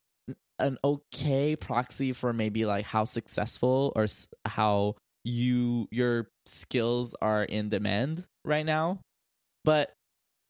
an 0.58 0.80
okay 0.84 1.56
proxy 1.56 2.12
for 2.12 2.34
maybe 2.34 2.66
like 2.66 2.86
how 2.86 3.06
successful 3.06 3.94
or 3.96 4.08
how 4.46 4.96
you 5.24 5.88
your 5.92 6.28
skills 6.48 7.14
are 7.22 7.44
in 7.44 7.70
demand 7.70 8.26
right 8.44 8.66
now 8.66 9.00
but 9.68 9.92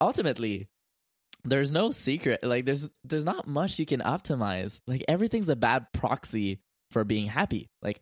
ultimately 0.00 0.68
there's 1.44 1.72
no 1.72 1.90
secret 1.90 2.38
like 2.44 2.64
there's 2.64 2.88
there's 3.02 3.24
not 3.24 3.48
much 3.48 3.78
you 3.78 3.86
can 3.86 4.00
optimize. 4.00 4.78
Like 4.86 5.04
everything's 5.08 5.48
a 5.48 5.56
bad 5.56 5.86
proxy 5.92 6.60
for 6.92 7.04
being 7.04 7.26
happy. 7.26 7.68
Like 7.82 8.00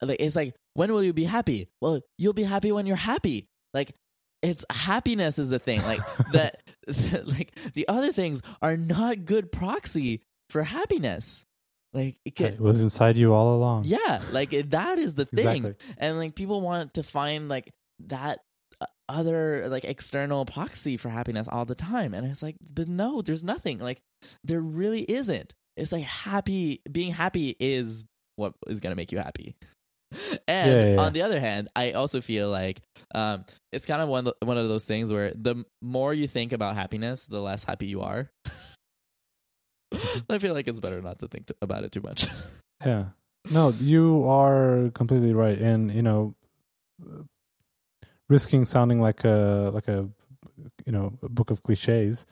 like 0.00 0.16
it's 0.20 0.34
like 0.36 0.54
when 0.72 0.90
will 0.92 1.02
you 1.02 1.12
be 1.12 1.24
happy? 1.24 1.68
Well 1.82 2.00
you'll 2.18 2.32
be 2.32 2.44
happy 2.44 2.72
when 2.72 2.86
you're 2.86 2.96
happy. 2.96 3.46
Like 3.74 3.92
it's 4.42 4.64
happiness 4.70 5.38
is 5.38 5.50
the 5.50 5.58
thing. 5.58 5.82
Like 5.82 6.00
that 6.32 6.62
like 7.26 7.52
the 7.74 7.86
other 7.88 8.12
things 8.12 8.40
are 8.62 8.76
not 8.76 9.24
good 9.26 9.52
proxy 9.52 10.22
for 10.50 10.62
happiness. 10.62 11.44
Like 11.92 12.16
it 12.24 12.40
it 12.40 12.60
was 12.60 12.80
inside 12.80 13.16
you 13.18 13.32
all 13.34 13.54
along. 13.56 13.84
Yeah 13.84 14.22
like 14.32 14.52
it- 14.54 14.70
that 14.70 14.98
is 14.98 15.12
the 15.14 15.26
thing. 15.26 15.64
Exactly. 15.66 15.94
and 15.98 16.18
like 16.18 16.34
people 16.34 16.60
want 16.62 16.94
to 16.94 17.02
find 17.02 17.48
like 17.50 17.70
that 18.06 18.40
other 19.08 19.68
like 19.68 19.84
external 19.84 20.44
proxy 20.46 20.96
for 20.96 21.08
happiness 21.10 21.46
all 21.50 21.64
the 21.64 21.74
time. 21.74 22.14
And 22.14 22.26
it's 22.26 22.42
like 22.42 22.56
but 22.74 22.88
no 22.88 23.22
there's 23.22 23.42
nothing. 23.42 23.78
Like 23.78 24.00
there 24.42 24.60
really 24.60 25.02
isn't. 25.02 25.52
It's 25.76 25.92
like 25.92 26.04
happy 26.04 26.80
being 26.90 27.12
happy 27.12 27.56
is 27.58 28.04
what 28.36 28.54
is 28.66 28.80
going 28.80 28.92
to 28.92 28.96
make 28.96 29.12
you 29.12 29.18
happy. 29.18 29.56
And 30.46 30.70
Yeah, 30.70 30.84
yeah, 30.84 30.94
yeah. 30.94 31.00
on 31.00 31.12
the 31.12 31.22
other 31.22 31.40
hand 31.40 31.68
i 31.74 31.90
also 31.90 32.20
feel 32.20 32.48
like 32.48 32.80
um 33.16 33.44
it's 33.72 33.84
kind 33.84 34.00
of 34.00 34.08
one 34.08 34.30
one 34.44 34.58
of 34.58 34.68
those 34.68 34.84
things 34.84 35.10
where 35.10 35.32
the 35.34 35.64
more 35.82 36.14
you 36.14 36.28
think 36.28 36.52
about 36.52 36.76
happiness 36.76 37.26
the 37.26 37.40
less 37.40 37.64
happy 37.64 37.86
you 37.86 38.00
are. 38.00 38.30
I 40.30 40.38
feel 40.38 40.54
like 40.54 40.68
it's 40.68 40.78
better 40.80 41.00
not 41.02 41.18
to 41.20 41.26
think 41.28 41.50
about 41.60 41.84
it 41.84 41.92
too 41.92 42.00
much. 42.02 42.26
Yeah. 42.84 43.06
No, 43.50 43.70
you 43.80 44.24
are 44.26 44.90
completely 44.94 45.32
right, 45.32 45.56
and 45.58 45.90
you 45.90 46.02
know, 46.02 46.34
risking 48.28 48.64
sounding 48.64 49.00
like 49.00 49.24
a 49.24 49.70
like 49.72 49.88
a 49.88 50.08
you 50.86 50.92
know 50.92 51.18
a 51.22 51.28
book 51.28 51.50
of 51.50 51.62
cliches. 51.62 52.26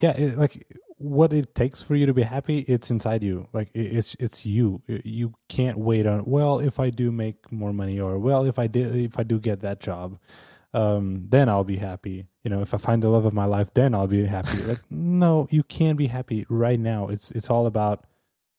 Yeah, 0.00 0.10
it, 0.10 0.36
like 0.36 0.64
what 0.98 1.32
it 1.32 1.54
takes 1.54 1.82
for 1.82 1.94
you 1.94 2.06
to 2.06 2.14
be 2.14 2.22
happy, 2.22 2.60
it's 2.60 2.90
inside 2.90 3.22
you. 3.22 3.48
Like 3.52 3.70
it, 3.74 3.96
it's 3.96 4.16
it's 4.20 4.46
you. 4.46 4.82
You 4.86 5.34
can't 5.48 5.78
wait 5.78 6.06
on. 6.06 6.24
Well, 6.24 6.60
if 6.60 6.78
I 6.80 6.90
do 6.90 7.10
make 7.10 7.50
more 7.52 7.72
money, 7.72 8.00
or 8.00 8.18
well, 8.18 8.44
if 8.44 8.58
I 8.58 8.66
did, 8.66 8.94
if 8.96 9.18
I 9.18 9.22
do 9.22 9.38
get 9.38 9.60
that 9.60 9.80
job, 9.80 10.18
um, 10.72 11.26
then 11.28 11.48
I'll 11.48 11.64
be 11.64 11.76
happy. 11.76 12.26
You 12.42 12.50
know, 12.50 12.60
if 12.60 12.74
I 12.74 12.78
find 12.78 13.02
the 13.02 13.08
love 13.08 13.24
of 13.24 13.32
my 13.32 13.44
life, 13.46 13.72
then 13.74 13.94
I'll 13.94 14.06
be 14.06 14.24
happy. 14.24 14.62
like 14.62 14.80
no, 14.90 15.48
you 15.50 15.62
can 15.62 15.96
be 15.96 16.06
happy 16.06 16.46
right 16.48 16.78
now. 16.78 17.08
It's 17.08 17.30
it's 17.30 17.50
all 17.50 17.66
about. 17.66 18.04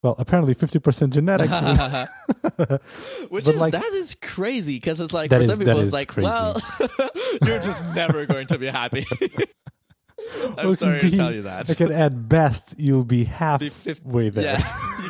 Well, 0.05 0.15
apparently, 0.19 0.53
fifty 0.53 0.77
percent 0.77 1.13
genetics. 1.13 1.51
Which 3.29 3.47
is 3.47 3.55
like- 3.55 3.71
that 3.73 3.91
is 3.93 4.13
crazy 4.21 4.75
because 4.75 4.99
it's 4.99 5.11
like 5.11 5.31
for 5.31 5.37
is- 5.41 5.49
some 5.49 5.57
people 5.57 5.79
it's 5.79 5.93
like 5.93 6.09
crazy. 6.09 6.27
well 6.29 6.61
you're 7.43 7.59
just 7.61 7.83
never 7.95 8.27
going 8.27 8.45
to 8.45 8.59
be 8.59 8.67
happy. 8.67 9.03
I'm 10.45 10.55
Well, 10.57 10.75
sorry 10.75 10.99
can 10.99 11.09
to 11.09 11.17
tell 11.17 11.33
you 11.33 11.41
that. 11.41 11.67
Like 11.67 11.81
at 11.81 12.29
best, 12.29 12.75
you'll 12.77 13.03
be 13.03 13.23
halfway 13.23 13.69
Be 13.69 14.29
there. 14.29 14.59
Yeah, 14.59 15.09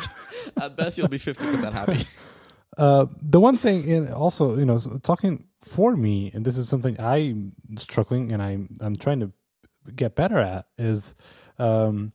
at 0.64 0.76
best 0.78 0.96
you'll 0.96 1.08
be 1.08 1.18
fifty 1.18 1.44
percent 1.44 1.74
happy. 1.74 2.06
Uh, 2.78 3.04
the 3.20 3.38
one 3.38 3.58
thing, 3.58 3.86
in 3.86 4.10
also, 4.12 4.56
you 4.56 4.64
know, 4.64 4.78
talking 5.02 5.46
for 5.60 5.94
me, 5.94 6.30
and 6.32 6.42
this 6.42 6.56
is 6.56 6.70
something 6.70 6.98
I'm 6.98 7.52
struggling 7.76 8.32
and 8.32 8.40
I'm 8.40 8.78
I'm 8.80 8.96
trying 8.96 9.20
to 9.20 9.30
get 9.94 10.14
better 10.16 10.38
at 10.38 10.68
is, 10.78 11.14
um, 11.58 12.12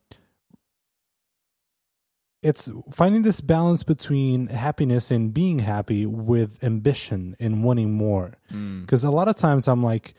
it's 2.42 2.70
finding 2.90 3.22
this 3.22 3.40
balance 3.40 3.82
between 3.82 4.48
happiness 4.48 5.10
and 5.10 5.32
being 5.32 5.60
happy 5.60 6.06
with 6.06 6.62
ambition 6.62 7.36
and 7.38 7.62
wanting 7.64 7.92
more. 7.92 8.32
Mm. 8.52 8.80
Because 8.82 9.04
a 9.04 9.10
lot 9.10 9.28
of 9.28 9.36
times 9.36 9.68
I'm 9.68 9.82
like, 9.82 10.14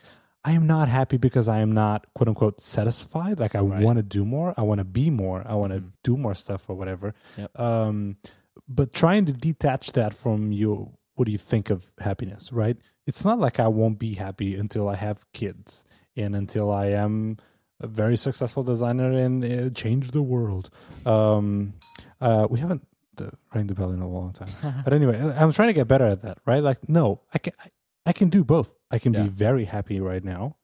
I 0.46 0.52
am 0.52 0.66
not 0.66 0.88
happy 0.88 1.16
because 1.16 1.48
I 1.48 1.60
am 1.60 1.72
not 1.72 2.06
quote 2.14 2.28
unquote 2.28 2.60
satisfied. 2.62 3.38
Like 3.40 3.54
I 3.54 3.60
Right. 3.60 3.82
want 3.82 3.98
to 3.98 4.02
do 4.02 4.24
more. 4.24 4.54
I 4.56 4.62
want 4.62 4.78
to 4.78 4.84
be 4.84 5.10
more. 5.10 5.42
I 5.46 5.54
want 5.54 5.72
to 5.72 5.80
Mhm. 5.80 5.92
do 6.02 6.16
more 6.16 6.34
stuff 6.34 6.68
or 6.68 6.74
whatever. 6.76 7.14
Yep. 7.36 7.58
Um, 7.60 8.16
but 8.68 8.92
trying 8.92 9.26
to 9.26 9.32
detach 9.32 9.92
that 9.92 10.14
from 10.14 10.52
you, 10.52 10.92
what 11.14 11.26
do 11.26 11.32
you 11.32 11.38
think 11.38 11.70
of 11.70 11.92
happiness? 11.98 12.52
Right? 12.52 12.76
It's 13.06 13.24
not 13.24 13.38
like 13.38 13.60
I 13.60 13.68
won't 13.68 13.98
be 13.98 14.14
happy 14.14 14.54
until 14.56 14.88
I 14.88 14.96
have 14.96 15.30
kids 15.32 15.84
and 16.16 16.34
until 16.34 16.70
I 16.70 16.86
am 16.86 17.36
a 17.80 17.86
very 17.86 18.16
successful 18.16 18.62
designer 18.62 19.10
and 19.12 19.44
uh, 19.44 19.68
change 19.70 20.12
the 20.12 20.22
world. 20.22 20.70
Um, 21.04 21.74
uh, 22.26 22.46
we 22.50 22.58
haven't 22.60 22.82
uh, 23.20 23.30
rang 23.54 23.66
the 23.66 23.74
bell 23.74 23.92
in 23.92 24.00
a 24.00 24.08
long 24.08 24.32
time. 24.32 24.52
But 24.84 24.92
anyway, 24.92 25.16
I'm 25.40 25.52
trying 25.52 25.68
to 25.68 25.78
get 25.80 25.86
better 25.88 26.06
at 26.14 26.22
that, 26.22 26.38
right? 26.46 26.62
Like, 26.62 26.88
no, 26.88 27.20
I 27.34 27.38
can, 27.38 27.52
I, 27.64 27.68
I 28.10 28.12
can 28.12 28.28
do 28.30 28.42
both. 28.44 28.74
I 28.90 28.98
can 28.98 29.12
Yeah. 29.12 29.24
be 29.24 29.28
very 29.46 29.64
happy 29.66 30.00
right 30.00 30.24
now, 30.24 30.56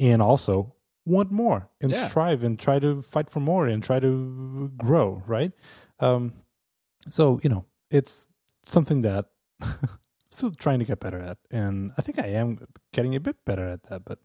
and 0.00 0.22
also 0.22 0.74
want 1.04 1.30
more 1.32 1.68
and 1.82 1.90
Yeah. 1.92 2.08
strive 2.08 2.44
and 2.46 2.58
try 2.58 2.78
to 2.78 3.02
fight 3.02 3.28
for 3.30 3.40
more 3.40 3.66
and 3.66 3.82
try 3.82 3.98
to 4.00 4.70
grow, 4.76 5.22
right? 5.26 5.52
Um, 5.98 6.32
so 7.08 7.40
you 7.42 7.50
know, 7.50 7.64
it's 7.90 8.28
something 8.66 9.02
that 9.02 9.26
still 10.30 10.52
trying 10.52 10.78
to 10.78 10.84
get 10.86 11.00
better 11.00 11.20
at, 11.20 11.38
and 11.50 11.92
I 11.98 12.02
think 12.02 12.18
I 12.18 12.28
am 12.40 12.58
getting 12.92 13.14
a 13.16 13.20
bit 13.20 13.36
better 13.44 13.66
at 13.68 13.82
that, 13.90 14.04
but 14.04 14.18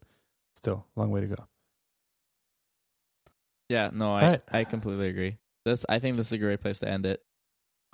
still, 0.56 0.86
long 0.96 1.10
way 1.10 1.20
to 1.20 1.26
go. 1.36 1.48
Yeah, 3.68 3.90
no, 3.92 4.14
I 4.16 4.22
Right. 4.22 4.42
I 4.52 4.64
completely 4.64 5.08
agree. 5.08 5.36
This 5.68 5.84
I 5.88 5.98
think 5.98 6.16
this 6.16 6.28
is 6.28 6.32
a 6.32 6.38
great 6.38 6.60
place 6.60 6.78
to 6.80 6.88
end 6.88 7.04
it. 7.06 7.22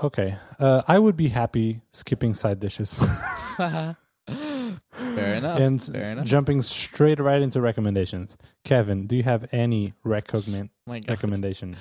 Okay, 0.03 0.35
uh, 0.59 0.83
I 0.89 0.99
would 0.99 1.17
be 1.17 1.29
happy 1.29 1.81
skipping 1.93 2.35
side 2.35 2.61
dishes. 2.61 2.95
Fair 3.59 5.35
enough. 5.35 5.61
and 5.61 5.83
Fair 5.83 6.11
enough. 6.13 6.25
jumping 6.25 6.63
straight 6.63 7.21
right 7.21 7.43
into 7.43 7.61
recommendations. 7.61 8.37
Kevin, 8.65 9.07
do 9.07 9.17
you 9.17 9.23
have 9.23 9.47
any 9.53 9.93
recommend 10.03 10.71
My 10.87 11.01
recommendation? 11.07 11.77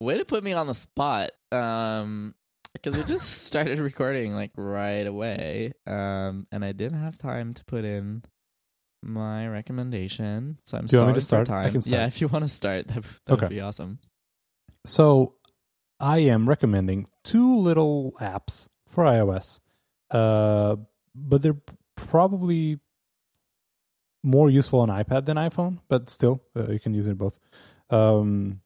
Way 0.00 0.18
to 0.18 0.24
put 0.24 0.44
me 0.44 0.52
on 0.52 0.66
the 0.66 0.74
spot. 0.74 1.30
Um 1.52 2.34
because 2.72 2.94
we 2.94 3.02
just 3.04 3.28
started 3.48 3.78
recording 3.78 4.34
like 4.34 4.50
right 4.56 5.06
away. 5.06 5.72
Um 5.86 6.46
and 6.52 6.64
I 6.64 6.72
didn't 6.72 7.00
have 7.00 7.16
time 7.16 7.54
to 7.54 7.64
put 7.64 7.84
in 7.84 8.22
my 9.02 9.48
recommendation. 9.48 10.58
So 10.66 10.78
I'm 10.78 10.86
Do 10.86 10.96
you 10.96 11.02
want 11.02 11.14
me 11.16 11.20
to 11.20 11.24
start? 11.26 11.50
I 11.50 11.70
can 11.70 11.82
start. 11.82 12.00
Yeah, 12.00 12.06
if 12.06 12.20
you 12.20 12.28
want 12.28 12.44
to 12.44 12.48
start, 12.48 12.88
that, 12.88 13.02
that 13.26 13.32
Okay. 13.32 13.46
would 13.46 13.50
be 13.50 13.60
awesome. 13.60 13.98
So, 14.84 15.34
I 15.98 16.18
am 16.18 16.48
recommending 16.48 17.08
two 17.24 17.56
little 17.56 18.14
apps 18.20 18.68
for 18.86 19.04
iOS, 19.04 19.60
uh, 20.10 20.76
but 21.14 21.42
they're 21.42 21.60
probably 21.94 22.78
more 24.22 24.50
useful 24.50 24.80
on 24.80 24.88
iPad 24.88 25.24
than 25.24 25.36
iPhone. 25.36 25.80
But 25.88 26.10
still, 26.10 26.42
uh, 26.54 26.70
you 26.70 26.78
can 26.78 26.94
use 26.94 27.06
it 27.06 27.16
both. 27.16 27.38
Um, 27.90 28.60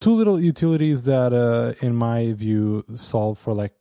two 0.00 0.12
little 0.12 0.40
utilities 0.40 1.04
that, 1.04 1.32
uh, 1.32 1.74
in 1.84 1.94
my 1.94 2.32
view, 2.32 2.84
solve 2.94 3.38
for 3.38 3.52
like 3.54 3.74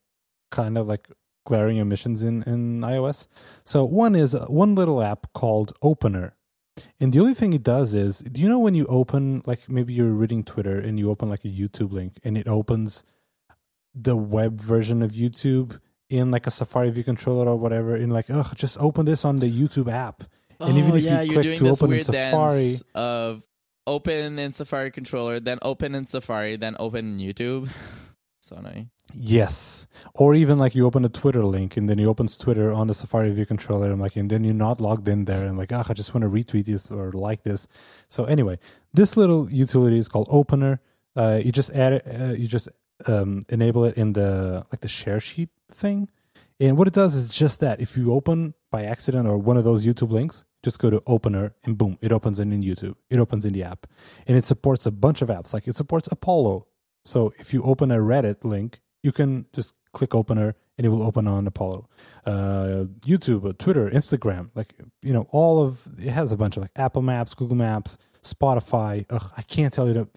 kind 0.51 0.77
of 0.77 0.87
like 0.87 1.09
glaring 1.45 1.79
omissions 1.79 2.23
in 2.23 2.43
in 2.43 2.81
iOS. 2.81 3.27
So 3.63 3.85
one 3.85 4.15
is 4.15 4.35
uh, 4.35 4.45
one 4.47 4.75
little 4.75 5.01
app 5.01 5.33
called 5.33 5.73
Opener. 5.81 6.34
And 6.99 7.13
the 7.13 7.19
only 7.19 7.33
thing 7.33 7.53
it 7.53 7.63
does 7.63 7.93
is, 7.93 8.19
do 8.19 8.41
you 8.41 8.49
know 8.49 8.59
when 8.59 8.75
you 8.75 8.85
open, 8.87 9.41
like 9.45 9.69
maybe 9.69 9.93
you're 9.93 10.11
reading 10.11 10.43
Twitter 10.43 10.79
and 10.79 10.99
you 10.99 11.09
open 11.09 11.29
like 11.29 11.45
a 11.45 11.49
YouTube 11.49 11.91
link 11.91 12.19
and 12.23 12.37
it 12.37 12.47
opens 12.47 13.03
the 13.93 14.15
web 14.15 14.59
version 14.59 15.01
of 15.01 15.11
YouTube 15.11 15.79
in 16.09 16.31
like 16.31 16.45
a 16.47 16.51
Safari 16.51 16.89
view 16.91 17.03
controller 17.03 17.49
or 17.49 17.55
whatever, 17.55 17.95
and 17.95 18.11
like, 18.11 18.29
ugh, 18.29 18.53
just 18.55 18.77
open 18.79 19.05
this 19.05 19.25
on 19.25 19.37
the 19.37 19.51
YouTube 19.51 19.91
app. 19.91 20.23
And 20.59 20.77
even 20.77 20.91
oh, 20.91 20.95
if 20.95 21.03
you 21.03 21.09
yeah, 21.09 21.21
you're 21.21 21.33
click 21.33 21.43
doing 21.43 21.57
to 21.59 21.63
this 21.65 21.81
open 21.81 21.85
in 21.85 21.91
weird 21.91 22.05
Safari- 22.05 22.79
of 22.93 23.43
open 23.87 24.39
in 24.39 24.53
Safari 24.53 24.91
controller, 24.91 25.39
then 25.39 25.59
open 25.61 25.95
in 25.95 26.05
Safari, 26.05 26.55
then 26.57 26.75
open 26.79 27.19
in 27.19 27.25
YouTube. 27.25 27.69
so 28.45 28.55
annoying. 28.57 28.91
Yes. 29.13 29.87
Or 30.13 30.35
even 30.35 30.59
like 30.59 30.75
you 30.75 30.85
open 30.85 31.03
a 31.03 31.09
Twitter 31.09 31.43
link 31.43 31.77
and 31.77 31.89
then 31.89 31.97
you 31.97 32.07
opens 32.07 32.37
Twitter 32.37 32.71
on 32.71 32.87
the 32.87 32.93
Safari 32.93 33.31
view 33.31 33.45
controller 33.45 33.91
and 33.91 33.99
like 33.99 34.15
and 34.15 34.29
then 34.29 34.43
you're 34.43 34.53
not 34.53 34.79
logged 34.79 35.07
in 35.07 35.25
there 35.25 35.47
and 35.47 35.57
like, 35.57 35.71
ah, 35.71 35.83
I 35.89 35.93
just 35.93 36.13
want 36.13 36.23
to 36.23 36.29
retweet 36.29 36.65
this 36.65 36.91
or 36.91 37.11
like 37.11 37.43
this. 37.43 37.67
So 38.07 38.25
anyway, 38.25 38.59
this 38.93 39.17
little 39.17 39.49
utility 39.51 39.97
is 39.97 40.07
called 40.07 40.27
Opener. 40.29 40.79
Uh, 41.15 41.41
you 41.43 41.51
just 41.51 41.71
add 41.71 41.93
it, 41.93 42.07
uh, 42.07 42.33
you 42.33 42.47
just 42.47 42.67
um, 43.07 43.43
enable 43.49 43.83
it 43.85 43.97
in 43.97 44.13
the 44.13 44.65
like 44.71 44.81
the 44.81 44.87
share 44.87 45.19
sheet 45.19 45.49
thing. 45.71 46.07
And 46.59 46.77
what 46.77 46.87
it 46.87 46.93
does 46.93 47.15
is 47.15 47.33
just 47.33 47.59
that 47.61 47.81
if 47.81 47.97
you 47.97 48.13
open 48.13 48.53
by 48.71 48.83
accident 48.83 49.27
or 49.27 49.37
one 49.37 49.57
of 49.57 49.63
those 49.63 49.85
YouTube 49.85 50.11
links, 50.11 50.45
just 50.63 50.79
go 50.79 50.89
to 50.89 51.01
opener 51.05 51.53
and 51.63 51.77
boom, 51.77 51.97
it 52.01 52.11
opens 52.11 52.39
in, 52.39 52.51
in 52.53 52.61
YouTube. 52.61 52.95
It 53.09 53.19
opens 53.19 53.45
in 53.45 53.53
the 53.53 53.63
app. 53.63 53.87
And 54.27 54.37
it 54.37 54.45
supports 54.45 54.85
a 54.85 54.91
bunch 54.91 55.21
of 55.21 55.29
apps. 55.29 55.53
Like 55.53 55.67
it 55.67 55.75
supports 55.75 56.07
Apollo. 56.11 56.67
So 57.05 57.33
if 57.39 57.53
you 57.53 57.61
open 57.63 57.91
a 57.91 57.97
Reddit 57.97 58.43
link, 58.43 58.81
you 59.03 59.11
can 59.11 59.45
just 59.53 59.73
click 59.93 60.13
opener 60.13 60.55
and 60.77 60.85
it 60.85 60.89
will 60.89 61.03
open 61.03 61.27
on 61.27 61.47
Apollo. 61.47 61.87
Uh, 62.25 62.85
YouTube, 63.05 63.47
uh, 63.47 63.53
Twitter, 63.57 63.89
Instagram, 63.89 64.49
like 64.55 64.73
you 65.01 65.13
know, 65.13 65.27
all 65.31 65.63
of 65.63 65.79
it 65.99 66.09
has 66.09 66.31
a 66.31 66.37
bunch 66.37 66.57
of 66.57 66.63
like 66.63 66.71
Apple 66.75 67.03
Maps, 67.03 67.33
Google 67.33 67.55
Maps, 67.55 67.97
Spotify. 68.23 69.05
Ugh, 69.09 69.31
I 69.37 69.43
can't 69.43 69.71
tell 69.71 69.87
you 69.87 70.09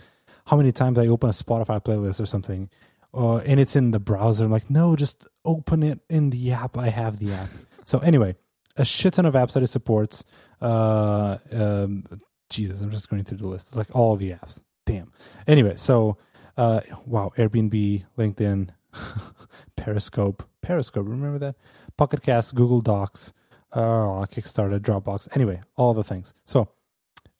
how 0.47 0.57
many 0.57 0.72
times 0.72 0.99
I 0.99 1.07
open 1.07 1.28
a 1.28 1.32
Spotify 1.32 1.84
playlist 1.84 2.20
or 2.20 2.26
something, 2.26 2.70
uh, 3.12 3.36
and 3.39 3.61
it's 3.61 3.76
in 3.76 3.91
the 3.91 4.01
browser. 4.01 4.47
I'm 4.47 4.51
like, 4.51 4.70
no, 4.70 4.97
just 4.97 5.26
open 5.45 5.82
it 5.82 6.01
in 6.09 6.30
the 6.30 6.53
app. 6.53 6.78
I 6.78 6.89
have 6.89 7.18
the 7.18 7.34
app. 7.34 7.51
so 7.84 7.99
anyway, 7.99 8.34
a 8.76 8.84
shit 8.84 9.14
ton 9.14 9.26
of 9.26 9.34
apps 9.34 9.53
that 9.53 9.62
it 9.62 9.68
supports. 9.68 10.24
Uh, 10.61 11.36
um, 11.53 12.05
Jesus, 12.49 12.80
I'm 12.80 12.91
just 12.91 13.11
going 13.11 13.22
through 13.22 13.39
the 13.39 13.49
list. 13.49 13.68
It's 13.68 13.76
like 13.76 13.95
all 13.95 14.16
the 14.16 14.30
apps. 14.30 14.59
Damn. 14.86 15.12
Anyway, 15.47 15.76
so 15.76 16.16
uh, 16.59 16.80
wow, 17.06 17.32
Airbnb, 17.38 18.04
LinkedIn, 18.18 18.68
Periscope, 19.76 20.42
Periscope. 20.61 21.06
Remember 21.09 21.38
that? 21.38 21.56
Pocket 21.96 22.22
Cast, 22.22 22.54
Google 22.54 22.80
Docs, 22.80 23.32
uh, 23.72 24.26
Kickstarter, 24.26 24.78
Dropbox. 24.78 25.28
Anyway, 25.34 25.61
all 25.76 25.94
the 25.94 26.04
things. 26.04 26.34
So, 26.44 26.68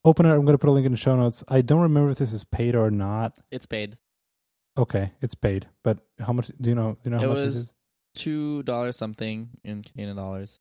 opener. 0.03 0.33
I'm 0.35 0.45
going 0.45 0.53
to 0.53 0.57
put 0.57 0.69
a 0.69 0.71
link 0.71 0.85
in 0.85 0.91
the 0.91 0.97
show 0.97 1.15
notes. 1.15 1.43
I 1.47 1.61
don't 1.61 1.81
remember 1.81 2.11
if 2.11 2.17
this 2.17 2.33
is 2.33 2.43
paid 2.43 2.75
or 2.75 2.89
not. 2.89 3.37
It's 3.51 3.65
paid. 3.65 3.97
Okay, 4.77 5.11
it's 5.21 5.35
paid, 5.35 5.67
but 5.83 5.99
how 6.19 6.31
much? 6.33 6.51
Do 6.59 6.69
you 6.69 6.75
know? 6.75 6.93
Do 7.03 7.09
you 7.09 7.11
know 7.11 7.17
how 7.19 7.25
It 7.25 7.27
much 7.27 7.37
was 7.39 7.43
it 7.43 7.59
is? 7.59 7.73
two 8.15 8.63
dollars 8.63 8.95
something 8.95 9.49
in 9.63 9.83
Canadian 9.83 10.15
dollars. 10.15 10.59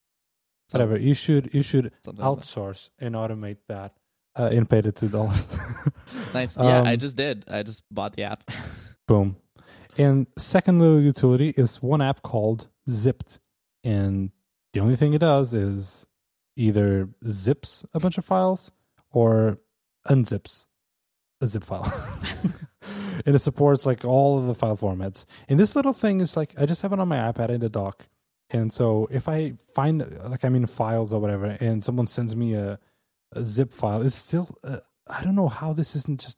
So, 0.69 0.79
Whatever. 0.79 0.99
You 0.99 1.15
should 1.15 1.55
you 1.55 1.63
should 1.63 1.93
like 2.05 2.17
outsource 2.17 2.91
and 2.99 3.15
automate 3.15 3.59
that 3.69 3.95
uh, 4.39 4.45
and 4.53 4.69
pay 4.69 4.81
the 4.81 4.93
two 4.93 5.09
dollars. 5.09 5.47
Nice. 6.35 6.57
Yeah, 6.57 6.83
I 6.83 6.93
Um, 6.95 6.99
just 6.99 7.17
did. 7.17 7.45
I 7.49 7.63
just 7.63 7.83
bought 7.91 8.15
the 8.15 8.25
app. 8.25 8.51
Boom. 9.09 9.37
And 9.97 10.27
second 10.37 10.79
little 10.79 11.01
utility 11.01 11.55
is 11.57 11.83
one 11.83 12.03
app 12.03 12.23
called 12.23 12.69
Zipped. 12.89 13.41
And 13.83 14.31
the 14.75 14.81
only 14.81 14.95
thing 14.97 15.15
it 15.15 15.21
does 15.21 15.55
is 15.55 16.07
either 16.57 17.09
zips 17.27 17.85
a 17.95 18.01
bunch 18.01 18.19
of 18.19 18.25
files 18.27 18.71
or 19.11 19.59
unzips 20.07 20.67
a 21.41 21.47
zip 21.47 21.65
file. 21.65 21.91
and 23.27 23.35
it 23.35 23.39
supports 23.41 23.87
like 23.87 24.05
all 24.05 24.39
of 24.39 24.47
the 24.47 24.55
file 24.55 24.77
formats. 24.77 25.25
And 25.49 25.59
this 25.59 25.75
little 25.75 25.95
thing 25.95 26.21
is 26.21 26.37
like 26.37 26.53
I 26.61 26.67
just 26.67 26.83
have 26.83 26.93
it 26.93 27.01
on 27.01 27.09
my 27.09 27.17
iPad 27.33 27.49
in 27.49 27.61
the 27.61 27.71
dock. 27.71 28.07
And 28.51 28.73
so 28.73 29.09
if 29.11 29.29
I 29.29 29.53
find 29.75 30.19
like 30.25 30.45
I'm 30.45 30.55
in 30.55 30.67
files 30.67 31.13
or 31.13 31.21
whatever 31.21 31.47
and 31.61 31.83
someone 31.85 32.07
sends 32.07 32.37
me 32.37 32.55
a, 32.55 32.79
a 33.33 33.45
zip 33.45 33.73
file, 33.73 34.03
is 34.03 34.15
still 34.15 34.57
uh, 34.65 34.79
I 35.09 35.23
don't 35.25 35.35
know 35.37 35.49
how 35.49 35.73
this 35.73 35.95
isn't 35.97 36.21
just 36.21 36.37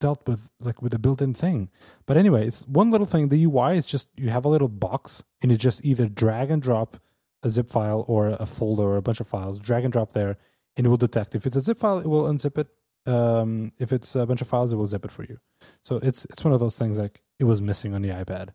dealt 0.00 0.26
with 0.26 0.48
like 0.60 0.82
with 0.82 0.92
a 0.94 0.98
built-in 0.98 1.34
thing. 1.34 1.70
But 2.06 2.16
anyway, 2.16 2.46
it's 2.46 2.62
one 2.66 2.90
little 2.90 3.06
thing. 3.06 3.28
The 3.28 3.44
UI 3.44 3.76
is 3.78 3.86
just 3.86 4.08
you 4.16 4.30
have 4.30 4.44
a 4.44 4.48
little 4.48 4.68
box 4.68 5.22
and 5.40 5.50
you 5.52 5.58
just 5.58 5.84
either 5.84 6.08
drag 6.08 6.50
and 6.50 6.60
drop 6.62 6.96
a 7.44 7.50
zip 7.50 7.70
file 7.70 8.04
or 8.08 8.28
a 8.28 8.46
folder 8.46 8.82
or 8.84 8.96
a 8.96 9.02
bunch 9.02 9.20
of 9.20 9.28
files, 9.28 9.58
drag 9.58 9.84
and 9.84 9.92
drop 9.92 10.12
there, 10.12 10.36
and 10.76 10.86
it 10.86 10.88
will 10.90 10.96
detect. 10.96 11.34
If 11.34 11.46
it's 11.46 11.56
a 11.56 11.60
zip 11.60 11.78
file, 11.80 11.98
it 11.98 12.06
will 12.06 12.24
unzip 12.24 12.58
it. 12.58 12.68
Um, 13.04 13.72
if 13.80 13.92
it's 13.92 14.14
a 14.14 14.26
bunch 14.26 14.42
of 14.42 14.48
files, 14.48 14.72
it 14.72 14.76
will 14.76 14.86
zip 14.86 15.04
it 15.04 15.10
for 15.10 15.24
you. 15.24 15.38
So 15.84 15.96
it's 15.96 16.24
it's 16.26 16.44
one 16.44 16.52
of 16.54 16.60
those 16.60 16.78
things 16.78 16.98
like 16.98 17.20
it 17.40 17.44
was 17.44 17.60
missing 17.60 17.94
on 17.94 18.02
the 18.02 18.10
iPad. 18.10 18.50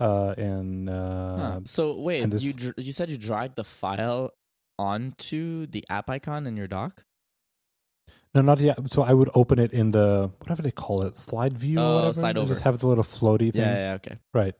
Uh, 0.00 0.34
and 0.36 0.88
uh, 0.90 1.36
Huh. 1.36 1.60
So 1.66 2.00
wait, 2.00 2.22
and 2.22 2.32
this- 2.32 2.42
you 2.42 2.52
dr- 2.52 2.74
you 2.78 2.92
said 2.92 3.10
you 3.10 3.18
dragged 3.18 3.54
the 3.56 3.64
file 3.64 4.30
onto 4.78 5.66
the 5.66 5.84
app 5.90 6.08
icon 6.10 6.46
in 6.46 6.56
your 6.56 6.66
dock? 6.68 7.04
no, 8.34 8.40
not 8.40 8.60
yet. 8.60 8.78
So 8.90 9.02
I 9.02 9.12
would 9.12 9.28
open 9.34 9.58
it 9.58 9.72
in 9.72 9.90
the 9.90 10.30
whatever 10.38 10.62
they 10.62 10.70
call 10.70 11.02
it, 11.02 11.16
slide 11.18 11.56
view 11.58 11.78
or 11.78 11.82
Oh, 11.82 11.94
whatever. 11.96 12.14
slide 12.14 12.36
You 12.36 12.42
over. 12.42 12.52
Just 12.54 12.62
have 12.64 12.78
the 12.78 12.86
little 12.86 13.04
floaty 13.04 13.52
thing. 13.52 13.60
Yeah, 13.62 13.74
yeah, 13.74 13.94
okay. 13.94 14.16
Right. 14.32 14.54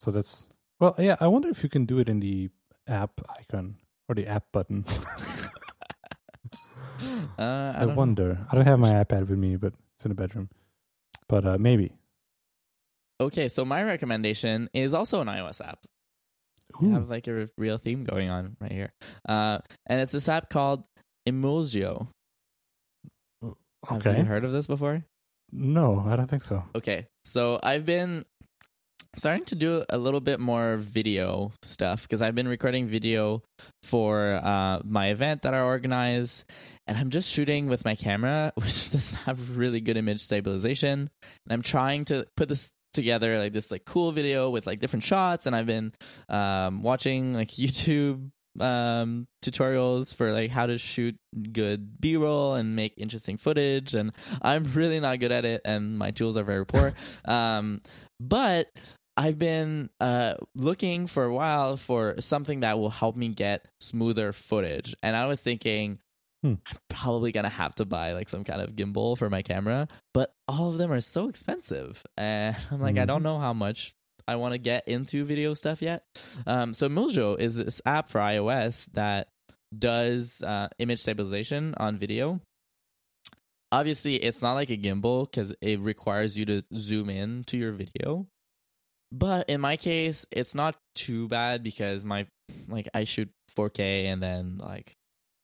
So 0.00 0.10
that's 0.10 0.48
well, 0.80 0.94
yeah. 0.98 1.16
I 1.20 1.28
wonder 1.28 1.48
if 1.48 1.62
you 1.62 1.68
can 1.68 1.84
do 1.86 1.98
it 2.00 2.08
in 2.08 2.18
the 2.20 2.50
app 2.88 3.20
icon 3.38 3.76
or 4.08 4.14
the 4.16 4.26
app 4.26 4.44
button. 4.52 4.84
Uh, 7.38 7.42
I, 7.42 7.72
I, 7.74 7.78
don't 7.80 7.88
know. 7.88 7.94
wonder. 7.94 8.46
I 8.50 8.54
don't 8.54 8.64
have 8.66 8.78
my 8.78 8.92
iPad 9.02 9.26
with 9.28 9.38
me, 9.38 9.56
but 9.56 9.72
it's 9.96 10.04
in 10.04 10.10
the 10.10 10.14
bedroom. 10.14 10.48
But 11.28 11.44
uh, 11.46 11.58
maybe. 11.58 11.92
Okay, 13.20 13.48
so 13.48 13.64
my 13.64 13.82
recommendation 13.82 14.68
is 14.72 14.94
also 14.94 15.20
an 15.20 15.26
iOS 15.28 15.60
app. 15.66 15.86
We 16.80 16.88
Ooh. 16.88 16.92
have 16.92 17.08
like 17.08 17.26
a 17.28 17.48
real 17.58 17.78
theme 17.78 18.04
going 18.04 18.30
on 18.30 18.56
right 18.60 18.72
here. 18.72 18.92
Uh, 19.28 19.58
and 19.86 20.00
it's 20.00 20.12
this 20.12 20.28
app 20.28 20.50
called 20.50 20.84
Emulsio. 21.28 22.08
Have 23.88 24.06
you 24.06 24.24
heard 24.24 24.44
of 24.44 24.52
this 24.52 24.66
before? 24.66 25.04
No, 25.50 26.02
I 26.06 26.16
don't 26.16 26.30
think 26.30 26.42
so. 26.42 26.64
Okay, 26.74 27.06
so 27.24 27.60
I've 27.62 27.84
been 27.84 28.24
starting 29.16 29.44
to 29.44 29.54
do 29.54 29.84
a 29.90 29.98
little 29.98 30.20
bit 30.20 30.40
more 30.40 30.78
video 30.78 31.52
stuff 31.62 32.02
because 32.02 32.22
I've 32.22 32.34
been 32.34 32.48
recording 32.48 32.86
video 32.88 33.42
for 33.82 34.34
uh, 34.42 34.80
my 34.84 35.08
event 35.10 35.42
that 35.42 35.52
I 35.52 35.60
organize, 35.60 36.44
and 36.86 36.96
I'm 36.96 37.10
just 37.10 37.28
shooting 37.28 37.68
with 37.68 37.84
my 37.84 37.94
camera, 37.94 38.52
which 38.56 38.90
doesn't 38.90 39.18
have 39.18 39.56
really 39.56 39.80
good 39.80 39.96
image 39.96 40.22
stabilization. 40.22 41.10
And 41.44 41.52
I'm 41.52 41.62
trying 41.62 42.06
to 42.06 42.26
put 42.36 42.48
this 42.48 42.70
together 42.92 43.38
like 43.38 43.52
this 43.52 43.70
like 43.70 43.84
cool 43.84 44.12
video 44.12 44.50
with 44.50 44.66
like 44.66 44.80
different 44.80 45.04
shots, 45.04 45.46
and 45.46 45.54
I've 45.56 45.66
been 45.66 45.92
um, 46.28 46.82
watching 46.82 47.34
like 47.34 47.48
YouTube 47.50 48.30
um 48.60 49.26
tutorials 49.42 50.14
for 50.14 50.30
like 50.32 50.50
how 50.50 50.66
to 50.66 50.76
shoot 50.76 51.16
good 51.52 51.98
b-roll 52.00 52.54
and 52.54 52.76
make 52.76 52.92
interesting 52.98 53.38
footage 53.38 53.94
and 53.94 54.12
i'm 54.42 54.64
really 54.74 55.00
not 55.00 55.18
good 55.18 55.32
at 55.32 55.46
it 55.46 55.62
and 55.64 55.98
my 55.98 56.10
tools 56.10 56.36
are 56.36 56.44
very 56.44 56.66
poor. 56.66 56.92
Um 57.24 57.80
but 58.20 58.68
i've 59.16 59.38
been 59.38 59.88
uh 60.00 60.34
looking 60.54 61.06
for 61.06 61.24
a 61.24 61.32
while 61.32 61.78
for 61.78 62.20
something 62.20 62.60
that 62.60 62.78
will 62.78 62.90
help 62.90 63.16
me 63.16 63.28
get 63.28 63.66
smoother 63.80 64.34
footage 64.34 64.94
and 65.02 65.16
i 65.16 65.24
was 65.24 65.40
thinking 65.40 65.98
Hmm. 66.42 66.54
i'm 66.66 66.76
probably 66.88 67.30
gonna 67.32 67.48
have 67.48 67.74
to 67.76 67.84
buy 67.84 68.12
like 68.14 68.28
some 68.28 68.42
kind 68.42 68.60
of 68.60 68.70
gimbal 68.70 69.16
for 69.16 69.30
my 69.30 69.42
camera 69.42 69.86
but 70.12 70.32
all 70.48 70.70
of 70.70 70.78
them 70.78 70.90
are 70.90 71.00
so 71.00 71.28
expensive 71.28 72.02
and 72.16 72.56
i'm 72.70 72.80
like 72.80 72.96
i 72.96 73.00
Mhm. 73.04 73.06
don't 73.06 73.22
know 73.22 73.38
how 73.38 73.52
much 73.52 73.94
I 74.28 74.36
want 74.36 74.52
to 74.52 74.58
get 74.58 74.86
into 74.86 75.24
video 75.24 75.52
stuff 75.52 75.82
yet. 75.82 76.04
Um, 76.46 76.74
so 76.74 76.88
Emulsio 76.88 77.36
is 77.40 77.56
this 77.56 77.82
app 77.84 78.08
for 78.08 78.20
iOS 78.20 78.86
that 78.92 79.26
does 79.76 80.40
uh, 80.42 80.68
image 80.78 81.00
stabilization 81.00 81.74
on 81.76 81.98
video. 81.98 82.40
Obviously, 83.72 84.14
it's 84.16 84.40
not 84.40 84.52
like 84.52 84.70
a 84.70 84.76
gimbal 84.76 85.28
because 85.28 85.52
it 85.60 85.80
requires 85.80 86.38
you 86.38 86.44
to 86.46 86.62
zoom 86.76 87.10
in 87.10 87.42
to 87.48 87.56
your 87.56 87.72
video. 87.72 88.28
But 89.10 89.48
in 89.48 89.60
my 89.60 89.76
case, 89.76 90.24
it's 90.30 90.54
not 90.54 90.76
too 90.94 91.26
bad 91.26 91.64
because 91.64 92.04
my 92.04 92.26
like 92.68 92.88
I 92.94 93.02
shoot 93.02 93.28
4K 93.56 94.04
and 94.06 94.22
then 94.22 94.58
like 94.58 94.94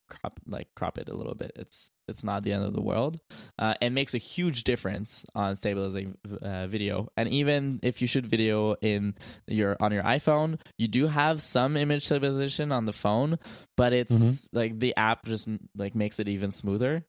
crop 0.09 0.41
like 0.47 0.69
crop 0.75 0.99
it 0.99 1.09
a 1.09 1.15
little 1.15 1.35
bit. 1.35 1.53
It's 1.57 1.91
it's 2.09 2.25
not 2.25 2.43
the 2.43 2.53
end 2.53 2.65
of 2.65 2.73
the 2.73 2.81
world. 2.81 3.21
Uh, 3.59 3.75
it 3.83 3.91
makes 3.91 4.15
a 4.15 4.19
huge 4.19 4.65
difference 4.65 5.27
on 5.35 5.57
stabilizing 5.57 6.17
uh, 6.41 6.67
video. 6.67 7.09
And 7.19 7.29
even 7.29 7.81
if 7.83 8.01
you 8.01 8.09
shoot 8.09 8.25
video 8.25 8.77
in 8.81 9.15
your 9.47 9.77
on 9.79 9.93
your 9.93 10.03
iPhone, 10.03 10.59
you 10.79 10.89
do 10.89 11.07
have 11.07 11.43
some 11.43 11.77
image 11.77 12.07
stabilization 12.07 12.73
on 12.73 12.87
the 12.87 12.95
phone, 12.95 13.39
but 13.77 13.93
it's 13.93 14.13
Mhm. 14.13 14.49
like 14.53 14.79
the 14.79 14.97
app 14.97 15.27
just 15.27 15.49
like 15.77 15.95
makes 15.95 16.19
it 16.19 16.29
even 16.29 16.51
smoother. 16.51 17.05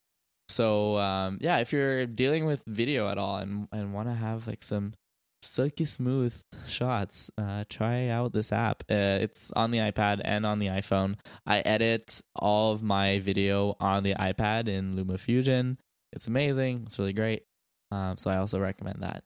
So 0.49 0.97
um, 0.97 1.37
yeah, 1.41 1.59
if 1.59 1.71
you're 1.71 2.05
dealing 2.05 2.45
with 2.45 2.63
video 2.67 3.07
at 3.07 3.17
all 3.17 3.37
and 3.37 3.67
and 3.71 3.93
want 3.93 4.09
to 4.09 4.15
have 4.15 4.47
like 4.47 4.63
some 4.63 4.93
silky 5.41 5.85
smooth 5.85 6.35
shots, 6.67 7.29
uh, 7.37 7.63
try 7.69 8.07
out 8.07 8.33
this 8.33 8.51
app. 8.51 8.83
Uh, 8.89 9.19
it's 9.21 9.51
on 9.51 9.71
the 9.71 9.79
iPad 9.79 10.21
and 10.23 10.45
on 10.45 10.59
the 10.59 10.67
iPhone. 10.67 11.15
I 11.45 11.59
edit 11.59 12.21
all 12.35 12.71
of 12.71 12.83
my 12.83 13.19
video 13.19 13.75
on 13.79 14.03
the 14.03 14.15
iPad 14.15 14.67
in 14.67 14.95
LumaFusion. 14.95 15.77
It's 16.13 16.27
amazing. 16.27 16.83
It's 16.85 16.99
really 16.99 17.13
great. 17.13 17.43
Um, 17.91 18.17
so 18.17 18.31
I 18.31 18.37
also 18.37 18.59
recommend 18.59 19.01
that. 19.01 19.23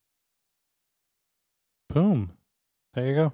Boom. 1.89 2.31
There 2.93 3.07
you 3.07 3.15
go. 3.15 3.33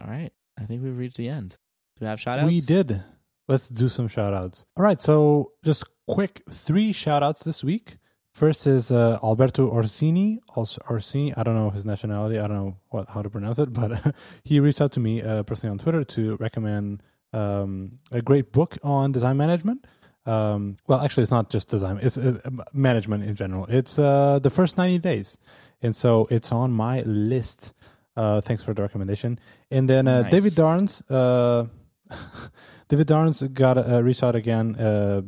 All 0.00 0.10
right, 0.10 0.30
I 0.60 0.64
think 0.64 0.82
we've 0.82 0.96
reached 0.96 1.16
the 1.16 1.28
end. 1.28 1.56
Do 1.96 2.04
we 2.04 2.06
have 2.08 2.20
shout 2.20 2.38
outs? 2.38 2.46
We 2.46 2.60
did. 2.60 3.02
Let's 3.48 3.68
do 3.68 3.88
some 3.88 4.08
shout 4.08 4.34
outs. 4.34 4.66
All 4.76 4.84
right. 4.84 5.00
So, 5.00 5.52
just 5.64 5.84
quick 6.08 6.42
three 6.50 6.92
shout 6.92 7.22
outs 7.22 7.44
this 7.44 7.64
week. 7.64 7.98
First 8.36 8.66
is 8.66 8.92
uh, 8.92 9.18
Alberto 9.22 9.66
Orsini. 9.70 10.40
Also, 10.54 10.82
Orsini. 10.90 11.32
I 11.38 11.42
don't 11.42 11.54
know 11.54 11.70
his 11.70 11.86
nationality. 11.86 12.38
I 12.38 12.46
don't 12.46 12.56
know 12.58 12.76
what 12.90 13.08
how 13.08 13.22
to 13.22 13.30
pronounce 13.30 13.58
it, 13.58 13.72
but 13.80 14.14
he 14.44 14.60
reached 14.60 14.82
out 14.82 14.92
to 14.92 15.00
me 15.00 15.22
uh, 15.22 15.42
personally 15.44 15.70
on 15.70 15.78
Twitter 15.78 16.04
to 16.04 16.36
recommend 16.36 17.02
um, 17.32 17.92
a 18.12 18.20
great 18.20 18.52
book 18.52 18.76
on 18.82 19.10
design 19.10 19.38
management. 19.38 19.86
Um, 20.26 20.76
well, 20.86 21.00
actually, 21.00 21.22
it's 21.22 21.32
not 21.32 21.48
just 21.48 21.70
design; 21.70 21.98
it's 22.02 22.18
uh, 22.18 22.38
management 22.74 23.24
in 23.24 23.36
general. 23.36 23.64
It's 23.70 23.98
uh, 23.98 24.38
the 24.42 24.50
first 24.50 24.76
ninety 24.76 24.98
days, 24.98 25.38
and 25.80 25.96
so 25.96 26.28
it's 26.30 26.52
on 26.52 26.72
my 26.72 27.00
list. 27.06 27.72
Uh, 28.18 28.42
thanks 28.42 28.62
for 28.62 28.74
the 28.74 28.82
recommendation. 28.82 29.40
And 29.70 29.88
then 29.88 30.06
uh, 30.06 30.22
Nice. 30.22 30.30
David 30.30 30.54
Darns. 30.54 31.02
Uh, 31.08 31.68
David 32.88 33.06
Darns 33.06 33.42
got 33.42 33.78
uh, 33.78 34.02
reached 34.02 34.22
out 34.22 34.36
again, 34.36 34.76
uh, 34.76 35.22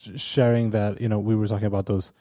just 0.00 0.24
sharing 0.24 0.70
that 0.70 1.00
you 1.00 1.08
know 1.08 1.18
we 1.18 1.36
were 1.36 1.46
talking 1.46 1.66
about 1.66 1.86
those 1.86 2.12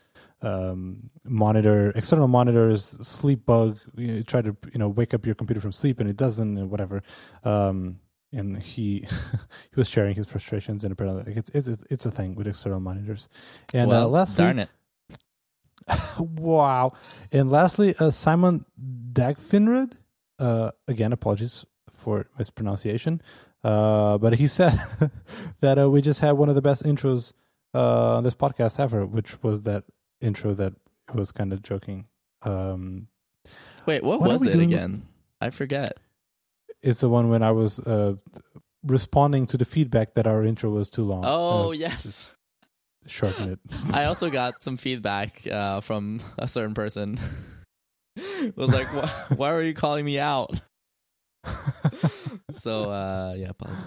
um, 0.42 1.10
monitor 1.24 1.92
external 1.96 2.28
monitors, 2.28 2.98
sleep 3.02 3.46
bug. 3.46 3.80
You 3.96 4.24
try 4.24 4.42
to 4.42 4.56
you 4.72 4.80
know 4.80 4.90
wake 4.90 5.14
up 5.14 5.26
your 5.26 5.36
computer 5.36 5.62
from 5.62 5.72
sleep 5.72 6.00
and 6.00 6.10
it 6.10 6.18
doesn't, 6.18 6.58
and 6.58 6.70
whatever. 6.70 7.02
Um, 7.44 8.00
and 8.32 8.62
he 8.62 9.00
he 9.72 9.76
was 9.76 9.90
sharing 9.90 10.16
his 10.16 10.28
frustrations 10.28 10.84
and 10.84 10.92
apparently 10.94 11.24
like, 11.24 11.38
it's 11.38 11.50
it's 11.54 11.82
it's 11.90 12.06
a 12.06 12.12
thing 12.12 12.36
with 12.36 12.48
external 12.48 12.80
monitors. 12.80 13.30
And 13.74 13.90
well, 13.90 14.06
uh, 14.06 14.10
lastly, 14.10 14.44
darn 14.46 14.60
it. 14.60 14.70
wow. 16.20 16.94
And 17.32 17.50
lastly, 17.50 17.96
uh, 18.00 18.12
Simon 18.12 18.66
Dagfinrud. 19.14 19.94
Uh, 20.38 20.72
again, 20.88 21.12
apologies 21.12 21.66
for 21.92 22.28
mispronunciation. 22.38 23.22
Uh, 23.62 24.18
but 24.18 24.36
he 24.36 24.48
said 24.48 24.80
that 25.60 25.78
uh, 25.78 25.90
we 25.90 26.02
just 26.02 26.22
had 26.22 26.34
one 26.34 26.48
of 26.48 26.56
the 26.56 26.62
best 26.62 26.84
intros 26.84 27.34
uh, 27.74 28.18
on 28.18 28.24
this 28.24 28.34
podcast 28.36 28.80
ever, 28.80 29.06
which 29.06 29.42
was 29.44 29.62
that 29.64 29.84
intro 30.22 30.54
that 30.56 30.74
was 31.14 31.32
kind 31.32 31.54
of 31.54 31.62
joking. 31.62 32.06
Um, 32.44 33.08
Wait, 33.86 34.04
what, 34.04 34.20
What 34.22 34.32
was 34.32 34.48
it 34.48 34.54
doing- 34.54 34.74
again? 34.74 35.04
I 35.42 35.50
forget. 35.52 35.98
it's 36.82 37.00
the 37.02 37.10
one 37.10 37.30
when 37.30 37.42
I 37.44 37.52
was 37.52 37.80
uh, 37.80 38.16
responding 38.84 39.46
to 39.48 39.58
the 39.58 39.66
feedback 39.66 40.14
that 40.16 40.28
our 40.28 40.44
intro 40.44 40.70
was 40.70 40.90
too 40.90 41.04
long. 41.04 41.24
Oh 41.26 41.72
yes. 41.72 42.28
Shorten 43.08 43.52
it. 43.54 43.60
I 43.94 44.06
also 44.06 44.30
got 44.30 44.62
some 44.64 44.78
feedback 44.78 45.46
uh, 45.48 45.80
from 45.82 46.20
a 46.38 46.48
certain 46.48 46.74
person. 46.74 47.18
it 48.16 48.56
was 48.58 48.70
like, 48.70 48.88
why, 48.94 49.10
why 49.36 49.52
are 49.52 49.62
you 49.62 49.74
calling 49.74 50.06
me 50.06 50.20
out? 50.20 50.52
So 52.52 52.90
uh, 52.92 53.34
yeah, 53.38 53.50
apologies. 53.50 53.84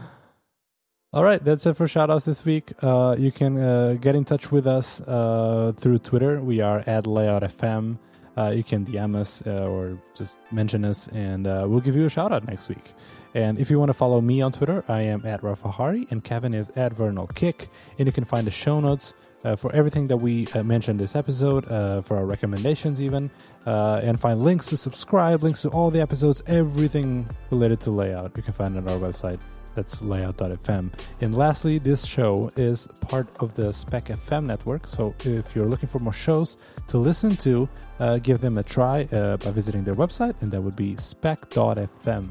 All 1.15 1.25
right, 1.25 1.45
that's 1.45 1.67
it 1.67 1.77
for 1.77 1.87
shoutouts 1.87 2.25
this 2.25 2.43
week. 2.43 2.73
Uh, 2.81 3.15
you 3.19 3.31
can 3.31 3.59
uh, 3.59 3.99
get 4.01 4.15
in 4.15 4.25
touch 4.25 4.51
with 4.51 4.67
us 4.67 5.03
uh, 5.03 5.75
through 5.77 5.99
Twitter. 5.99 6.41
We 6.41 6.63
are 6.63 6.79
at 6.87 7.05
LayoutFM. 7.05 7.99
Uh, 8.35 8.55
you 8.57 8.65
can 8.65 8.87
DM 8.87 9.15
us 9.15 9.43
uh, 9.47 9.67
or 9.69 9.99
just 10.15 10.39
mention 10.53 10.87
us, 10.87 11.09
and 11.09 11.47
uh, 11.47 11.67
we'll 11.69 11.81
give 11.83 11.97
you 11.97 12.07
a 12.07 12.09
shout 12.09 12.33
out 12.33 12.49
next 12.49 12.71
week. 12.71 12.95
And 13.35 13.59
if 13.59 13.71
you 13.71 13.79
want 13.79 13.91
to 13.91 13.93
follow 13.93 14.23
me 14.23 14.41
on 14.41 14.53
Twitter, 14.53 14.87
I 14.89 15.03
am 15.03 15.27
at 15.27 15.43
Rafahari, 15.43 16.11
and 16.11 16.25
Kevin 16.25 16.55
is 16.55 16.71
at 16.77 16.95
Vernal 16.95 17.27
Kick. 17.27 17.69
And 17.99 18.07
you 18.07 18.13
can 18.13 18.25
find 18.25 18.47
the 18.47 18.51
show 18.51 18.81
notes 18.81 19.13
for 19.59 19.71
everything 19.75 20.07
that 20.07 20.17
we 20.17 20.47
mentioned 20.65 20.99
this 20.99 21.15
episode, 21.15 21.67
for 22.07 22.17
our 22.17 22.25
recommendations, 22.25 23.03
even, 23.03 23.31
and 23.67 24.19
find 24.19 24.41
links 24.41 24.65
to 24.69 24.79
subscribe, 24.79 25.43
links 25.43 25.61
to 25.61 25.69
all 25.69 25.91
the 25.91 26.01
episodes, 26.01 26.43
everything 26.47 27.29
related 27.51 27.83
to 27.83 27.91
layout. 27.91 28.35
You 28.35 28.43
can 28.43 28.55
find 28.55 28.75
it 28.79 28.89
on 28.89 28.89
our 28.89 28.99
website. 28.99 29.43
That's 29.75 30.03
layout.fm. 30.03 30.93
And 31.21 31.35
lastly, 31.37 31.79
this 31.79 32.05
show 32.05 32.51
is 32.57 32.87
part 33.01 33.29
of 33.41 33.55
the 33.55 33.73
Spec 33.73 34.05
FM 34.07 34.45
network. 34.45 34.87
So 34.87 35.15
if 35.25 35.55
you're 35.57 35.67
looking 35.67 35.89
for 35.89 35.99
more 35.99 36.13
shows 36.13 36.59
to 36.89 36.99
listen 36.99 37.37
to, 37.39 37.69
uh, 38.01 38.19
give 38.19 38.41
them 38.41 38.59
a 38.59 38.63
try 38.63 39.09
uh, 39.13 39.37
by 39.39 39.51
visiting 39.51 39.85
their 39.85 39.95
website, 39.95 40.35
and 40.43 40.51
that 40.53 40.61
would 40.61 40.77
be 40.77 40.97
spec.fm. 40.97 42.29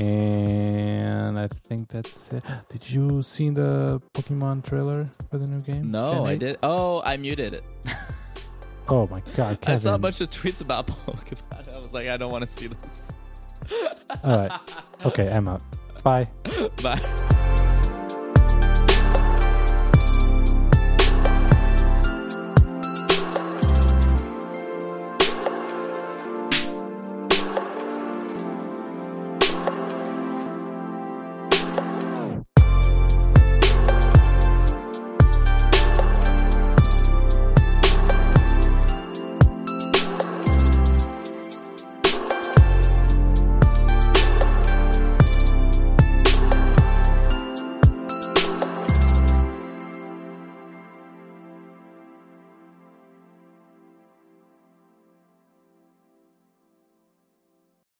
And 0.00 1.38
I 1.38 1.46
think 1.48 1.88
that's 1.88 2.32
it. 2.32 2.42
Did 2.68 2.90
you 2.90 3.22
see 3.22 3.50
the 3.50 4.00
Pokemon 4.12 4.64
trailer 4.64 5.04
for 5.30 5.38
the 5.38 5.46
new 5.46 5.60
game? 5.60 5.90
No, 5.90 6.24
I 6.24 6.36
did. 6.36 6.56
Oh, 6.62 7.00
I 7.04 7.16
muted 7.16 7.54
it. 7.54 7.62
Oh 8.86 9.06
my 9.06 9.22
god, 9.34 9.62
Kevin. 9.62 9.74
I 9.74 9.78
saw 9.78 9.94
a 9.94 9.98
bunch 9.98 10.20
of 10.20 10.28
tweets 10.28 10.60
about 10.60 10.86
Pokemon. 11.06 11.74
I 11.74 11.80
was 11.80 11.90
like, 11.94 12.06
I 12.06 12.18
don't 12.18 12.30
want 12.30 12.44
to 12.46 12.54
see 12.54 12.66
this. 12.66 13.12
All 14.22 14.36
right. 14.36 14.60
Okay, 15.06 15.30
I'm 15.32 15.48
out. 15.48 15.62
Bye. 16.04 16.28
Bye. 16.82 17.50